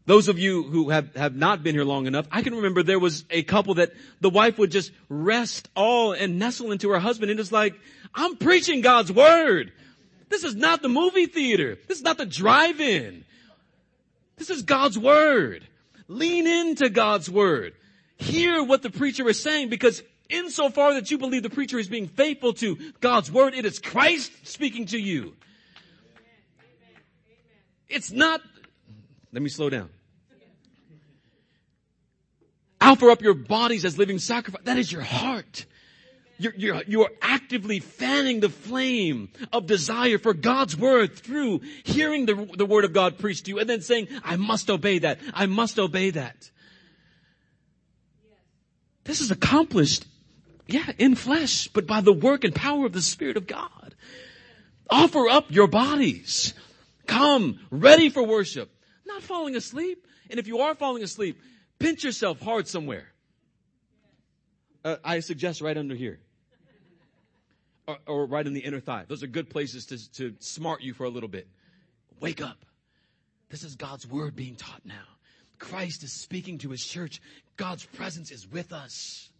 Those 0.09 0.29
of 0.29 0.39
you 0.39 0.63
who 0.63 0.89
have, 0.89 1.15
have 1.17 1.37
not 1.37 1.63
been 1.63 1.75
here 1.75 1.85
long 1.85 2.07
enough, 2.07 2.27
I 2.33 2.41
can 2.41 2.55
remember 2.55 2.83
there 2.83 2.99
was 2.99 3.27
a 3.29 3.43
couple 3.43 3.75
that 3.75 3.93
the 4.23 4.31
wife 4.31 4.57
would 4.57 4.71
just 4.71 4.91
rest 5.11 5.69
all 5.77 6.13
and 6.13 6.39
nestle 6.39 6.73
into 6.73 6.89
her 6.89 6.99
husband 6.99 7.31
and 7.31 7.39
it's 7.39 7.53
like, 7.53 7.75
I'm 8.15 8.37
preaching 8.37 8.81
God's 8.81 9.13
word. 9.13 9.71
This 10.31 10.45
is 10.45 10.55
not 10.55 10.81
the 10.81 10.89
movie 10.89 11.27
theater. 11.27 11.77
This 11.89 11.99
is 11.99 12.05
not 12.05 12.17
the 12.17 12.25
drive-in. 12.25 13.27
This 14.39 14.49
is 14.49 14.63
God's 14.63 14.99
word. 14.99 15.69
Lean 16.09 16.47
into 16.47 16.89
God's 16.89 17.29
word. 17.29 17.75
Hear 18.17 18.65
what 18.65 18.81
the 18.81 18.89
preacher 18.89 19.29
is 19.29 19.39
saying 19.39 19.69
because 19.69 20.03
insofar 20.31 20.95
that 20.95 21.11
you 21.11 21.19
believe 21.19 21.43
the 21.43 21.51
preacher 21.51 21.79
is 21.79 21.87
being 21.87 22.09
faithful 22.09 22.55
to 22.55 22.79
God's 23.01 23.31
word, 23.31 23.53
it 23.53 23.67
is 23.67 23.79
Christ 23.79 24.33
speaking 24.45 24.87
to 24.87 24.99
you. 24.99 25.35
It's 27.91 28.11
not, 28.11 28.41
let 29.35 29.43
me 29.43 29.51
slow 29.51 29.69
down. 29.69 29.91
Offer 32.89 33.11
up 33.11 33.21
your 33.21 33.35
bodies 33.35 33.85
as 33.85 33.99
living 33.99 34.19
sacrifice. 34.19 34.63
That 34.65 34.79
is 34.79 34.91
your 34.91 35.03
heart. 35.03 35.67
You're, 36.39 36.55
you're, 36.57 36.83
you're 36.87 37.11
actively 37.21 37.81
fanning 37.81 38.41
the 38.41 38.49
flame 38.49 39.29
of 39.53 39.67
desire 39.67 40.17
for 40.17 40.33
God's 40.33 40.75
word 40.75 41.15
through 41.15 41.61
hearing 41.85 42.25
the, 42.25 42.49
the 42.57 42.65
word 42.65 42.87
of 42.87 42.95
God 42.95 43.19
preached 43.19 43.45
to 43.45 43.51
you 43.51 43.59
and 43.59 43.69
then 43.69 43.83
saying, 43.83 44.09
I 44.25 44.37
must 44.37 44.71
obey 44.71 45.01
that. 45.01 45.19
I 45.35 45.45
must 45.45 45.79
obey 45.79 46.11
that. 46.11 46.51
This 49.05 49.21
is 49.21 49.31
accomplished, 49.31 50.07
yeah, 50.67 50.91
in 50.97 51.15
flesh, 51.15 51.69
but 51.69 51.87
by 51.87 52.01
the 52.01 52.13
work 52.13 52.43
and 52.43 52.55
power 52.55 52.87
of 52.87 52.95
the 52.95 53.03
Spirit 53.03 53.37
of 53.37 53.47
God. 53.47 53.95
Offer 54.89 55.29
up 55.29 55.51
your 55.51 55.67
bodies. 55.67 56.55
Come, 57.07 57.61
ready 57.71 58.09
for 58.09 58.23
worship. 58.23 58.71
Not 59.05 59.23
falling 59.23 59.57
asleep. 59.57 60.07
And 60.31 60.41
if 60.41 60.47
you 60.47 60.61
are 60.61 60.75
falling 60.75 61.03
asleep, 61.03 61.39
Pinch 61.79 62.05
yourself 62.05 62.41
hard 62.41 62.67
somewhere. 62.67 63.07
Uh, 64.85 64.97
I 65.05 65.21
suggest 65.21 65.61
right 65.61 65.77
under 65.77 65.95
here. 65.95 66.19
Or, 67.87 67.99
or, 68.07 68.27
right 68.27 68.47
in 68.47 68.53
the 68.53 68.61
inner 68.61 68.81
thigh. 68.81 69.05
Those 69.09 69.23
are 69.23 69.27
good 69.27 69.49
places 69.49 69.87
to, 69.87 70.13
to 70.13 70.35
smart 70.41 70.83
you 70.83 70.93
for 70.93 71.05
a 71.05 71.09
little 71.09 71.29
bit. 71.29 71.49
Wake 72.21 72.43
up. 72.43 72.67
This 73.49 73.65
is 73.65 73.77
God's 73.77 74.07
word 74.07 74.37
being 74.37 74.57
taught 74.57 74.83
now. 74.85 75.07
Christ 75.59 76.03
is 76.03 76.13
speaking 76.13 76.59
to 76.59 76.71
his 76.71 76.85
church. 76.85 77.21
God's 77.57 77.85
presence 77.87 78.31
is 78.31 78.47
with 78.47 78.73
us. 78.73 79.31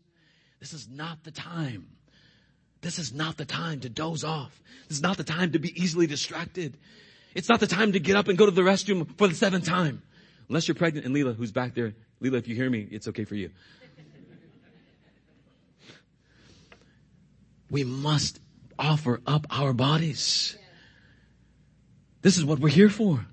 This 0.61 0.73
is 0.73 0.89
not 0.89 1.23
the 1.25 1.31
time. 1.31 1.89
This 2.81 2.99
is 2.99 3.13
not 3.13 3.37
the 3.37 3.45
time 3.45 3.81
to 3.81 3.89
doze 3.89 4.25
off. 4.25 4.63
This 4.89 4.99
is 4.99 5.03
not 5.03 5.17
the 5.17 5.25
time 5.25 5.53
to 5.53 5.59
be 5.59 5.79
easily 5.81 6.07
distracted. 6.07 6.77
It's 7.35 7.49
not 7.49 7.61
the 7.61 7.67
time 7.67 7.93
to 7.93 8.01
get 8.01 8.17
up 8.17 8.29
and 8.29 8.39
go 8.39 8.47
to 8.47 8.53
the 8.53 8.63
restroom 8.63 9.17
for 9.19 9.29
the 9.29 9.35
seventh 9.35 9.67
time. 9.67 10.03
Unless 10.49 10.69
you're 10.69 10.75
pregnant 10.75 11.05
and 11.05 11.15
Leela, 11.15 11.37
who's 11.37 11.53
back 11.53 11.75
there, 11.75 11.95
Leela, 12.23 12.35
if 12.35 12.49
you 12.49 12.55
hear 12.55 12.69
me, 12.71 12.89
it's 12.91 13.09
okay 13.09 13.25
for 13.25 13.35
you. 13.35 13.51
We 17.71 17.85
must 17.85 18.41
offer 18.79 19.21
up 19.27 19.47
our 19.51 19.73
bodies. 19.73 20.57
This 22.23 22.37
is 22.39 22.45
what 22.45 22.59
we're 22.59 22.69
here 22.69 22.89
for. 22.89 23.27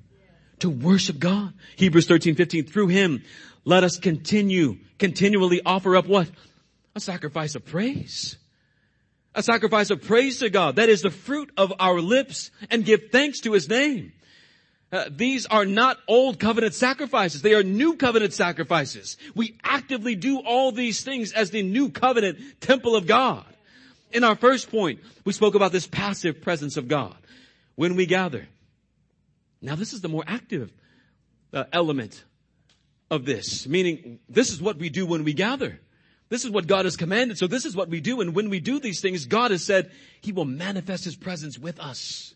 To 0.59 0.69
worship 0.69 1.19
God. 1.19 1.53
Hebrews 1.75 2.07
13, 2.07 2.35
15, 2.35 2.65
through 2.65 2.87
Him, 2.87 3.23
let 3.65 3.83
us 3.83 3.97
continue, 3.97 4.77
continually 4.99 5.61
offer 5.65 5.95
up 5.95 6.07
what? 6.07 6.29
A 6.95 6.99
sacrifice 6.99 7.55
of 7.55 7.65
praise. 7.65 8.37
a 9.35 9.43
sacrifice 9.43 9.89
of 9.89 10.01
praise 10.01 10.39
to 10.39 10.49
God. 10.49 10.77
That 10.77 10.89
is 10.89 11.01
the 11.01 11.11
fruit 11.11 11.51
of 11.57 11.73
our 11.79 11.99
lips 11.99 12.51
and 12.71 12.85
give 12.85 13.11
thanks 13.11 13.41
to 13.41 13.51
His 13.51 13.69
name. 13.69 14.13
Uh, 14.95 15.09
these 15.09 15.45
are 15.47 15.65
not 15.65 15.97
old 16.07 16.39
covenant 16.39 16.73
sacrifices. 16.73 17.41
They 17.41 17.53
are 17.53 17.63
new 17.63 17.97
covenant 17.97 18.31
sacrifices. 18.31 19.17
We 19.35 19.57
actively 19.61 20.15
do 20.15 20.39
all 20.39 20.71
these 20.71 21.03
things 21.03 21.33
as 21.33 21.51
the 21.51 21.63
new 21.63 21.89
covenant 21.89 22.61
temple 22.61 22.95
of 22.95 23.05
God. 23.05 23.43
In 24.13 24.23
our 24.23 24.37
first 24.37 24.71
point, 24.71 25.01
we 25.25 25.33
spoke 25.33 25.53
about 25.53 25.73
this 25.73 25.85
passive 25.85 26.41
presence 26.41 26.77
of 26.77 26.87
God 26.87 27.13
when 27.75 27.97
we 27.97 28.05
gather. 28.05 28.47
Now 29.61 29.75
this 29.75 29.91
is 29.91 29.99
the 29.99 30.07
more 30.07 30.23
active 30.25 30.71
uh, 31.51 31.65
element 31.73 32.23
of 33.11 33.25
this, 33.25 33.67
meaning 33.67 34.19
this 34.29 34.49
is 34.49 34.61
what 34.61 34.77
we 34.77 34.87
do 34.87 35.05
when 35.05 35.25
we 35.25 35.33
gather. 35.33 35.77
This 36.29 36.45
is 36.45 36.51
what 36.51 36.67
God 36.67 36.85
has 36.85 36.95
commanded. 36.95 37.37
So 37.37 37.47
this 37.47 37.65
is 37.65 37.75
what 37.75 37.89
we 37.89 37.99
do. 37.99 38.21
And 38.21 38.33
when 38.33 38.49
we 38.49 38.61
do 38.61 38.79
these 38.79 39.01
things, 39.01 39.25
God 39.25 39.51
has 39.51 39.61
said 39.61 39.91
He 40.21 40.31
will 40.31 40.45
manifest 40.45 41.03
His 41.03 41.17
presence 41.17 41.59
with 41.59 41.81
us. 41.81 42.34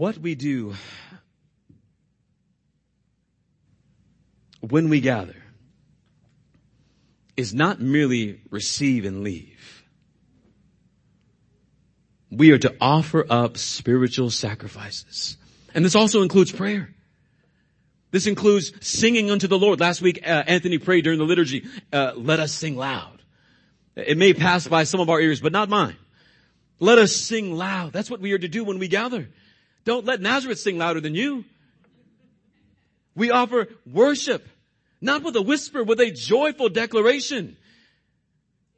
What 0.00 0.16
we 0.16 0.34
do 0.34 0.72
when 4.62 4.88
we 4.88 5.02
gather 5.02 5.36
is 7.36 7.52
not 7.52 7.82
merely 7.82 8.40
receive 8.48 9.04
and 9.04 9.22
leave. 9.22 9.84
We 12.30 12.50
are 12.52 12.58
to 12.60 12.74
offer 12.80 13.26
up 13.28 13.58
spiritual 13.58 14.30
sacrifices. 14.30 15.36
And 15.74 15.84
this 15.84 15.94
also 15.94 16.22
includes 16.22 16.50
prayer. 16.50 16.94
This 18.10 18.26
includes 18.26 18.72
singing 18.80 19.30
unto 19.30 19.48
the 19.48 19.58
Lord. 19.58 19.80
Last 19.80 20.00
week, 20.00 20.20
uh, 20.26 20.44
Anthony 20.46 20.78
prayed 20.78 21.04
during 21.04 21.18
the 21.18 21.26
liturgy, 21.26 21.66
uh, 21.92 22.12
let 22.16 22.40
us 22.40 22.54
sing 22.54 22.74
loud. 22.74 23.20
It 23.96 24.16
may 24.16 24.32
pass 24.32 24.66
by 24.66 24.84
some 24.84 25.00
of 25.00 25.10
our 25.10 25.20
ears, 25.20 25.42
but 25.42 25.52
not 25.52 25.68
mine. 25.68 25.96
Let 26.78 26.96
us 26.96 27.14
sing 27.14 27.54
loud. 27.54 27.92
That's 27.92 28.10
what 28.10 28.22
we 28.22 28.32
are 28.32 28.38
to 28.38 28.48
do 28.48 28.64
when 28.64 28.78
we 28.78 28.88
gather. 28.88 29.28
Don't 29.84 30.04
let 30.04 30.20
Nazareth 30.20 30.58
sing 30.58 30.78
louder 30.78 31.00
than 31.00 31.14
you. 31.14 31.44
We 33.14 33.30
offer 33.30 33.68
worship, 33.90 34.46
not 35.00 35.22
with 35.22 35.36
a 35.36 35.42
whisper, 35.42 35.82
with 35.82 36.00
a 36.00 36.10
joyful 36.10 36.68
declaration. 36.68 37.56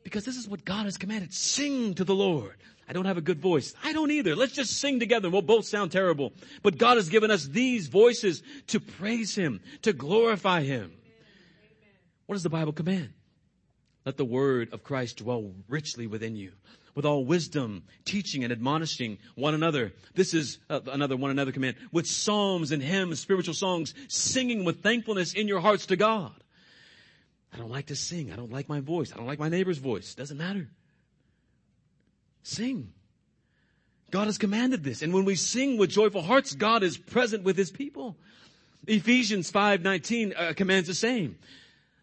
Because 0.05 0.25
this 0.25 0.37
is 0.37 0.49
what 0.49 0.65
God 0.65 0.85
has 0.85 0.97
commanded. 0.97 1.33
Sing 1.33 1.95
to 1.95 2.05
the 2.05 2.15
Lord. 2.15 2.57
I 2.89 2.93
don't 2.93 3.05
have 3.05 3.19
a 3.19 3.23
good 3.23 3.41
voice. 3.41 3.75
I 3.85 3.93
don't 3.93 4.11
either. 4.11 4.35
Let's 4.35 4.53
just 4.53 4.79
sing 4.79 4.99
together. 4.99 5.31
We'll 5.31 5.43
both 5.43 5.67
sound 5.67 5.93
terrible. 5.93 6.33
But 6.63 6.79
God 6.79 6.97
has 6.97 7.09
given 7.09 7.31
us 7.31 7.45
these 7.47 7.89
voices 7.89 8.43
to 8.69 8.81
praise 8.81 9.35
Him, 9.35 9.61
to 9.83 9.93
glorify 9.93 10.63
Him. 10.63 10.93
What 12.27 12.35
does 12.35 12.43
the 12.43 12.51
Bible 12.51 12.73
command? 12.73 13.11
Let 14.05 14.17
the 14.17 14.25
word 14.25 14.73
of 14.73 14.83
Christ 14.83 15.19
dwell 15.19 15.53
richly 15.69 16.07
within 16.07 16.35
you 16.35 16.53
with 16.95 17.05
all 17.05 17.25
wisdom, 17.25 17.85
teaching 18.05 18.45
and 18.45 18.53
admonishing 18.53 19.19
one 19.35 19.55
another. 19.55 19.93
This 20.15 20.35
is 20.35 20.59
uh, 20.69 20.81
another 20.87 21.17
one 21.17 21.31
another 21.31 21.53
command. 21.53 21.77
With 21.91 22.07
psalms 22.07 22.73
and 22.73 22.83
hymns, 22.83 23.21
spiritual 23.21 23.55
songs, 23.55 23.95
singing 24.09 24.65
with 24.65 24.83
thankfulness 24.83 25.33
in 25.33 25.49
your 25.49 25.61
hearts 25.61 25.87
to 25.87 25.97
God. 25.97 26.33
I 27.53 27.59
don't 27.59 27.71
like 27.71 27.87
to 27.87 27.97
sing. 27.97 28.33
I 28.33 28.37
don't 28.37 28.53
like 28.53 28.69
my 28.69 28.81
voice. 28.81 29.13
I 29.13 29.17
don't 29.17 29.27
like 29.27 29.39
my 29.39 29.49
neighbor's 29.49 29.79
voice. 29.79 30.15
Doesn't 30.15 30.39
matter. 30.39 30.69
Sing. 32.43 32.93
God 34.11 34.27
has 34.27 34.39
commanded 34.39 34.85
this. 34.85 35.03
And 35.03 35.13
when 35.13 35.25
we 35.25 35.35
sing 35.35 35.79
with 35.79 35.91
joyful 35.91 36.23
hearts, 36.23 36.55
God 36.55 36.83
is 36.83 36.99
present 36.99 37.45
with 37.45 37.57
his 37.57 37.71
people. 37.71 38.17
Ephesians 38.87 39.51
5:19 39.51 40.35
uh, 40.37 40.53
commands 40.55 40.89
the 40.89 40.95
same. 40.95 41.39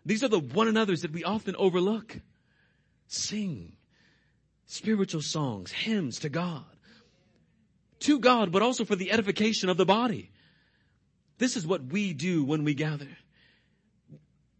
These 0.06 0.24
are 0.24 0.30
the 0.30 0.40
one 0.40 0.68
another's 0.68 1.02
that 1.02 1.12
we 1.12 1.24
often 1.24 1.56
overlook. 1.56 2.18
Sing 3.08 3.74
spiritual 4.70 5.22
songs, 5.22 5.72
hymns 5.72 6.20
to 6.20 6.30
God. 6.30 6.64
To 8.02 8.20
God, 8.20 8.52
but 8.52 8.62
also 8.62 8.86
for 8.86 8.96
the 8.96 9.12
edification 9.12 9.68
of 9.68 9.78
the 9.78 9.86
body. 9.86 10.30
This 11.40 11.58
is 11.58 11.66
what 11.66 11.86
we 11.86 12.14
do 12.14 12.44
when 12.44 12.64
we 12.64 12.76
gather. 12.76 13.10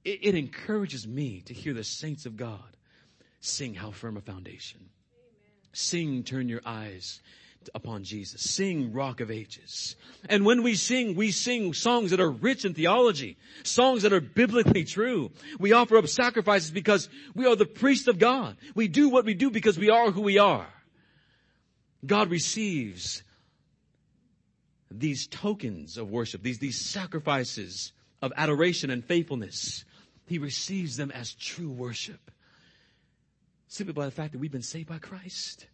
It, 0.04 0.20
it 0.24 0.36
encourages 0.36 1.08
me 1.08 1.42
to 1.42 1.54
hear 1.54 1.74
the 1.74 1.84
saints 1.84 2.26
of 2.26 2.36
God 2.36 2.76
sing 3.40 3.76
how 3.76 3.92
firm 3.92 4.18
a 4.18 4.22
foundation. 4.22 4.90
Sing, 5.72 6.24
turn 6.24 6.50
your 6.50 6.62
eyes 6.66 7.22
upon 7.74 8.04
Jesus. 8.04 8.42
Sing 8.42 8.94
Rock 8.94 9.20
of 9.20 9.32
Ages. 9.32 9.96
And 10.30 10.46
when 10.46 10.64
we 10.64 10.76
sing, 10.76 11.16
we 11.16 11.32
sing 11.32 11.74
songs 11.74 12.12
that 12.12 12.20
are 12.20 12.32
rich 12.32 12.66
in 12.66 12.74
theology, 12.74 13.38
songs 13.64 14.04
that 14.04 14.14
are 14.14 14.22
biblically 14.22 14.84
true. 14.84 15.32
We 15.60 15.74
offer 15.74 15.98
up 15.98 16.08
sacrifices 16.08 16.72
because 16.72 17.10
we 17.36 17.46
are 17.46 17.56
the 17.56 17.66
priests 17.66 18.08
of 18.08 18.20
God. 18.20 18.58
We 18.76 18.88
do 18.88 19.10
what 19.10 19.26
we 19.26 19.34
do 19.34 19.52
because 19.52 19.78
we 19.78 19.90
are 19.90 20.12
who 20.12 20.22
we 20.22 20.38
are. 20.38 20.68
God 22.06 22.30
receives 22.30 23.24
these 24.90 25.28
tokens 25.28 25.98
of 25.98 26.10
worship, 26.10 26.42
these, 26.42 26.60
these 26.60 26.80
sacrifices 26.80 27.92
of 28.22 28.32
adoration 28.36 28.90
and 28.90 29.04
faithfulness. 29.04 29.86
He 30.26 30.38
receives 30.38 30.98
them 30.98 31.12
as 31.12 31.34
true 31.34 31.70
worship. 31.70 32.32
Simply 33.68 33.94
by 33.94 34.06
the 34.06 34.12
fact 34.12 34.32
that 34.32 34.40
we've 34.40 34.52
been 34.52 34.62
saved 34.62 34.90
by 34.90 34.98
Christ. 34.98 35.68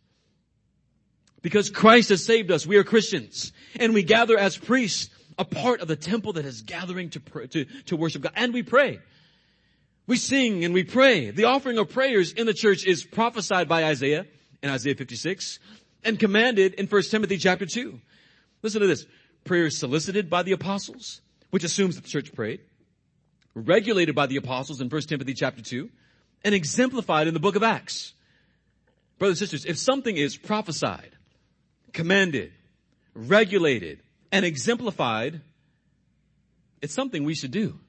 Because 1.45 1.69
Christ 1.69 2.09
has 2.09 2.25
saved 2.25 2.49
us. 2.49 2.65
We 2.65 2.77
are 2.77 2.83
Christians. 2.83 3.53
And 3.79 3.93
we 3.93 4.01
gather 4.01 4.35
as 4.35 4.57
priests, 4.57 5.11
a 5.37 5.45
part 5.45 5.79
of 5.79 5.87
the 5.87 5.95
temple 5.95 6.33
that 6.33 6.45
is 6.45 6.63
gathering 6.63 7.11
to, 7.11 7.19
to, 7.19 7.65
to 7.65 7.95
worship 7.95 8.23
God. 8.23 8.31
And 8.35 8.51
we 8.51 8.63
pray. 8.63 8.97
We 10.07 10.17
sing 10.17 10.65
and 10.65 10.73
we 10.73 10.83
pray. 10.83 11.29
The 11.29 11.43
offering 11.43 11.77
of 11.77 11.91
prayers 11.91 12.31
in 12.31 12.47
the 12.47 12.53
church 12.55 12.83
is 12.83 13.03
prophesied 13.03 13.69
by 13.69 13.83
Isaiah 13.83 14.25
in 14.63 14.71
Isaiah 14.71 14.95
56 14.95 15.59
and 16.03 16.17
commanded 16.17 16.73
in 16.73 16.87
1 16.87 17.01
Timothy 17.03 17.37
chapter 17.37 17.67
2. 17.67 18.01
Listen 18.63 18.81
to 18.81 18.87
this. 18.87 19.05
Prayer 19.43 19.67
is 19.67 19.77
solicited 19.77 20.31
by 20.31 20.41
the 20.41 20.53
apostles, 20.53 21.21
which 21.51 21.63
assumes 21.63 21.93
that 21.93 22.05
the 22.05 22.09
church 22.09 22.33
prayed, 22.33 22.61
regulated 23.53 24.15
by 24.15 24.25
the 24.25 24.37
apostles 24.37 24.81
in 24.81 24.89
1 24.89 25.01
Timothy 25.03 25.35
chapter 25.35 25.61
2, 25.61 25.91
and 26.43 26.55
exemplified 26.55 27.27
in 27.27 27.35
the 27.35 27.39
book 27.39 27.55
of 27.55 27.61
Acts. 27.61 28.15
Brothers 29.19 29.39
and 29.39 29.47
sisters, 29.47 29.65
if 29.69 29.77
something 29.77 30.17
is 30.17 30.37
prophesied, 30.37 31.14
commanded, 31.95 32.51
regulated, 33.15 33.99
and 34.31 34.45
exemplified, 34.45 35.41
it's 36.81 36.93
something 36.93 37.23
we 37.23 37.33
should 37.33 37.51
do. 37.51 37.79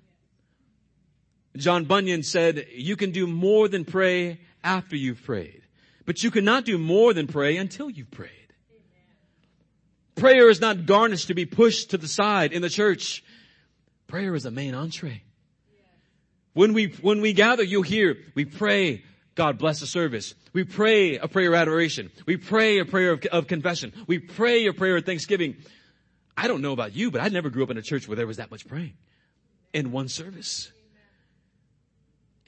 John 1.56 1.84
Bunyan 1.84 2.22
said, 2.22 2.66
you 2.72 2.96
can 2.96 3.10
do 3.10 3.26
more 3.26 3.68
than 3.68 3.84
pray 3.84 4.40
after 4.62 4.96
you've 4.96 5.22
prayed, 5.22 5.62
but 6.06 6.22
you 6.22 6.30
cannot 6.30 6.64
do 6.64 6.78
more 6.78 7.12
than 7.12 7.26
pray 7.26 7.56
until 7.58 7.90
you've 7.90 8.10
prayed. 8.10 8.30
Prayer 10.14 10.48
is 10.48 10.60
not 10.60 10.86
garnished 10.86 11.28
to 11.28 11.34
be 11.34 11.44
pushed 11.44 11.90
to 11.90 11.98
the 11.98 12.08
side 12.08 12.52
in 12.52 12.62
the 12.62 12.70
church. 12.70 13.22
Prayer 14.06 14.34
is 14.34 14.46
a 14.46 14.50
main 14.50 14.74
entree. 14.74 15.22
When 16.54 16.72
we, 16.72 16.86
when 17.02 17.20
we 17.20 17.34
gather, 17.34 17.62
you'll 17.62 17.82
hear, 17.82 18.16
we 18.34 18.46
pray 18.46 19.02
God 19.36 19.58
bless 19.58 19.80
the 19.80 19.86
service. 19.86 20.34
We 20.54 20.64
pray 20.64 21.18
a 21.18 21.28
prayer 21.28 21.50
of 21.50 21.54
adoration. 21.54 22.10
We 22.24 22.38
pray 22.38 22.78
a 22.78 22.86
prayer 22.86 23.12
of, 23.12 23.24
of, 23.26 23.46
confession. 23.46 23.92
We 24.06 24.18
pray 24.18 24.66
a 24.66 24.72
prayer 24.72 24.96
of 24.96 25.04
thanksgiving. 25.04 25.56
I 26.36 26.48
don't 26.48 26.62
know 26.62 26.72
about 26.72 26.96
you, 26.96 27.10
but 27.10 27.20
I 27.20 27.28
never 27.28 27.50
grew 27.50 27.62
up 27.62 27.70
in 27.70 27.76
a 27.76 27.82
church 27.82 28.08
where 28.08 28.16
there 28.16 28.26
was 28.26 28.38
that 28.38 28.50
much 28.50 28.66
praying 28.66 28.94
in 29.74 29.92
one 29.92 30.08
service. 30.08 30.72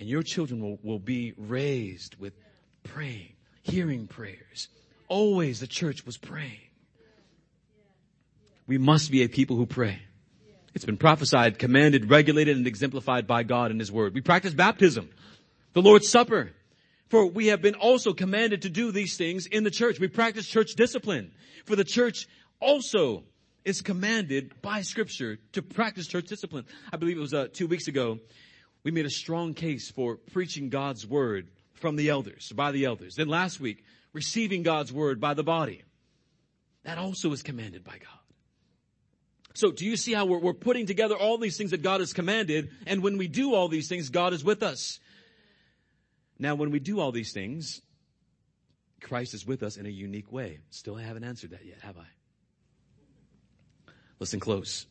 And 0.01 0.09
your 0.09 0.23
children 0.23 0.63
will, 0.63 0.79
will 0.83 0.99
be 0.99 1.35
raised 1.37 2.17
with 2.19 2.33
praying, 2.85 3.35
hearing 3.63 4.07
prayers. 4.07 4.69
Always 5.09 5.61
the 5.61 5.67
church 5.67 6.07
was 6.07 6.17
praying. 6.17 6.61
We 8.67 8.79
must 8.79 9.11
be 9.11 9.23
a 9.25 9.29
people 9.29 9.57
who 9.57 9.67
pray. 9.67 10.01
It's 10.75 10.85
been 10.87 10.97
prophesied, 10.97 11.59
commanded, 11.59 12.09
regulated, 12.11 12.57
and 12.57 12.67
exemplified 12.67 13.27
by 13.27 13.43
God 13.43 13.71
in 13.71 13.79
His 13.79 13.93
Word. 13.93 14.15
We 14.15 14.21
practice 14.23 14.55
baptism, 14.55 15.11
the 15.75 15.83
Lord's 15.83 16.09
Supper, 16.09 16.53
for 17.09 17.27
we 17.27 17.49
have 17.49 17.63
been 17.63 17.75
also 17.75 18.13
commanded 18.13 18.63
to 18.63 18.71
do 18.71 18.93
these 18.93 19.17
things 19.17 19.47
in 19.47 19.65
the 19.65 19.71
church. 19.71 19.99
We 19.99 20.09
practice 20.09 20.47
church 20.47 20.75
discipline. 20.75 21.33
For 21.65 21.77
the 21.77 21.85
church 21.85 22.27
also 22.61 23.25
is 23.65 23.81
commanded 23.81 24.61
by 24.63 24.83
scripture 24.83 25.39
to 25.53 25.63
practice 25.63 26.07
church 26.07 26.27
discipline. 26.27 26.65
I 26.93 26.97
believe 26.97 27.17
it 27.17 27.21
was 27.21 27.35
uh, 27.35 27.49
two 27.53 27.67
weeks 27.67 27.89
ago. 27.89 28.19
We 28.85 28.91
made 28.91 29.07
a 29.07 29.11
strong 29.11 29.55
case 29.55 29.91
for 29.91 30.17
preaching 30.17 30.69
God's 30.69 31.07
word 31.07 31.49
from 31.75 31.97
the 31.97 32.09
elders, 32.09 32.53
by 32.55 32.73
the 32.73 32.85
elders. 32.85 33.15
Then 33.15 33.29
last 33.29 33.61
week, 33.61 33.85
receiving 34.13 34.63
God's 34.63 34.93
word 34.93 35.21
by 35.21 35.35
the 35.35 35.43
body. 35.43 35.83
That 36.85 36.99
also 36.99 37.33
is 37.33 37.43
commanded 37.43 37.85
by 37.85 37.99
God. 37.99 38.19
So 39.55 39.73
do 39.73 39.85
you 39.85 39.97
see 39.97 40.13
how 40.13 40.25
we're, 40.25 40.39
we're 40.39 40.53
putting 40.55 40.87
together 40.87 41.17
all 41.17 41.37
these 41.37 41.57
things 41.57 41.73
that 41.73 41.83
God 41.83 42.01
has 42.01 42.13
commanded? 42.13 42.71
And 42.87 43.03
when 43.03 43.19
we 43.19 43.29
do 43.29 43.55
all 43.55 43.69
these 43.69 43.89
things, 43.89 44.09
God 44.09 44.33
is 44.33 44.45
with 44.45 44.63
us. 44.63 45.01
Now, 46.39 46.55
when 46.55 46.71
we 46.71 46.79
do 46.79 47.01
all 47.01 47.13
these 47.13 47.33
things, 47.33 47.83
Christ 49.01 49.35
is 49.35 49.47
with 49.47 49.63
us 49.63 49.77
in 49.77 49.87
a 49.87 49.91
unique 49.91 50.31
way. 50.31 50.59
Still, 50.71 50.97
I 50.97 51.03
haven't 51.03 51.25
answered 51.25 51.51
that 51.51 51.65
yet, 51.65 51.79
have 51.83 51.97
I? 51.99 52.07
Listen 54.21 54.41
close. 54.41 54.87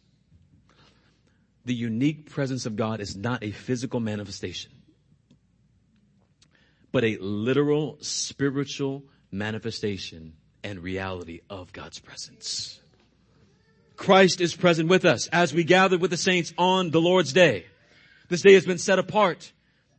The 1.65 1.73
unique 1.73 2.29
presence 2.29 2.65
of 2.65 2.75
God 2.75 3.01
is 3.01 3.15
not 3.15 3.43
a 3.43 3.51
physical 3.51 3.99
manifestation, 3.99 4.71
but 6.91 7.03
a 7.03 7.17
literal 7.19 7.97
spiritual 7.99 9.03
manifestation 9.31 10.33
and 10.63 10.79
reality 10.79 11.41
of 11.49 11.73
God's 11.73 11.99
presence. 11.99 12.81
Christ 13.97 14.39
is 14.39 14.55
present 14.55 14.87
with 14.87 15.03
us 15.03 15.27
as 15.27 15.53
we 15.53 15.63
gather 15.63 15.97
with 15.97 16.11
the 16.11 16.17
saints 16.17 16.53
on 16.57 16.91
the 16.91 17.01
Lord's 17.01 17.33
day. 17.33 17.65
This 18.29 18.41
day 18.41 18.53
has 18.53 18.65
been 18.65 18.77
set 18.77 18.99
apart. 18.99 19.51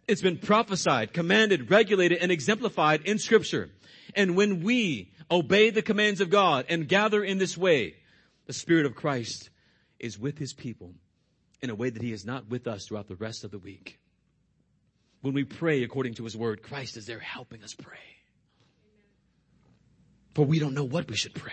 It's 0.09 0.23
been 0.23 0.39
prophesied, 0.39 1.13
commanded, 1.13 1.71
regulated, 1.71 2.19
and 2.23 2.33
exemplified 2.33 3.03
in 3.03 3.19
scripture. 3.19 3.71
And 4.17 4.37
when 4.37 4.63
we 4.63 5.13
obey 5.31 5.69
the 5.69 5.83
commands 5.83 6.23
of 6.23 6.31
God 6.31 6.65
and 6.71 6.89
gather 6.89 7.23
in 7.23 7.37
this 7.37 7.59
way, 7.59 7.95
the 8.47 8.55
Spirit 8.55 8.87
of 8.87 8.95
Christ 8.95 9.51
is 9.99 10.19
with 10.19 10.39
His 10.39 10.55
people 10.55 10.95
in 11.61 11.69
a 11.69 11.75
way 11.75 11.91
that 11.91 12.01
He 12.01 12.13
is 12.13 12.25
not 12.25 12.49
with 12.49 12.67
us 12.67 12.87
throughout 12.87 13.07
the 13.07 13.17
rest 13.17 13.45
of 13.45 13.51
the 13.51 13.59
week. 13.59 13.99
When 15.21 15.35
we 15.35 15.45
pray 15.45 15.83
according 15.83 16.15
to 16.15 16.25
His 16.25 16.37
Word, 16.37 16.63
Christ 16.63 16.97
is 16.97 17.05
there 17.05 17.19
helping 17.19 17.63
us 17.63 17.75
pray. 17.75 17.99
For 20.35 20.47
we 20.47 20.59
don't 20.59 20.75
know 20.75 20.85
what 20.85 21.11
we 21.11 21.17
should 21.17 21.35
pray. 21.35 21.53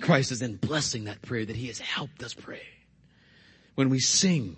Christ 0.00 0.32
is 0.32 0.40
then 0.40 0.56
blessing 0.56 1.04
that 1.04 1.22
prayer 1.22 1.44
that 1.44 1.54
He 1.54 1.68
has 1.68 1.78
helped 1.78 2.24
us 2.24 2.34
pray. 2.34 2.62
When 3.76 3.88
we 3.88 4.00
sing, 4.00 4.56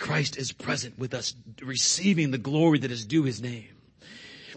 Christ 0.00 0.36
is 0.38 0.50
present 0.50 0.98
with 0.98 1.14
us, 1.14 1.34
receiving 1.62 2.30
the 2.30 2.38
glory 2.38 2.80
that 2.80 2.90
is 2.90 3.04
due 3.04 3.22
His 3.22 3.40
name. 3.40 3.68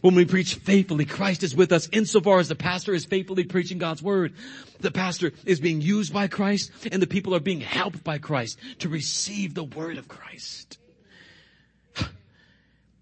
When 0.01 0.15
we 0.15 0.25
preach 0.25 0.55
faithfully, 0.55 1.05
Christ 1.05 1.43
is 1.43 1.55
with 1.55 1.71
us 1.71 1.87
insofar 1.91 2.39
as 2.39 2.49
the 2.49 2.55
pastor 2.55 2.93
is 2.93 3.05
faithfully 3.05 3.43
preaching 3.43 3.77
God's 3.77 4.01
word. 4.01 4.33
The 4.79 4.91
pastor 4.91 5.31
is 5.45 5.59
being 5.59 5.79
used 5.79 6.13
by 6.13 6.27
Christ 6.27 6.71
and 6.91 7.01
the 7.01 7.07
people 7.07 7.35
are 7.35 7.39
being 7.39 7.61
helped 7.61 8.03
by 8.03 8.17
Christ 8.17 8.59
to 8.79 8.89
receive 8.89 9.53
the 9.53 9.63
word 9.63 9.97
of 9.97 10.09
Christ. 10.09 10.77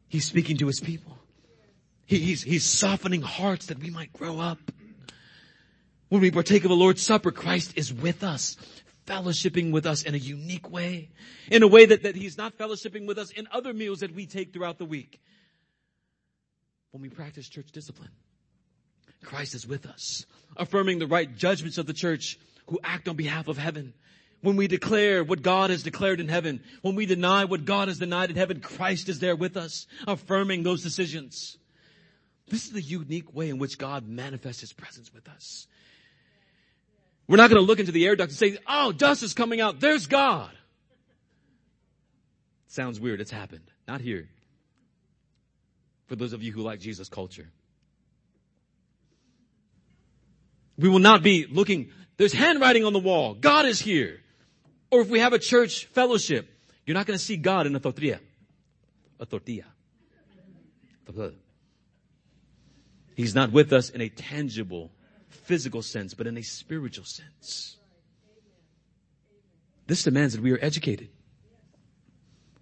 He's 0.09 0.25
speaking 0.25 0.57
to 0.57 0.67
his 0.67 0.79
people. 0.79 1.17
he's, 2.05 2.43
he's 2.43 2.65
softening 2.65 3.23
hearts 3.23 3.67
that 3.67 3.79
we 3.79 3.89
might 3.89 4.13
grow 4.13 4.39
up. 4.39 4.59
When 6.09 6.21
we 6.21 6.29
partake 6.29 6.65
of 6.65 6.69
the 6.69 6.75
Lord's 6.75 7.01
Supper, 7.01 7.31
Christ 7.31 7.73
is 7.77 7.91
with 7.91 8.23
us, 8.23 8.57
fellowshipping 9.05 9.71
with 9.71 9.85
us 9.85 10.03
in 10.03 10.15
a 10.15 10.17
unique 10.17 10.69
way, 10.69 11.09
in 11.49 11.63
a 11.63 11.67
way 11.67 11.85
that, 11.85 12.03
that 12.03 12.15
He's 12.15 12.37
not 12.37 12.57
fellowshipping 12.57 13.05
with 13.05 13.17
us 13.17 13.31
in 13.31 13.47
other 13.51 13.73
meals 13.73 13.99
that 13.99 14.13
we 14.13 14.25
take 14.25 14.53
throughout 14.53 14.77
the 14.77 14.85
week 14.85 15.19
when 16.91 17.01
we 17.01 17.09
practice 17.09 17.49
church 17.49 17.71
discipline. 17.71 18.11
Christ 19.23 19.55
is 19.55 19.67
with 19.67 19.85
us, 19.85 20.25
affirming 20.57 20.99
the 20.99 21.07
right 21.07 21.35
judgments 21.35 21.77
of 21.77 21.85
the 21.85 21.93
church 21.93 22.39
who 22.67 22.79
act 22.83 23.07
on 23.07 23.15
behalf 23.15 23.47
of 23.47 23.57
heaven. 23.57 23.93
When 24.41 24.55
we 24.55 24.67
declare 24.67 25.23
what 25.23 25.43
God 25.43 25.69
has 25.69 25.83
declared 25.83 26.19
in 26.19 26.27
heaven, 26.27 26.63
when 26.81 26.95
we 26.95 27.05
deny 27.05 27.45
what 27.45 27.65
God 27.65 27.87
has 27.87 27.99
denied 27.99 28.31
in 28.31 28.35
heaven, 28.35 28.59
Christ 28.59 29.07
is 29.07 29.19
there 29.19 29.35
with 29.35 29.55
us, 29.55 29.85
affirming 30.07 30.63
those 30.63 30.81
decisions. 30.81 31.57
This 32.47 32.65
is 32.65 32.71
the 32.71 32.81
unique 32.81 33.35
way 33.35 33.49
in 33.49 33.59
which 33.59 33.77
God 33.77 34.07
manifests 34.07 34.61
His 34.61 34.73
presence 34.73 35.13
with 35.13 35.29
us. 35.29 35.67
We're 37.32 37.38
not 37.38 37.49
going 37.49 37.61
to 37.61 37.65
look 37.65 37.79
into 37.79 37.93
the 37.93 38.05
air 38.05 38.17
duct 38.17 38.32
and 38.32 38.38
say, 38.38 38.57
oh, 38.67 38.91
dust 38.91 39.23
is 39.23 39.34
coming 39.34 39.61
out. 39.61 39.79
There's 39.79 40.05
God. 40.05 40.51
Sounds 42.67 42.99
weird. 42.99 43.21
It's 43.21 43.32
happened. 43.32 43.71
Not 43.88 44.01
here 44.01 44.27
for 46.07 46.17
those 46.17 46.34
of 46.34 46.43
you 46.43 46.51
who 46.51 46.61
like 46.61 46.82
Jesus 46.82 47.07
culture. 47.07 47.49
We 50.77 50.89
will 50.89 50.99
not 50.99 51.23
be 51.23 51.45
looking, 51.49 51.91
there's 52.17 52.34
handwriting 52.34 52.84
on 52.84 52.91
the 52.91 52.99
wall. 52.99 53.34
God 53.34 53.65
is 53.65 53.79
here. 53.79 54.19
Or 54.89 54.99
if 54.99 55.07
we 55.07 55.19
have 55.19 55.32
a 55.32 55.39
church 55.39 55.86
fellowship, 55.86 56.49
you're 56.86 56.95
not 56.95 57.05
going 57.05 57.17
to 57.17 57.23
see 57.23 57.38
God 57.38 57.65
in 57.65 57.73
a 57.73 57.79
tortilla. 57.79 58.19
A 59.21 59.25
tortilla. 59.25 59.67
He's 63.15 63.34
not 63.34 63.53
with 63.53 63.71
us 63.71 63.89
in 63.89 64.01
a 64.01 64.09
tangible, 64.09 64.91
physical 65.32 65.82
sense, 65.82 66.13
but 66.13 66.27
in 66.27 66.38
a 66.38 66.41
spiritual 66.41 67.05
sense. 67.05 67.77
This 69.88 70.03
demands 70.03 70.34
that 70.36 70.41
we 70.41 70.51
are 70.51 70.59
educated. 70.61 71.09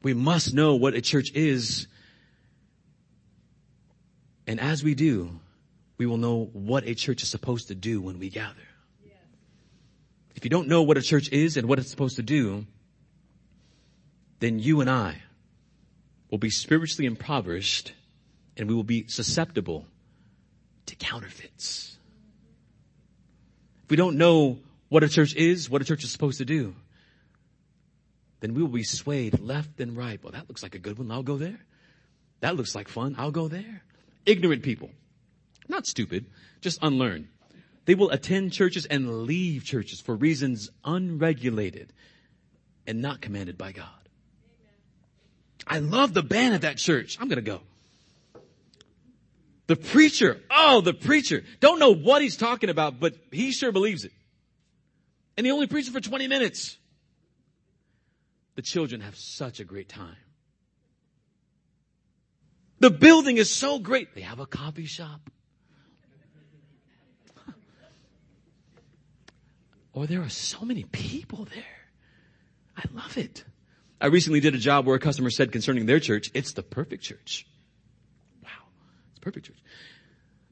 We 0.02 0.14
must 0.14 0.54
know 0.54 0.76
what 0.76 0.94
a 0.94 1.02
church 1.02 1.32
is 1.34 1.88
and 4.50 4.60
as 4.60 4.84
we 4.84 4.96
do, 4.96 5.40
we 6.00 6.08
will 6.08 6.18
know 6.18 6.50
what 6.54 6.84
a 6.88 6.96
church 6.96 7.22
is 7.22 7.30
supposed 7.30 7.68
to 7.68 7.76
do 7.76 8.02
when 8.02 8.18
we 8.18 8.32
gather. 8.32 8.68
If 10.34 10.44
you 10.44 10.50
don't 10.50 10.68
know 10.68 10.82
what 10.82 10.98
a 10.98 11.04
church 11.04 11.30
is 11.32 11.56
and 11.56 11.70
what 11.70 11.78
it's 11.78 11.92
supposed 11.92 12.16
to 12.16 12.24
do, 12.24 12.66
then 14.40 14.58
you 14.58 14.82
and 14.82 14.90
I 14.90 15.22
will 16.32 16.40
be 16.40 16.50
spiritually 16.50 17.06
impoverished 17.06 17.94
and 18.58 18.68
we 18.68 18.74
will 18.74 18.82
be 18.82 19.06
susceptible 19.08 19.86
to 20.88 20.96
counterfeits. 20.96 21.99
If 23.90 23.92
we 23.92 23.98
don't 23.98 24.18
know 24.18 24.60
what 24.90 25.04
a 25.04 25.10
church 25.10 25.34
is, 25.34 25.68
what 25.68 25.82
a 25.82 25.86
church 25.86 26.04
is 26.04 26.12
supposed 26.12 26.38
to 26.38 26.46
do, 26.46 26.76
then 28.40 28.54
we 28.54 28.62
will 28.62 28.70
be 28.70 28.84
swayed 28.84 29.40
left 29.40 29.80
and 29.80 29.98
right. 29.98 30.24
Well, 30.24 30.34
that 30.34 30.48
looks 30.48 30.62
like 30.62 30.76
a 30.76 30.80
good 30.80 31.00
one. 31.00 31.10
I'll 31.10 31.24
go 31.24 31.38
there. 31.38 31.60
That 32.42 32.56
looks 32.56 32.76
like 32.76 32.88
fun. 32.88 33.16
I'll 33.18 33.32
go 33.32 33.48
there 33.48 33.82
ignorant 34.28 34.62
people. 34.62 34.92
Not 35.68 35.88
stupid, 35.88 36.28
just 36.62 36.78
unlearned. 36.84 37.30
They 37.86 37.96
will 37.96 38.12
attend 38.12 38.54
churches 38.54 38.86
and 38.86 39.24
leave 39.24 39.64
churches 39.64 40.00
for 40.00 40.16
reasons 40.16 40.70
unregulated 40.86 41.92
and 42.86 43.02
not 43.02 43.22
commanded 43.22 43.58
by 43.58 43.72
God. 43.72 43.88
I 45.66 45.80
love 45.80 46.14
the 46.14 46.22
band 46.22 46.54
at 46.54 46.62
that 46.62 46.78
church. 46.78 47.18
I'm 47.20 47.28
going 47.28 47.38
to 47.38 47.42
go. 47.42 47.62
The 49.70 49.76
preacher, 49.76 50.42
oh, 50.50 50.82
the 50.82 50.96
preacher. 50.96 51.44
Don't 51.60 51.78
know 51.78 51.94
what 51.94 52.24
he's 52.24 52.36
talking 52.36 52.72
about, 52.72 53.00
but 53.00 53.14
he 53.32 53.52
sure 53.52 53.72
believes 53.72 54.04
it. 54.04 54.12
And 55.38 55.46
he 55.46 55.52
only 55.52 55.68
preaches 55.68 55.94
for 55.94 56.00
20 56.02 56.28
minutes. 56.28 56.76
The 58.56 58.64
children 58.64 59.02
have 59.02 59.16
such 59.16 59.60
a 59.60 59.64
great 59.64 59.88
time. 59.88 60.16
The 62.80 62.90
building 62.90 63.38
is 63.38 63.54
so 63.54 63.78
great. 63.78 64.16
They 64.16 64.22
have 64.22 64.40
a 64.40 64.48
coffee 64.48 64.88
shop. 64.88 65.30
Or 69.94 70.04
oh, 70.04 70.06
there 70.08 70.24
are 70.24 70.30
so 70.30 70.66
many 70.66 70.86
people 70.86 71.46
there. 71.46 71.64
I 72.76 72.86
love 72.96 73.20
it. 73.20 73.44
I 74.02 74.08
recently 74.08 74.40
did 74.40 74.56
a 74.56 74.60
job 74.60 74.88
where 74.88 74.96
a 74.96 75.00
customer 75.00 75.30
said 75.30 75.52
concerning 75.52 75.86
their 75.86 76.00
church, 76.00 76.32
it's 76.34 76.54
the 76.54 76.64
perfect 76.64 77.04
church. 77.04 77.46
It's 79.20 79.26
perfect 79.26 79.48
church. 79.48 79.62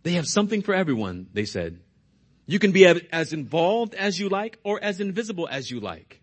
They 0.04 0.14
have 0.14 0.28
something 0.28 0.62
for 0.62 0.74
everyone, 0.74 1.28
they 1.34 1.46
said. 1.46 1.80
You 2.46 2.60
can 2.60 2.72
be 2.72 2.86
as 2.86 3.32
involved 3.32 3.94
as 3.94 4.20
you 4.20 4.28
like 4.28 4.60
or 4.64 4.84
as 4.84 5.00
invisible 5.00 5.48
as 5.50 5.72
you 5.72 5.80
like. 5.80 6.22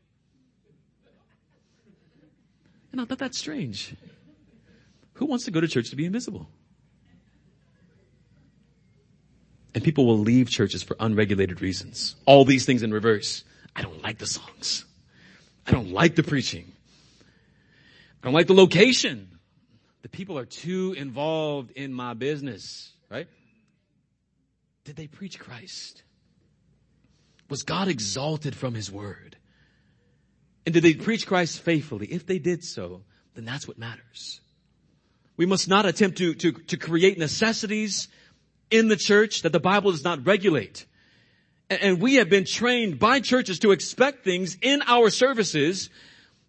And 2.93 3.01
I 3.01 3.07
thought 3.07 3.19
that's 3.19 3.39
strange. 3.39 3.95
Who 5.15 5.27
wants 5.27 5.47
to 5.47 5.51
go 5.51 5.61
to 5.61 5.69
church 5.69 5.91
to 5.91 5.97
be 5.97 6.05
invisible? 6.05 6.49
And 9.75 9.83
people 9.83 10.07
will 10.07 10.19
leave 10.19 10.49
churches 10.49 10.83
for 10.83 10.97
unregulated 11.01 11.63
reasons. 11.63 12.15
All 12.27 12.45
these 12.45 12.67
things 12.67 12.83
in 12.83 12.93
reverse. 12.93 13.43
I 13.75 13.83
don't 13.83 14.03
like 14.03 14.19
the 14.19 14.27
songs. 14.27 14.85
I 15.67 15.73
don't 15.73 15.93
like 15.93 16.15
the 16.15 16.23
preaching. 16.23 16.71
I 18.23 18.27
don't 18.27 18.35
like 18.35 18.47
the 18.47 18.55
location. 18.55 19.34
The 20.05 20.11
people 20.11 20.39
are 20.39 20.45
too 20.45 20.95
involved 20.99 21.71
in 21.71 21.91
my 21.91 22.13
business, 22.13 22.93
right? 23.11 23.27
Did 24.85 24.97
they 24.97 25.07
preach 25.07 25.39
Christ? 25.39 26.03
Was 27.49 27.63
God 27.63 27.89
exalted 27.89 28.55
from 28.55 28.75
his 28.75 28.93
word? 28.93 29.39
And 30.67 30.75
did 30.75 30.83
they 30.83 30.93
preach 30.93 31.27
Christ 31.27 31.59
faithfully? 31.61 32.07
If 32.09 32.27
they 32.27 32.39
did 32.39 32.63
so, 32.63 33.01
then 33.35 33.47
that's 33.47 33.67
what 33.67 33.79
matters. 33.79 34.43
We 35.39 35.47
must 35.47 35.69
not 35.69 35.87
attempt 35.87 36.19
to, 36.19 36.35
to, 36.35 36.53
to 36.53 36.77
create 36.77 37.17
necessities 37.17 38.09
in 38.71 38.89
the 38.89 38.97
church 38.97 39.41
that 39.41 39.53
the 39.53 39.59
Bible 39.59 39.91
does 39.91 40.05
not 40.05 40.27
regulate. 40.27 40.85
And 41.71 41.99
we 41.99 42.17
have 42.17 42.29
been 42.29 42.45
trained 42.45 42.99
by 42.99 43.21
churches 43.21 43.59
to 43.61 43.73
expect 43.73 44.23
things 44.23 44.59
in 44.61 44.83
our 44.87 45.09
services 45.09 45.89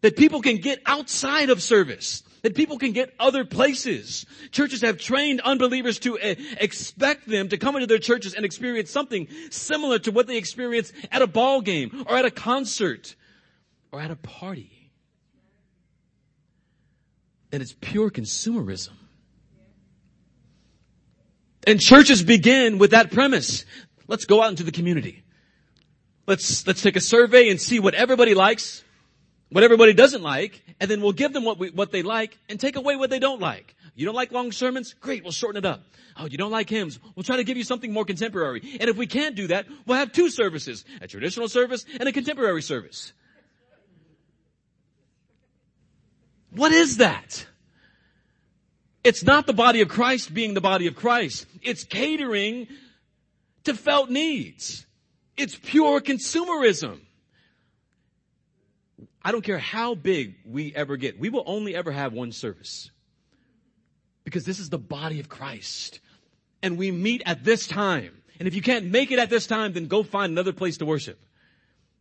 that 0.01 0.18
people 0.18 0.41
can 0.41 0.58
get 0.58 0.82
outside 0.86 1.49
of 1.49 1.64
service, 1.64 2.22
that 2.46 2.56
people 2.56 2.78
can 2.78 2.91
get 2.91 3.14
other 3.20 3.43
places. 3.43 4.26
Churches 4.52 4.82
have 4.82 4.98
trained 4.98 5.41
unbelievers 5.41 6.00
to 6.00 6.18
uh, 6.18 6.36
expect 6.60 7.28
them 7.28 7.50
to 7.50 7.58
come 7.58 7.76
into 7.76 7.88
their 7.88 8.00
churches 8.00 8.34
and 8.34 8.46
experience 8.46 8.89
something 8.89 9.28
similar 9.50 10.00
to 10.00 10.12
what 10.12 10.28
they 10.28 10.38
experience 10.38 10.93
at 11.12 11.22
a 11.22 11.28
ball 11.28 11.62
game 11.62 12.06
or 12.08 12.16
at 12.16 12.26
a 12.26 12.32
concert 12.32 13.16
or 13.91 14.00
at 14.00 14.12
a 14.12 14.16
party 14.16 14.76
and 17.56 17.62
it's 17.62 17.74
pure 17.80 18.12
consumerism. 18.12 18.91
And 21.66 21.80
churches 21.80 22.22
begin 22.22 22.78
with 22.78 22.91
that 22.91 23.12
premise. 23.12 23.66
Let's 24.08 24.26
go 24.26 24.43
out 24.43 24.50
into 24.50 24.64
the 24.64 24.72
community. 24.72 25.24
Let's, 26.28 26.68
let's 26.68 26.82
take 26.82 26.96
a 26.96 27.02
survey 27.02 27.50
and 27.50 27.60
see 27.60 27.80
what 27.80 27.93
everybody 27.93 28.34
likes, 28.34 28.84
what 29.50 29.64
everybody 29.64 29.93
doesn't 29.93 30.22
like, 30.22 30.64
and 30.80 30.89
then 30.89 31.02
we'll 31.02 31.14
give 31.14 31.34
them 31.34 31.43
what 31.43 31.60
we, 31.60 31.70
what 31.70 31.91
they 31.91 32.04
like 32.04 32.38
and 32.50 32.60
take 32.60 32.76
away 32.76 32.96
what 32.96 33.10
they 33.10 33.20
don't 33.20 33.39
like. 33.39 33.76
You 33.96 34.06
don't 34.06 34.16
like 34.16 34.32
long 34.32 34.52
sermons? 34.52 34.93
Great, 34.93 35.24
we'll 35.24 35.32
shorten 35.32 35.58
it 35.58 35.66
up. 35.66 35.84
Oh, 36.18 36.26
you 36.26 36.38
don't 36.38 36.52
like 36.52 36.70
hymns? 36.70 37.00
We'll 37.16 37.24
try 37.24 37.38
to 37.38 37.43
give 37.43 37.58
you 37.58 37.64
something 37.64 37.91
more 37.91 38.06
contemporary. 38.06 38.62
And 38.80 38.89
if 38.89 38.98
we 38.98 39.08
can't 39.08 39.36
do 39.36 39.48
that, 39.48 39.68
we'll 39.86 39.98
have 39.98 40.12
two 40.12 40.30
services, 40.30 40.86
a 41.02 41.08
traditional 41.08 41.48
service 41.48 41.86
and 42.00 42.08
a 42.08 42.12
contemporary 42.12 42.62
service. 42.62 43.14
What 46.52 46.72
is 46.72 46.98
that? 46.98 47.46
It's 49.04 49.24
not 49.24 49.46
the 49.46 49.54
body 49.54 49.82
of 49.82 49.89
Christ 49.89 50.34
being 50.34 50.54
the 50.54 50.62
body 50.62 50.88
of 50.88 50.96
Christ. 50.96 51.46
It's 51.62 51.84
catering 51.84 52.68
to 53.66 53.74
felt 53.74 54.10
needs. 54.10 54.86
It's 55.38 55.56
pure 55.56 56.00
consumerism. 56.02 57.02
I 59.26 59.32
don't 59.32 59.42
care 59.42 59.58
how 59.58 59.96
big 59.96 60.36
we 60.46 60.72
ever 60.76 60.98
get. 60.98 61.20
We 61.20 61.30
will 61.30 61.44
only 61.48 61.76
ever 61.76 61.92
have 61.92 62.14
one 62.14 62.32
service. 62.32 62.92
Because 64.24 64.46
this 64.46 64.60
is 64.60 64.70
the 64.70 64.78
body 64.78 65.20
of 65.20 65.30
Christ. 65.30 66.00
And 66.62 66.78
we 66.78 66.92
meet 66.92 67.24
at 67.26 67.44
this 67.44 67.66
time. 67.66 68.22
And 68.38 68.48
if 68.48 68.54
you 68.54 68.62
can't 68.62 68.86
make 68.86 69.10
it 69.10 69.18
at 69.18 69.32
this 69.32 69.48
time, 69.48 69.74
then 69.74 69.88
go 69.88 70.04
find 70.04 70.32
another 70.32 70.54
place 70.54 70.78
to 70.78 70.86
worship. 70.86 71.20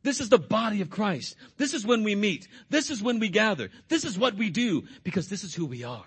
This 0.03 0.21
is 0.21 0.29
the 0.29 0.39
body 0.39 0.83
of 0.83 0.91
Christ. 0.91 1.37
This 1.57 1.73
is 1.73 1.87
when 1.87 2.05
we 2.05 2.15
meet. 2.15 2.47
This 2.69 2.91
is 2.91 3.03
when 3.03 3.19
we 3.19 3.31
gather. 3.31 3.71
This 3.89 4.05
is 4.05 4.19
what 4.19 4.35
we 4.35 4.51
do 4.51 4.85
because 5.03 5.29
this 5.29 5.45
is 5.45 5.55
who 5.55 5.65
we 5.65 5.83
are. 5.83 6.05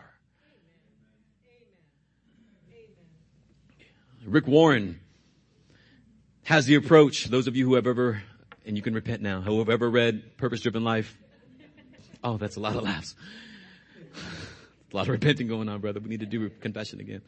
Rick 4.24 4.46
Warren 4.46 5.00
has 6.44 6.68
the 6.68 6.76
approach, 6.76 7.26
those 7.26 7.48
of 7.48 7.56
you 7.56 7.66
who 7.66 7.74
have 7.74 7.88
ever, 7.88 8.22
and 8.68 8.78
you 8.78 8.84
can 8.84 8.94
repent 8.94 9.22
now, 9.22 9.42
who 9.42 9.60
have 9.60 9.70
ever 9.70 9.90
read 9.90 10.38
Purpose 10.38 10.62
Driven 10.62 10.84
Life. 10.84 11.18
Oh, 12.24 12.38
that's 12.38 12.56
a 12.56 12.60
lot 12.60 12.76
of 12.76 12.84
laughs. 12.84 13.16
a 14.92 14.96
lot 14.96 15.04
of 15.04 15.10
repenting 15.10 15.48
going 15.48 15.70
on, 15.70 15.80
brother. 15.80 16.00
We 16.00 16.10
need 16.10 16.20
to 16.20 16.26
do 16.26 16.50
confession 16.50 17.00
again. 17.00 17.22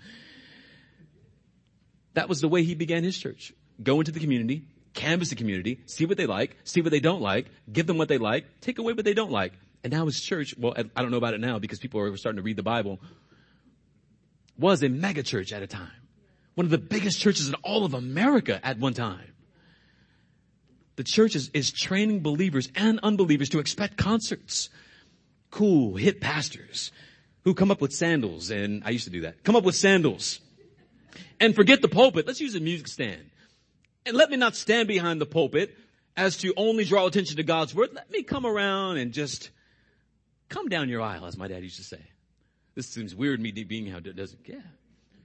That 2.14 2.28
was 2.28 2.42
the 2.42 2.48
way 2.48 2.64
he 2.64 2.76
began 2.76 3.04
his 3.04 3.18
church. 3.18 3.54
Go 3.82 4.00
into 4.00 4.12
the 4.12 4.20
community, 4.20 4.68
canvass 4.94 5.30
the 5.30 5.36
community, 5.36 5.80
see 5.86 6.06
what 6.06 6.18
they 6.18 6.26
like, 6.26 6.58
see 6.64 6.82
what 6.82 6.92
they 6.92 7.00
don't 7.00 7.22
like, 7.22 7.48
give 7.72 7.88
them 7.88 7.98
what 7.98 8.10
they 8.10 8.18
like, 8.18 8.46
take 8.62 8.78
away 8.78 8.94
what 8.94 9.06
they 9.06 9.14
don't 9.14 9.32
like. 9.32 9.54
And 9.84 9.94
now 9.94 10.06
his 10.06 10.20
church, 10.20 10.56
well, 10.58 10.74
I 10.78 11.02
don't 11.02 11.12
know 11.12 11.18
about 11.18 11.34
it 11.34 11.40
now 11.40 11.60
because 11.60 11.80
people 11.80 12.02
are 12.02 12.18
starting 12.18 12.38
to 12.38 12.44
read 12.44 12.58
the 12.58 12.64
Bible, 12.64 13.00
was 14.58 14.84
a 14.84 14.90
mega 14.90 15.24
church 15.24 15.54
at 15.54 15.64
a 15.64 15.68
time 15.68 15.92
one 16.60 16.66
of 16.66 16.72
the 16.72 16.78
biggest 16.78 17.22
churches 17.22 17.48
in 17.48 17.56
all 17.64 17.86
of 17.86 17.94
America 17.94 18.60
at 18.62 18.78
one 18.78 18.94
time. 18.94 19.32
The 21.00 21.06
church 21.06 21.34
is, 21.34 21.50
is 21.54 21.72
training 21.72 22.20
believers 22.24 22.68
and 22.76 23.00
unbelievers 23.04 23.48
to 23.52 23.60
expect 23.60 23.96
concerts. 23.96 24.70
Cool, 25.50 25.96
hit 25.96 26.20
pastors 26.20 26.92
who 27.46 27.54
come 27.54 27.72
up 27.72 27.80
with 27.80 27.94
sandals, 27.94 28.52
and 28.52 28.84
I 28.84 28.90
used 28.90 29.06
to 29.06 29.10
do 29.10 29.22
that. 29.22 29.46
Come 29.46 29.56
up 29.56 29.64
with 29.64 29.76
sandals. 29.76 30.42
And 31.40 31.56
forget 31.56 31.82
the 31.82 31.88
pulpit. 31.88 32.28
Let's 32.28 32.42
use 32.42 32.54
a 32.56 32.60
music 32.60 32.90
stand. 32.90 33.22
And 34.06 34.18
let 34.18 34.30
me 34.30 34.36
not 34.36 34.58
stand 34.58 34.90
behind 34.90 35.22
the 35.22 35.26
pulpit 35.26 35.74
as 36.18 36.36
to 36.40 36.54
only 36.58 36.84
draw 36.84 37.06
attention 37.06 37.38
to 37.38 37.44
God's 37.44 37.74
word. 37.74 37.92
Let 37.94 38.12
me 38.12 38.22
come 38.22 38.46
around 38.46 38.98
and 38.98 39.14
just 39.14 39.52
come 40.50 40.68
down 40.68 40.90
your 40.90 41.02
aisle, 41.02 41.28
as 41.28 41.38
my 41.38 41.48
dad 41.48 41.64
used 41.64 41.78
to 41.78 41.84
say. 41.86 42.02
This 42.76 42.88
seems 42.88 43.16
weird, 43.16 43.40
me 43.40 43.52
being 43.52 43.88
how 43.88 44.00
it 44.00 44.16
doesn't. 44.18 44.42
Yeah. 44.46 44.58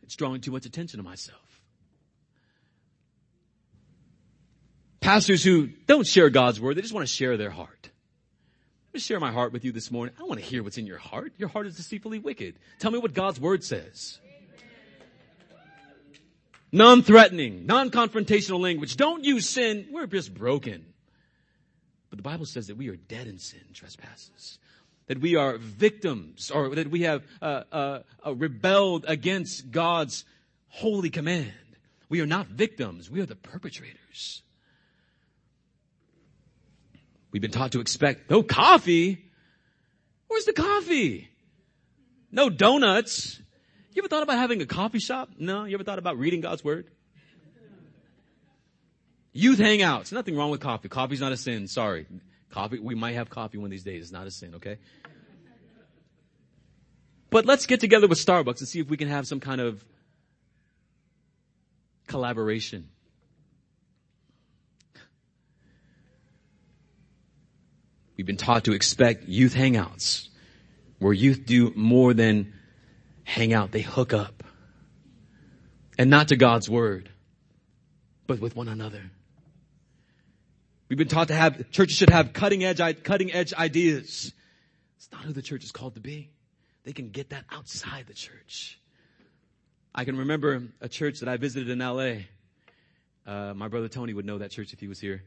It's 0.04 0.14
drawing 0.14 0.40
too 0.40 0.52
much 0.52 0.66
attention 0.66 0.98
to 0.98 1.02
myself. 1.02 1.53
Pastors 5.04 5.44
who 5.44 5.66
don't 5.86 6.06
share 6.06 6.30
God's 6.30 6.58
word, 6.58 6.78
they 6.78 6.80
just 6.80 6.94
want 6.94 7.06
to 7.06 7.12
share 7.12 7.36
their 7.36 7.50
heart. 7.50 7.90
Let 8.88 8.94
me 8.94 9.00
share 9.00 9.20
my 9.20 9.30
heart 9.30 9.52
with 9.52 9.62
you 9.62 9.70
this 9.70 9.90
morning. 9.90 10.14
I 10.18 10.22
want 10.22 10.40
to 10.40 10.46
hear 10.46 10.62
what's 10.62 10.78
in 10.78 10.86
your 10.86 10.96
heart. 10.96 11.34
Your 11.36 11.50
heart 11.50 11.66
is 11.66 11.76
deceitfully 11.76 12.20
wicked. 12.20 12.54
Tell 12.78 12.90
me 12.90 12.96
what 12.96 13.12
God's 13.12 13.38
word 13.38 13.62
says. 13.62 14.18
Non-threatening, 16.72 17.66
non-confrontational 17.66 18.60
language. 18.60 18.96
Don't 18.96 19.22
use 19.24 19.46
sin. 19.46 19.88
We're 19.92 20.06
just 20.06 20.32
broken. 20.32 20.86
But 22.08 22.16
the 22.16 22.22
Bible 22.22 22.46
says 22.46 22.68
that 22.68 22.78
we 22.78 22.88
are 22.88 22.96
dead 22.96 23.26
in 23.26 23.38
sin, 23.38 23.60
trespasses 23.74 24.58
that 25.06 25.20
we 25.20 25.36
are 25.36 25.58
victims 25.58 26.50
or 26.50 26.74
that 26.74 26.90
we 26.90 27.02
have 27.02 27.22
uh, 27.42 27.64
uh, 27.70 27.98
uh, 28.24 28.34
rebelled 28.34 29.04
against 29.06 29.70
God's 29.70 30.24
holy 30.68 31.10
command. 31.10 31.52
We 32.08 32.22
are 32.22 32.26
not 32.26 32.46
victims. 32.46 33.10
We 33.10 33.20
are 33.20 33.26
the 33.26 33.36
perpetrators. 33.36 34.43
We've 37.34 37.42
been 37.42 37.50
taught 37.50 37.72
to 37.72 37.80
expect 37.80 38.30
no 38.30 38.44
coffee. 38.44 39.24
Where's 40.28 40.44
the 40.44 40.52
coffee? 40.52 41.28
No 42.30 42.48
donuts. 42.48 43.40
You 43.92 44.02
ever 44.02 44.08
thought 44.08 44.22
about 44.22 44.38
having 44.38 44.62
a 44.62 44.66
coffee 44.66 45.00
shop? 45.00 45.30
No. 45.36 45.64
You 45.64 45.74
ever 45.74 45.82
thought 45.82 45.98
about 45.98 46.16
reading 46.16 46.42
God's 46.42 46.62
word? 46.62 46.86
Youth 49.32 49.58
hangouts. 49.58 50.12
Nothing 50.12 50.36
wrong 50.36 50.50
with 50.50 50.60
coffee. 50.60 50.88
Coffee's 50.88 51.20
not 51.20 51.32
a 51.32 51.36
sin. 51.36 51.66
Sorry. 51.66 52.06
Coffee, 52.52 52.78
we 52.78 52.94
might 52.94 53.16
have 53.16 53.30
coffee 53.30 53.58
one 53.58 53.64
of 53.64 53.70
these 53.72 53.82
days. 53.82 54.04
It's 54.04 54.12
not 54.12 54.28
a 54.28 54.30
sin, 54.30 54.54
okay? 54.54 54.78
But 57.30 57.46
let's 57.46 57.66
get 57.66 57.80
together 57.80 58.06
with 58.06 58.24
Starbucks 58.24 58.60
and 58.60 58.68
see 58.68 58.78
if 58.78 58.88
we 58.88 58.96
can 58.96 59.08
have 59.08 59.26
some 59.26 59.40
kind 59.40 59.60
of 59.60 59.84
collaboration. 62.06 62.90
We've 68.16 68.26
been 68.26 68.36
taught 68.36 68.64
to 68.64 68.72
expect 68.72 69.28
youth 69.28 69.54
hangouts 69.54 70.28
where 70.98 71.12
youth 71.12 71.44
do 71.44 71.72
more 71.74 72.14
than 72.14 72.52
hang 73.24 73.52
out. 73.52 73.72
They 73.72 73.82
hook 73.82 74.12
up. 74.12 74.44
And 75.98 76.10
not 76.10 76.28
to 76.28 76.36
God's 76.36 76.68
word, 76.68 77.08
but 78.26 78.40
with 78.40 78.56
one 78.56 78.68
another. 78.68 79.02
We've 80.88 80.98
been 80.98 81.08
taught 81.08 81.28
to 81.28 81.34
have, 81.34 81.70
churches 81.70 81.96
should 81.96 82.10
have 82.10 82.32
cutting 82.32 82.64
edge, 82.64 82.80
cutting 83.02 83.32
edge 83.32 83.54
ideas. 83.54 84.32
It's 84.96 85.10
not 85.12 85.22
who 85.22 85.32
the 85.32 85.42
church 85.42 85.64
is 85.64 85.72
called 85.72 85.94
to 85.94 86.00
be. 86.00 86.30
They 86.84 86.92
can 86.92 87.10
get 87.10 87.30
that 87.30 87.44
outside 87.50 88.06
the 88.06 88.14
church. 88.14 88.78
I 89.94 90.04
can 90.04 90.18
remember 90.18 90.62
a 90.80 90.88
church 90.88 91.20
that 91.20 91.28
I 91.28 91.36
visited 91.36 91.70
in 91.70 91.78
LA. 91.78 92.24
Uh, 93.26 93.54
my 93.54 93.68
brother 93.68 93.88
Tony 93.88 94.12
would 94.12 94.26
know 94.26 94.38
that 94.38 94.50
church 94.50 94.72
if 94.72 94.80
he 94.80 94.88
was 94.88 95.00
here. 95.00 95.22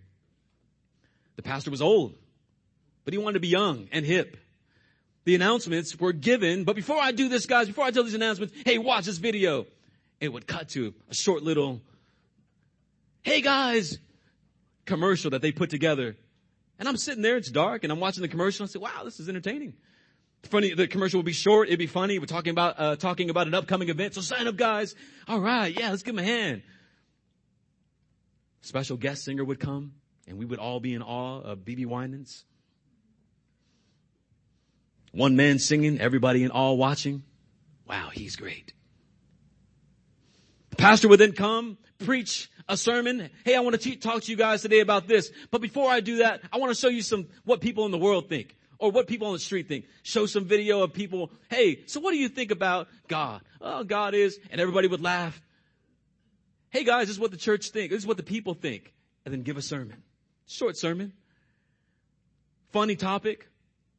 The 1.36 1.42
pastor 1.42 1.72
was 1.72 1.82
old, 1.82 2.16
but 3.08 3.14
he 3.14 3.18
wanted 3.18 3.36
to 3.36 3.40
be 3.40 3.48
young 3.48 3.88
and 3.94 4.06
hip. 4.06 4.36
The 5.24 5.34
announcements 5.34 5.98
were 5.98 6.12
given, 6.12 6.66
but 6.66 6.76
before 6.76 7.00
I 7.00 7.14
do 7.14 7.30
this, 7.30 7.46
guys, 7.46 7.68
before 7.68 7.86
I 7.86 7.92
tell 7.92 8.04
these 8.04 8.16
announcements, 8.16 8.54
hey, 8.66 8.80
watch 8.80 9.06
this 9.06 9.18
video. 9.18 9.66
It 10.20 10.28
would 10.28 10.46
cut 10.46 10.68
to 10.72 10.94
a 11.10 11.16
short 11.16 11.42
little, 11.42 11.80
hey 13.24 13.40
guys, 13.40 13.98
commercial 14.86 15.32
that 15.32 15.42
they 15.42 15.54
put 15.54 15.70
together. 15.70 16.18
And 16.80 16.90
I'm 16.90 16.98
sitting 16.98 17.22
there, 17.22 17.38
it's 17.38 17.50
dark, 17.50 17.86
and 17.86 17.94
I'm 17.94 18.02
watching 18.02 18.24
the 18.24 18.28
commercial, 18.28 18.64
and 18.66 18.70
I 18.70 18.74
say, 18.74 18.80
wow, 18.80 19.06
this 19.06 19.22
is 19.22 19.30
entertaining. 19.30 19.76
Funny, 20.44 20.74
the 20.74 20.86
commercial 20.86 21.20
would 21.20 21.26
be 21.26 21.32
short, 21.32 21.70
it'd 21.70 21.80
be 21.80 21.88
funny, 21.88 22.20
we're 22.20 22.26
talking 22.26 22.52
about, 22.52 22.78
uh, 22.78 22.98
talking 22.98 23.30
about 23.30 23.48
an 23.48 23.54
upcoming 23.54 23.88
event, 23.88 24.16
so 24.16 24.20
sign 24.20 24.48
up 24.48 24.58
guys. 24.58 24.96
Alright, 25.30 25.80
yeah, 25.80 25.92
let's 25.92 26.04
give 26.04 26.14
them 26.14 26.26
a 26.26 26.28
hand. 26.28 26.62
Special 28.64 28.98
guest 28.98 29.24
singer 29.24 29.46
would 29.46 29.62
come, 29.62 29.94
and 30.28 30.38
we 30.38 30.44
would 30.44 30.60
all 30.60 30.82
be 30.82 30.94
in 30.94 31.02
awe 31.02 31.40
of 31.40 31.60
BeBe 31.60 31.86
Winans. 31.86 32.44
One 35.18 35.36
man 35.36 35.58
singing, 35.58 36.00
everybody 36.00 36.44
in 36.44 36.52
awe 36.52 36.74
watching. 36.74 37.24
Wow, 37.90 38.10
he's 38.14 38.36
great. 38.36 38.74
The 40.70 40.76
pastor 40.76 41.08
would 41.08 41.20
then 41.20 41.32
come, 41.32 41.80
preach 41.98 42.52
a 42.70 42.78
sermon. 42.78 43.32
Hey, 43.44 43.56
I 43.56 43.62
want 43.62 43.74
to 43.74 43.82
te- 43.82 43.96
talk 43.96 44.22
to 44.22 44.32
you 44.32 44.38
guys 44.38 44.62
today 44.62 44.80
about 44.80 45.08
this. 45.08 45.32
But 45.50 45.62
before 45.62 45.90
I 45.90 46.02
do 46.02 46.18
that, 46.18 46.42
I 46.54 46.58
want 46.58 46.70
to 46.70 46.80
show 46.80 46.90
you 46.90 47.02
some, 47.02 47.26
what 47.46 47.62
people 47.62 47.88
in 47.88 47.92
the 47.92 47.98
world 47.98 48.30
think 48.30 48.56
or 48.78 48.92
what 48.92 49.08
people 49.08 49.26
on 49.26 49.34
the 49.34 49.40
street 49.40 49.68
think. 49.68 49.86
Show 50.04 50.28
some 50.28 50.46
video 50.46 50.84
of 50.84 50.94
people. 50.94 51.32
Hey, 51.50 51.88
so 51.88 52.00
what 52.00 52.12
do 52.12 52.20
you 52.20 52.30
think 52.30 52.52
about 52.52 52.88
God? 53.08 53.42
Oh, 53.60 53.84
God 53.84 54.14
is, 54.14 54.38
and 54.52 54.62
everybody 54.62 54.88
would 54.88 55.02
laugh. 55.02 55.42
Hey 56.70 56.84
guys, 56.84 57.08
this 57.08 57.16
is 57.16 57.20
what 57.20 57.32
the 57.32 57.38
church 57.38 57.72
think. 57.72 57.90
This 57.90 58.02
is 58.02 58.06
what 58.06 58.18
the 58.18 58.24
people 58.24 58.54
think. 58.54 58.94
And 59.26 59.34
then 59.34 59.42
give 59.42 59.58
a 59.58 59.64
sermon. 59.64 60.04
Short 60.46 60.78
sermon. 60.78 61.14
Funny 62.72 62.96
topic. 62.96 63.48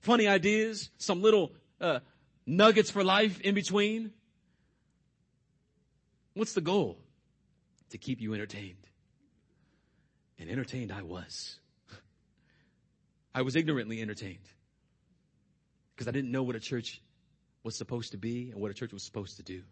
Funny 0.01 0.26
ideas. 0.26 0.90
Some 0.99 1.22
little, 1.22 1.53
uh, 1.80 2.01
nuggets 2.46 2.90
for 2.90 3.05
life 3.05 3.40
in 3.40 3.55
between. 3.55 4.12
What's 6.34 6.55
the 6.55 6.61
goal? 6.61 6.99
To 7.90 7.99
keep 7.99 8.20
you 8.20 8.34
entertained. 8.34 8.86
And 10.38 10.49
entertained 10.49 10.92
I 10.92 11.03
was. 11.03 11.59
I 13.34 13.42
was 13.42 13.57
ignorantly 13.57 14.01
entertained 14.01 14.49
because 15.94 16.09
I 16.09 16.11
didn't 16.11 16.30
know 16.30 16.42
what 16.42 16.57
a 16.57 16.61
church 16.61 17.01
was 17.62 17.76
supposed 17.76 18.12
to 18.12 18.18
be 18.18 18.51
and 18.51 18.61
what 18.61 18.70
a 18.70 18.74
church 18.74 18.92
was 18.92 19.03
supposed 19.03 19.36
to 19.36 19.42
do. 19.42 19.62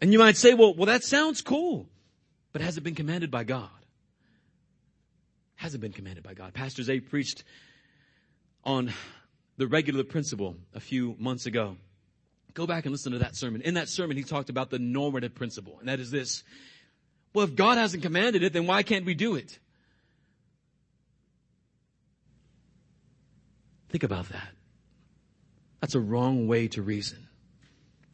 And 0.00 0.12
you 0.12 0.18
might 0.18 0.36
say, 0.36 0.54
well, 0.54 0.74
well, 0.74 0.86
that 0.86 1.04
sounds 1.04 1.42
cool, 1.42 1.88
but 2.52 2.62
has 2.62 2.76
it 2.76 2.82
been 2.82 2.94
commanded 2.94 3.30
by 3.30 3.44
God? 3.44 3.70
Hasn't 5.56 5.80
been 5.80 5.92
commanded 5.92 6.24
by 6.24 6.34
God. 6.34 6.54
Pastor 6.54 6.82
Zay 6.82 7.00
preached 7.00 7.44
on 8.64 8.92
the 9.56 9.66
regulative 9.66 10.10
principle 10.10 10.56
a 10.74 10.80
few 10.80 11.16
months 11.18 11.46
ago. 11.46 11.76
Go 12.54 12.66
back 12.66 12.86
and 12.86 12.92
listen 12.92 13.12
to 13.12 13.18
that 13.18 13.36
sermon. 13.36 13.60
In 13.62 13.74
that 13.74 13.88
sermon, 13.88 14.16
he 14.16 14.24
talked 14.24 14.50
about 14.50 14.70
the 14.70 14.78
normative 14.78 15.34
principle, 15.34 15.76
and 15.80 15.88
that 15.88 16.00
is 16.00 16.10
this. 16.10 16.42
Well, 17.32 17.44
if 17.44 17.54
God 17.54 17.78
hasn't 17.78 18.02
commanded 18.02 18.42
it, 18.42 18.52
then 18.52 18.66
why 18.66 18.82
can't 18.82 19.04
we 19.04 19.14
do 19.14 19.36
it? 19.36 19.58
Think 23.90 24.02
about 24.02 24.28
that. 24.30 24.48
That's 25.80 25.94
a 25.94 26.00
wrong 26.00 26.48
way 26.48 26.68
to 26.68 26.82
reason. 26.82 27.27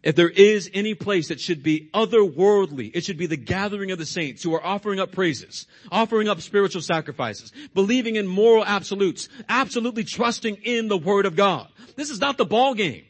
If 0.05 0.17
there 0.17 0.29
is 0.29 0.71
any 0.75 0.93
place 0.93 1.29
that 1.29 1.41
should 1.41 1.63
be 1.63 1.89
otherworldly, 1.95 2.91
it 2.95 3.05
should 3.05 3.17
be 3.17 3.27
the 3.27 3.39
gathering 3.39 3.91
of 3.91 3.97
the 3.99 4.05
saints 4.05 4.43
who 4.43 4.55
are 4.55 4.63
offering 4.63 5.01
up 5.01 5.13
praises, 5.13 5.67
offering 5.91 6.29
up 6.29 6.43
spiritual 6.43 6.83
sacrifices, 6.83 7.53
believing 7.73 8.17
in 8.17 8.27
moral 8.27 8.67
absolutes, 8.67 9.31
absolutely 9.49 10.05
trusting 10.05 10.57
in 10.57 10.89
the 10.89 10.99
Word 10.99 11.25
of 11.25 11.37
God. 11.37 11.69
This 11.97 12.11
is 12.11 12.21
not 12.21 12.37
the 12.37 12.45
ball 12.45 12.75
game. 12.75 13.07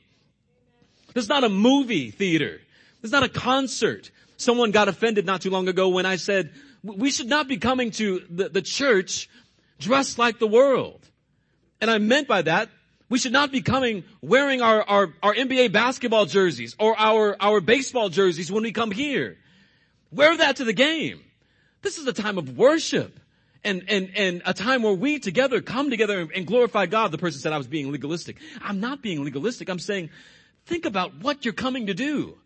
This 1.14 1.24
is 1.24 1.28
not 1.28 1.42
a 1.42 1.48
movie 1.48 2.12
theater. 2.12 2.60
This 3.02 3.08
is 3.08 3.12
not 3.12 3.24
a 3.24 3.28
concert. 3.28 4.12
Someone 4.36 4.70
got 4.70 4.86
offended 4.86 5.26
not 5.26 5.42
too 5.42 5.50
long 5.50 5.66
ago 5.66 5.88
when 5.88 6.06
I 6.06 6.14
said, 6.14 6.52
we 6.84 7.10
should 7.10 7.28
not 7.28 7.48
be 7.48 7.56
coming 7.56 7.90
to 7.92 8.22
the, 8.30 8.50
the 8.50 8.62
church 8.62 9.28
dressed 9.80 10.16
like 10.16 10.38
the 10.38 10.46
world. 10.46 11.00
And 11.80 11.90
I 11.90 11.98
meant 11.98 12.28
by 12.28 12.42
that, 12.42 12.68
we 13.08 13.18
should 13.18 13.32
not 13.32 13.52
be 13.52 13.60
coming 13.60 14.04
wearing 14.22 14.62
our, 14.62 14.82
our, 14.82 15.14
our 15.22 15.34
NBA 15.34 15.72
basketball 15.72 16.26
jerseys 16.26 16.74
or 16.78 16.98
our, 16.98 17.36
our 17.40 17.60
baseball 17.60 18.08
jerseys 18.08 18.50
when 18.50 18.62
we 18.62 18.72
come 18.72 18.90
here. 18.90 19.36
Wear 20.10 20.36
that 20.36 20.56
to 20.56 20.64
the 20.64 20.72
game. 20.72 21.20
This 21.82 21.98
is 21.98 22.06
a 22.06 22.12
time 22.12 22.38
of 22.38 22.56
worship 22.56 23.20
and, 23.62 23.84
and, 23.88 24.10
and 24.16 24.42
a 24.46 24.54
time 24.54 24.82
where 24.82 24.94
we 24.94 25.18
together 25.18 25.60
come 25.60 25.90
together 25.90 26.28
and 26.34 26.46
glorify 26.46 26.86
God. 26.86 27.10
The 27.10 27.18
person 27.18 27.40
said 27.40 27.52
I 27.52 27.58
was 27.58 27.66
being 27.66 27.92
legalistic. 27.92 28.36
I'm 28.62 28.80
not 28.80 29.02
being 29.02 29.22
legalistic. 29.22 29.68
I'm 29.68 29.78
saying, 29.78 30.10
think 30.66 30.86
about 30.86 31.16
what 31.16 31.44
you're 31.44 31.54
coming 31.54 31.86
to 31.86 31.94
do. 31.94 32.38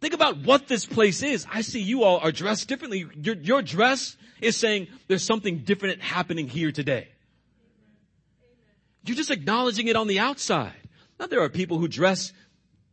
Think 0.00 0.14
about 0.14 0.38
what 0.38 0.66
this 0.66 0.84
place 0.84 1.22
is. 1.22 1.46
I 1.52 1.60
see 1.60 1.80
you 1.80 2.02
all 2.02 2.18
are 2.18 2.32
dressed 2.32 2.66
differently. 2.68 3.06
Your, 3.22 3.36
your 3.36 3.62
dress 3.62 4.16
is 4.40 4.56
saying 4.56 4.88
there's 5.06 5.22
something 5.22 5.58
different 5.58 6.00
happening 6.02 6.48
here 6.48 6.72
today. 6.72 7.08
You're 9.04 9.16
just 9.16 9.30
acknowledging 9.30 9.88
it 9.88 9.96
on 9.96 10.06
the 10.06 10.20
outside. 10.20 10.74
Now 11.18 11.26
there 11.26 11.42
are 11.42 11.48
people 11.48 11.78
who 11.78 11.88
dress 11.88 12.32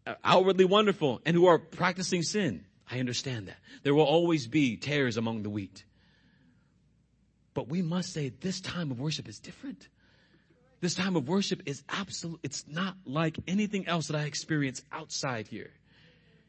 uh, 0.05 0.15
outwardly 0.23 0.65
wonderful 0.65 1.21
and 1.25 1.35
who 1.35 1.47
are 1.47 1.59
practicing 1.59 2.23
sin. 2.23 2.65
I 2.89 2.99
understand 2.99 3.47
that. 3.47 3.57
There 3.83 3.93
will 3.93 4.03
always 4.03 4.47
be 4.47 4.77
tares 4.77 5.17
among 5.17 5.43
the 5.43 5.49
wheat. 5.49 5.83
But 7.53 7.67
we 7.67 7.81
must 7.81 8.13
say 8.13 8.29
this 8.29 8.61
time 8.61 8.91
of 8.91 8.99
worship 8.99 9.27
is 9.27 9.39
different. 9.39 9.87
This 10.81 10.95
time 10.95 11.15
of 11.15 11.27
worship 11.27 11.63
is 11.65 11.83
absolute. 11.89 12.39
It's 12.41 12.65
not 12.67 12.95
like 13.05 13.37
anything 13.47 13.87
else 13.87 14.07
that 14.07 14.15
I 14.15 14.23
experience 14.23 14.81
outside 14.91 15.47
here. 15.47 15.71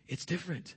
It's 0.09 0.25
different. 0.25 0.77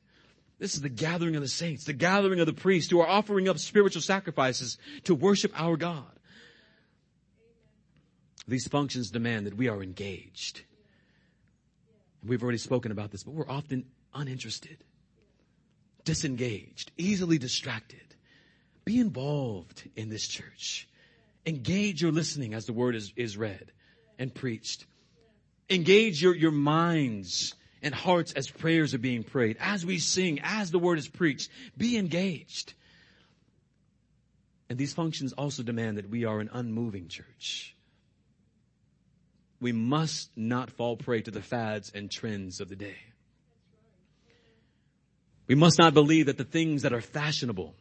This 0.60 0.76
is 0.76 0.82
the 0.82 0.90
gathering 0.90 1.36
of 1.36 1.42
the 1.42 1.48
saints, 1.48 1.86
the 1.86 1.94
gathering 1.94 2.40
of 2.40 2.46
the 2.46 2.54
priests 2.54 2.90
who 2.90 3.00
are 3.00 3.08
offering 3.08 3.50
up 3.50 3.60
spiritual 3.60 4.02
sacrifices 4.02 4.78
to 5.04 5.16
worship 5.16 5.52
our 5.60 5.78
God. 5.78 6.06
These 8.48 8.68
functions 8.68 9.10
demand 9.10 9.48
that 9.48 9.56
we 9.56 9.70
are 9.70 9.82
engaged. 9.82 10.62
We've 12.26 12.44
already 12.44 12.58
spoken 12.58 12.91
about 12.91 13.12
this, 13.12 13.24
but 13.24 13.34
we're 13.34 13.50
often 13.50 13.86
uninterested, 14.14 14.84
disengaged, 16.04 16.91
easily 16.98 17.38
distracted. 17.38 18.02
Be 18.86 19.00
involved 19.00 19.89
in 19.96 20.10
this 20.10 20.28
church. 20.28 20.88
Engage 21.46 22.02
your 22.02 22.12
listening 22.12 22.54
as 22.54 22.66
the 22.66 22.74
word 22.74 22.96
is, 22.96 23.14
is 23.16 23.38
read 23.38 23.72
and 24.20 24.34
preached. 24.34 24.86
Engage 25.70 26.22
your, 26.22 26.36
your 26.36 26.52
minds 26.52 27.56
and 27.82 27.94
hearts 27.94 28.34
as 28.34 28.50
prayers 28.50 28.94
are 28.94 29.00
being 29.00 29.24
prayed, 29.24 29.58
as 29.60 29.86
we 29.86 30.00
sing, 30.00 30.39
as 30.44 30.72
the 30.72 30.80
word 30.80 31.00
is 31.00 31.08
preached. 31.08 31.50
Be 31.78 31.98
engaged. 31.98 32.74
And 34.70 34.78
these 34.78 34.94
functions 34.94 35.34
also 35.34 35.64
demand 35.64 35.98
that 35.98 36.10
we 36.10 36.26
are 36.26 36.39
an 36.39 36.50
unmoving 36.54 37.08
church 37.08 37.72
we 39.64 39.72
must 39.72 40.30
not 40.36 40.70
fall 40.70 40.97
prey 40.97 41.22
to 41.22 41.32
the 41.32 41.41
fads 41.41 41.89
and 41.95 42.11
trends 42.11 42.59
of 42.59 42.68
the 42.68 42.76
day. 42.76 42.97
We 45.47 45.55
must 45.55 45.80
not 45.80 45.93
believe 45.93 46.26
that 46.26 46.38
the 46.38 46.43
things 46.43 46.82
that 46.82 46.91
are 46.91 47.01
fashionable 47.01 47.74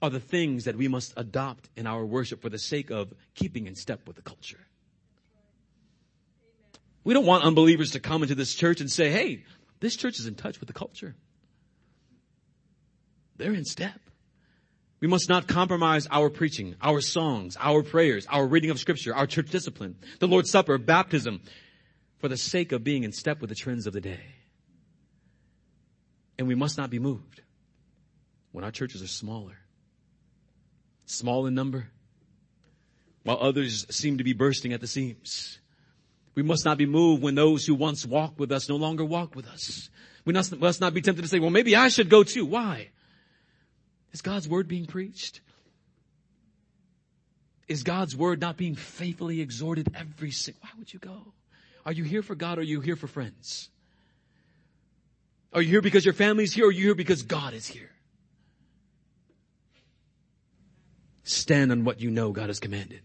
are 0.00 0.10
the 0.10 0.20
things 0.20 0.64
that 0.64 0.76
we 0.76 0.86
must 0.86 1.12
adopt 1.16 1.68
in 1.76 1.88
our 1.88 2.06
worship 2.06 2.40
for 2.40 2.48
the 2.48 2.60
sake 2.60 2.90
of 2.90 3.12
keeping 3.34 3.66
in 3.66 3.74
step 3.74 4.06
with 4.06 4.14
the 4.14 4.22
culture. 4.22 4.60
We 7.02 7.12
don't 7.12 7.26
want 7.26 7.42
unbelievers 7.42 7.90
to 7.92 8.00
come 8.00 8.22
into 8.22 8.36
this 8.36 8.54
church 8.54 8.80
and 8.80 8.88
say, 8.88 9.10
hey, 9.10 9.44
this 9.80 9.96
church 9.96 10.20
is 10.20 10.26
in 10.26 10.36
touch 10.36 10.60
with 10.60 10.68
the 10.68 10.72
culture. 10.72 11.16
They're 13.36 13.52
in 13.52 13.64
step. 13.64 13.98
We 15.00 15.06
must 15.08 15.28
not 15.28 15.46
compromise 15.46 16.08
our 16.10 16.28
preaching, 16.28 16.74
our 16.82 17.00
songs, 17.00 17.56
our 17.60 17.82
prayers, 17.82 18.26
our 18.28 18.46
reading 18.46 18.70
of 18.70 18.80
scripture, 18.80 19.14
our 19.14 19.26
church 19.26 19.50
discipline, 19.50 19.96
the 20.18 20.26
Lord's 20.26 20.50
Supper, 20.50 20.76
baptism, 20.76 21.40
for 22.18 22.28
the 22.28 22.36
sake 22.36 22.72
of 22.72 22.82
being 22.82 23.04
in 23.04 23.12
step 23.12 23.40
with 23.40 23.50
the 23.50 23.56
trends 23.56 23.86
of 23.86 23.92
the 23.92 24.00
day. 24.00 24.20
And 26.36 26.48
we 26.48 26.56
must 26.56 26.78
not 26.78 26.90
be 26.90 26.98
moved 26.98 27.42
when 28.50 28.64
our 28.64 28.72
churches 28.72 29.02
are 29.02 29.08
smaller, 29.08 29.56
small 31.06 31.46
in 31.46 31.54
number, 31.54 31.88
while 33.22 33.38
others 33.40 33.86
seem 33.90 34.18
to 34.18 34.24
be 34.24 34.32
bursting 34.32 34.72
at 34.72 34.80
the 34.80 34.86
seams. 34.86 35.58
We 36.34 36.42
must 36.42 36.64
not 36.64 36.78
be 36.78 36.86
moved 36.86 37.22
when 37.22 37.34
those 37.34 37.66
who 37.66 37.74
once 37.74 38.04
walked 38.04 38.38
with 38.38 38.50
us 38.50 38.68
no 38.68 38.76
longer 38.76 39.04
walk 39.04 39.36
with 39.36 39.46
us. 39.46 39.90
We 40.24 40.32
must, 40.32 40.80
not 40.80 40.94
be 40.94 41.00
tempted 41.00 41.22
to 41.22 41.28
say, 41.28 41.38
well, 41.38 41.50
maybe 41.50 41.74
I 41.76 41.88
should 41.88 42.08
go 42.08 42.22
too. 42.22 42.46
Why? 42.46 42.90
Is 44.12 44.22
God's 44.22 44.48
word 44.48 44.68
being 44.68 44.86
preached? 44.86 45.40
Is 47.68 47.82
God's 47.82 48.16
word 48.16 48.40
not 48.40 48.56
being 48.56 48.74
faithfully 48.74 49.40
exhorted 49.40 49.94
every 49.94 50.30
single, 50.30 50.60
why 50.62 50.70
would 50.78 50.92
you 50.92 50.98
go? 50.98 51.32
Are 51.84 51.92
you 51.92 52.04
here 52.04 52.22
for 52.22 52.34
God 52.34 52.58
or 52.58 52.62
are 52.62 52.64
you 52.64 52.80
here 52.80 52.96
for 52.96 53.06
friends? 53.06 53.68
Are 55.52 55.62
you 55.62 55.68
here 55.68 55.82
because 55.82 56.04
your 56.04 56.14
family's 56.14 56.52
here 56.52 56.66
or 56.66 56.68
are 56.68 56.72
you 56.72 56.84
here 56.84 56.94
because 56.94 57.22
God 57.22 57.54
is 57.54 57.66
here? 57.66 57.90
Stand 61.24 61.70
on 61.72 61.84
what 61.84 62.00
you 62.00 62.10
know 62.10 62.32
God 62.32 62.48
has 62.48 62.58
commanded. 62.58 63.02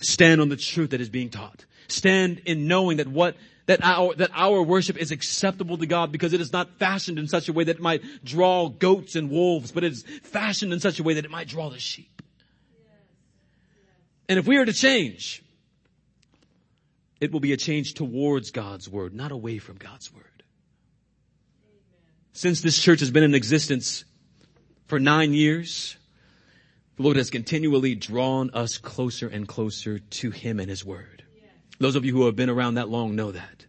Stand 0.00 0.40
on 0.40 0.48
the 0.48 0.56
truth 0.56 0.90
that 0.90 1.00
is 1.00 1.08
being 1.08 1.30
taught. 1.30 1.64
Stand 1.86 2.42
in 2.46 2.66
knowing 2.66 2.96
that 2.96 3.06
what 3.06 3.36
that 3.66 3.82
our, 3.82 4.14
that 4.14 4.30
our 4.34 4.62
worship 4.62 4.96
is 4.96 5.10
acceptable 5.10 5.78
to 5.78 5.86
God 5.86 6.12
because 6.12 6.32
it 6.32 6.40
is 6.40 6.52
not 6.52 6.78
fashioned 6.78 7.18
in 7.18 7.28
such 7.28 7.48
a 7.48 7.52
way 7.52 7.64
that 7.64 7.76
it 7.76 7.82
might 7.82 8.02
draw 8.24 8.68
goats 8.68 9.16
and 9.16 9.30
wolves, 9.30 9.72
but 9.72 9.84
it 9.84 9.92
is 9.92 10.04
fashioned 10.22 10.72
in 10.72 10.80
such 10.80 10.98
a 10.98 11.02
way 11.02 11.14
that 11.14 11.24
it 11.24 11.30
might 11.30 11.48
draw 11.48 11.70
the 11.70 11.78
sheep. 11.78 12.22
And 14.28 14.38
if 14.38 14.46
we 14.46 14.56
are 14.56 14.64
to 14.64 14.72
change, 14.72 15.42
it 17.20 17.32
will 17.32 17.40
be 17.40 17.52
a 17.52 17.56
change 17.56 17.94
towards 17.94 18.50
God's 18.50 18.88
word, 18.88 19.14
not 19.14 19.32
away 19.32 19.58
from 19.58 19.76
God's 19.76 20.12
word. 20.12 20.24
Since 22.32 22.60
this 22.62 22.78
church 22.78 23.00
has 23.00 23.10
been 23.10 23.22
in 23.22 23.34
existence 23.34 24.04
for 24.86 24.98
nine 24.98 25.32
years, 25.32 25.96
the 26.96 27.02
Lord 27.02 27.16
has 27.16 27.30
continually 27.30 27.94
drawn 27.94 28.50
us 28.50 28.76
closer 28.78 29.28
and 29.28 29.48
closer 29.48 29.98
to 29.98 30.30
Him 30.30 30.60
and 30.60 30.68
His 30.68 30.84
Word. 30.84 31.13
Those 31.78 31.96
of 31.96 32.04
you 32.04 32.12
who 32.12 32.26
have 32.26 32.36
been 32.36 32.50
around 32.50 32.74
that 32.74 32.88
long 32.88 33.16
know 33.16 33.32
that. 33.32 33.66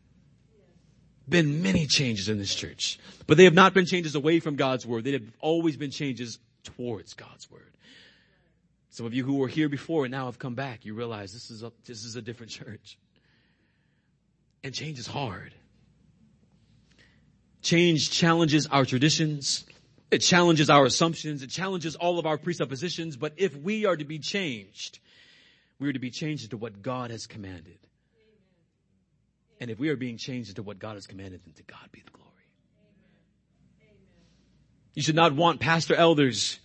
Been 1.27 1.63
many 1.63 1.87
changes 1.87 2.29
in 2.29 2.37
this 2.37 2.53
church, 2.53 2.99
but 3.25 3.37
they 3.37 3.45
have 3.45 3.53
not 3.53 3.73
been 3.73 3.87
changes 3.87 4.13
away 4.13 4.39
from 4.39 4.55
God's 4.55 4.85
word. 4.85 5.03
They 5.03 5.13
have 5.13 5.23
always 5.39 5.75
been 5.75 5.89
changes 5.89 6.37
towards 6.63 7.15
God's 7.15 7.49
word. 7.49 7.75
Some 8.89 9.05
of 9.05 9.13
you 9.13 9.23
who 9.23 9.37
were 9.37 9.47
here 9.47 9.67
before 9.67 10.05
and 10.05 10.11
now 10.11 10.25
have 10.25 10.39
come 10.39 10.55
back, 10.55 10.85
you 10.85 10.93
realize 10.93 11.33
this 11.33 11.49
is 11.49 11.63
a, 11.63 11.71
this 11.85 12.05
is 12.05 12.15
a 12.15 12.21
different 12.21 12.51
church. 12.51 12.97
And 14.63 14.73
change 14.73 14.99
is 14.99 15.07
hard. 15.07 15.53
Change 17.61 18.11
challenges 18.11 18.67
our 18.67 18.85
traditions. 18.85 19.65
It 20.11 20.19
challenges 20.19 20.69
our 20.69 20.85
assumptions. 20.85 21.41
It 21.41 21.49
challenges 21.49 21.95
all 21.95 22.19
of 22.19 22.27
our 22.27 22.37
presuppositions. 22.37 23.17
But 23.17 23.33
if 23.37 23.55
we 23.57 23.85
are 23.85 23.97
to 23.97 24.05
be 24.05 24.19
changed, 24.19 24.99
we 25.79 25.89
are 25.89 25.93
to 25.93 25.99
be 25.99 26.11
changed 26.11 26.43
into 26.43 26.57
what 26.57 26.81
God 26.81 27.11
has 27.11 27.25
commanded. 27.25 27.79
And 29.59 29.71
if 29.71 29.79
we 29.79 29.89
are 29.89 29.95
being 29.95 30.17
changed 30.17 30.49
into 30.49 30.63
what 30.63 30.79
God 30.79 30.95
has 30.95 31.07
commanded, 31.07 31.41
then 31.45 31.53
to 31.53 31.63
God 31.63 31.89
be 31.91 32.01
the 32.01 32.11
glory. 32.11 32.25
You 34.93 35.01
should 35.01 35.15
not 35.15 35.33
want 35.33 35.59
pastor 35.59 35.95
elders 35.95 36.59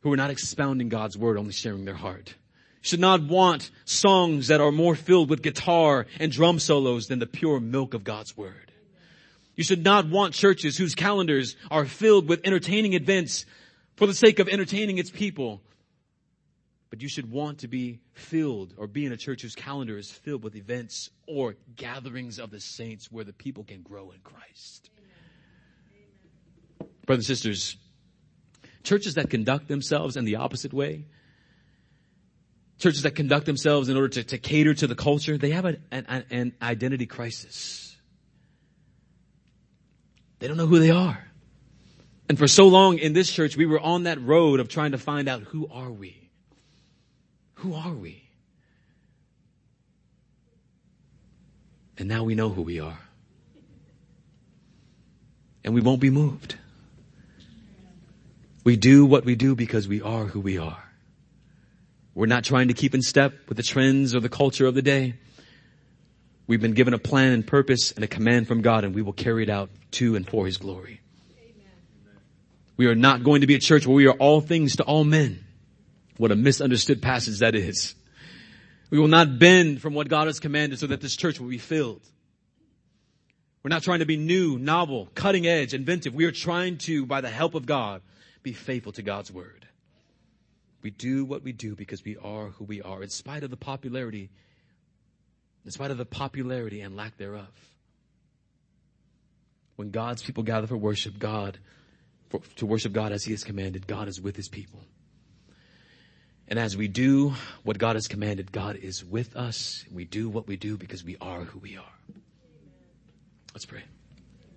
who 0.00 0.12
are 0.12 0.16
not 0.16 0.30
expounding 0.30 0.88
God's 0.88 1.18
word, 1.18 1.36
only 1.36 1.52
sharing 1.52 1.84
their 1.84 1.94
heart. 1.94 2.34
You 2.82 2.88
should 2.88 3.00
not 3.00 3.22
want 3.22 3.70
songs 3.84 4.48
that 4.48 4.60
are 4.60 4.72
more 4.72 4.94
filled 4.94 5.28
with 5.28 5.42
guitar 5.42 6.06
and 6.20 6.30
drum 6.30 6.58
solos 6.58 7.08
than 7.08 7.18
the 7.18 7.26
pure 7.26 7.60
milk 7.60 7.94
of 7.94 8.04
God's 8.04 8.36
word. 8.36 8.72
You 9.56 9.64
should 9.64 9.82
not 9.82 10.08
want 10.08 10.34
churches 10.34 10.76
whose 10.76 10.94
calendars 10.94 11.56
are 11.70 11.84
filled 11.84 12.28
with 12.28 12.40
entertaining 12.44 12.92
events 12.92 13.44
for 13.96 14.06
the 14.06 14.14
sake 14.14 14.38
of 14.38 14.48
entertaining 14.48 14.98
its 14.98 15.10
people 15.10 15.60
But 16.90 17.02
you 17.02 17.08
should 17.08 17.30
want 17.30 17.58
to 17.58 17.68
be 17.68 18.00
filled 18.12 18.74
or 18.76 18.86
be 18.86 19.04
in 19.04 19.12
a 19.12 19.16
church 19.16 19.42
whose 19.42 19.54
calendar 19.54 19.98
is 19.98 20.10
filled 20.10 20.42
with 20.42 20.56
events 20.56 21.10
or 21.26 21.56
gatherings 21.76 22.38
of 22.38 22.50
the 22.50 22.60
saints 22.60 23.12
where 23.12 23.24
the 23.24 23.32
people 23.32 23.64
can 23.64 23.82
grow 23.82 24.10
in 24.10 24.20
Christ. 24.24 24.88
Amen. 26.80 26.90
Brothers 27.04 27.28
and 27.28 27.36
sisters, 27.36 27.76
churches 28.82 29.14
that 29.14 29.28
conduct 29.28 29.68
themselves 29.68 30.16
in 30.16 30.24
the 30.24 30.36
opposite 30.36 30.72
way, 30.72 31.04
churches 32.78 33.02
that 33.02 33.14
conduct 33.14 33.44
themselves 33.44 33.90
in 33.90 33.96
order 33.96 34.08
to, 34.08 34.24
to 34.24 34.38
cater 34.38 34.72
to 34.72 34.86
the 34.86 34.94
culture, 34.94 35.36
they 35.36 35.50
have 35.50 35.66
an, 35.66 35.82
an, 35.90 36.24
an 36.30 36.54
identity 36.62 37.06
crisis. 37.06 37.96
They 40.38 40.48
don't 40.48 40.56
know 40.56 40.66
who 40.66 40.78
they 40.78 40.90
are. 40.90 41.22
And 42.28 42.38
for 42.38 42.46
so 42.46 42.68
long 42.68 42.98
in 42.98 43.12
this 43.12 43.30
church, 43.30 43.56
we 43.56 43.66
were 43.66 43.80
on 43.80 44.04
that 44.04 44.22
road 44.22 44.60
of 44.60 44.68
trying 44.68 44.92
to 44.92 44.98
find 44.98 45.28
out 45.28 45.42
who 45.42 45.68
are 45.70 45.90
we? 45.90 46.27
Who 47.58 47.74
are 47.74 47.92
we? 47.92 48.22
And 51.98 52.08
now 52.08 52.22
we 52.22 52.36
know 52.36 52.50
who 52.50 52.62
we 52.62 52.78
are. 52.78 53.00
And 55.64 55.74
we 55.74 55.80
won't 55.80 56.00
be 56.00 56.10
moved. 56.10 56.56
We 58.62 58.76
do 58.76 59.04
what 59.04 59.24
we 59.24 59.34
do 59.34 59.56
because 59.56 59.88
we 59.88 60.00
are 60.00 60.26
who 60.26 60.38
we 60.38 60.58
are. 60.58 60.84
We're 62.14 62.26
not 62.26 62.44
trying 62.44 62.68
to 62.68 62.74
keep 62.74 62.94
in 62.94 63.02
step 63.02 63.34
with 63.48 63.56
the 63.56 63.64
trends 63.64 64.14
or 64.14 64.20
the 64.20 64.28
culture 64.28 64.66
of 64.66 64.76
the 64.76 64.82
day. 64.82 65.14
We've 66.46 66.60
been 66.60 66.74
given 66.74 66.94
a 66.94 66.98
plan 66.98 67.32
and 67.32 67.44
purpose 67.44 67.90
and 67.90 68.04
a 68.04 68.08
command 68.08 68.46
from 68.46 68.62
God 68.62 68.84
and 68.84 68.94
we 68.94 69.02
will 69.02 69.12
carry 69.12 69.42
it 69.42 69.50
out 69.50 69.70
to 69.92 70.14
and 70.14 70.28
for 70.28 70.46
His 70.46 70.58
glory. 70.58 71.00
Amen. 71.40 72.20
We 72.76 72.86
are 72.86 72.94
not 72.94 73.24
going 73.24 73.40
to 73.40 73.48
be 73.48 73.56
a 73.56 73.60
church 73.60 73.84
where 73.84 73.96
we 73.96 74.06
are 74.06 74.14
all 74.14 74.40
things 74.40 74.76
to 74.76 74.84
all 74.84 75.02
men. 75.02 75.44
What 76.18 76.32
a 76.32 76.36
misunderstood 76.36 77.00
passage 77.00 77.38
that 77.38 77.54
is. 77.54 77.94
We 78.90 78.98
will 78.98 79.08
not 79.08 79.38
bend 79.38 79.80
from 79.80 79.94
what 79.94 80.08
God 80.08 80.26
has 80.26 80.40
commanded 80.40 80.78
so 80.78 80.88
that 80.88 81.00
this 81.00 81.16
church 81.16 81.40
will 81.40 81.48
be 81.48 81.58
filled. 81.58 82.02
We're 83.62 83.70
not 83.70 83.82
trying 83.82 84.00
to 84.00 84.06
be 84.06 84.16
new, 84.16 84.58
novel, 84.58 85.08
cutting 85.14 85.46
edge, 85.46 85.74
inventive. 85.74 86.14
We 86.14 86.24
are 86.24 86.32
trying 86.32 86.78
to, 86.78 87.06
by 87.06 87.20
the 87.20 87.30
help 87.30 87.54
of 87.54 87.66
God, 87.66 88.02
be 88.42 88.52
faithful 88.52 88.92
to 88.92 89.02
God's 89.02 89.32
word. 89.32 89.66
We 90.82 90.90
do 90.90 91.24
what 91.24 91.42
we 91.42 91.52
do 91.52 91.74
because 91.74 92.04
we 92.04 92.16
are 92.16 92.46
who 92.46 92.64
we 92.64 92.82
are, 92.82 93.02
in 93.02 93.10
spite 93.10 93.42
of 93.42 93.50
the 93.50 93.56
popularity, 93.56 94.30
in 95.64 95.70
spite 95.70 95.90
of 95.90 95.98
the 95.98 96.06
popularity 96.06 96.80
and 96.80 96.96
lack 96.96 97.16
thereof. 97.16 97.48
When 99.76 99.90
God's 99.90 100.22
people 100.22 100.44
gather 100.44 100.66
for 100.66 100.76
worship, 100.76 101.18
God, 101.18 101.58
for, 102.30 102.40
to 102.56 102.66
worship 102.66 102.92
God 102.92 103.12
as 103.12 103.24
He 103.24 103.32
has 103.32 103.44
commanded, 103.44 103.86
God 103.86 104.08
is 104.08 104.20
with 104.20 104.34
His 104.34 104.48
people. 104.48 104.80
And 106.50 106.58
as 106.58 106.76
we 106.76 106.88
do 106.88 107.34
what 107.62 107.78
God 107.78 107.96
has 107.96 108.08
commanded, 108.08 108.52
God 108.52 108.76
is 108.76 109.04
with 109.04 109.36
us. 109.36 109.84
We 109.92 110.04
do 110.04 110.28
what 110.28 110.46
we 110.46 110.56
do 110.56 110.76
because 110.76 111.04
we 111.04 111.16
are 111.20 111.44
who 111.44 111.58
we 111.58 111.76
are. 111.76 111.84
Let's 113.54 113.66
pray. 113.66 113.82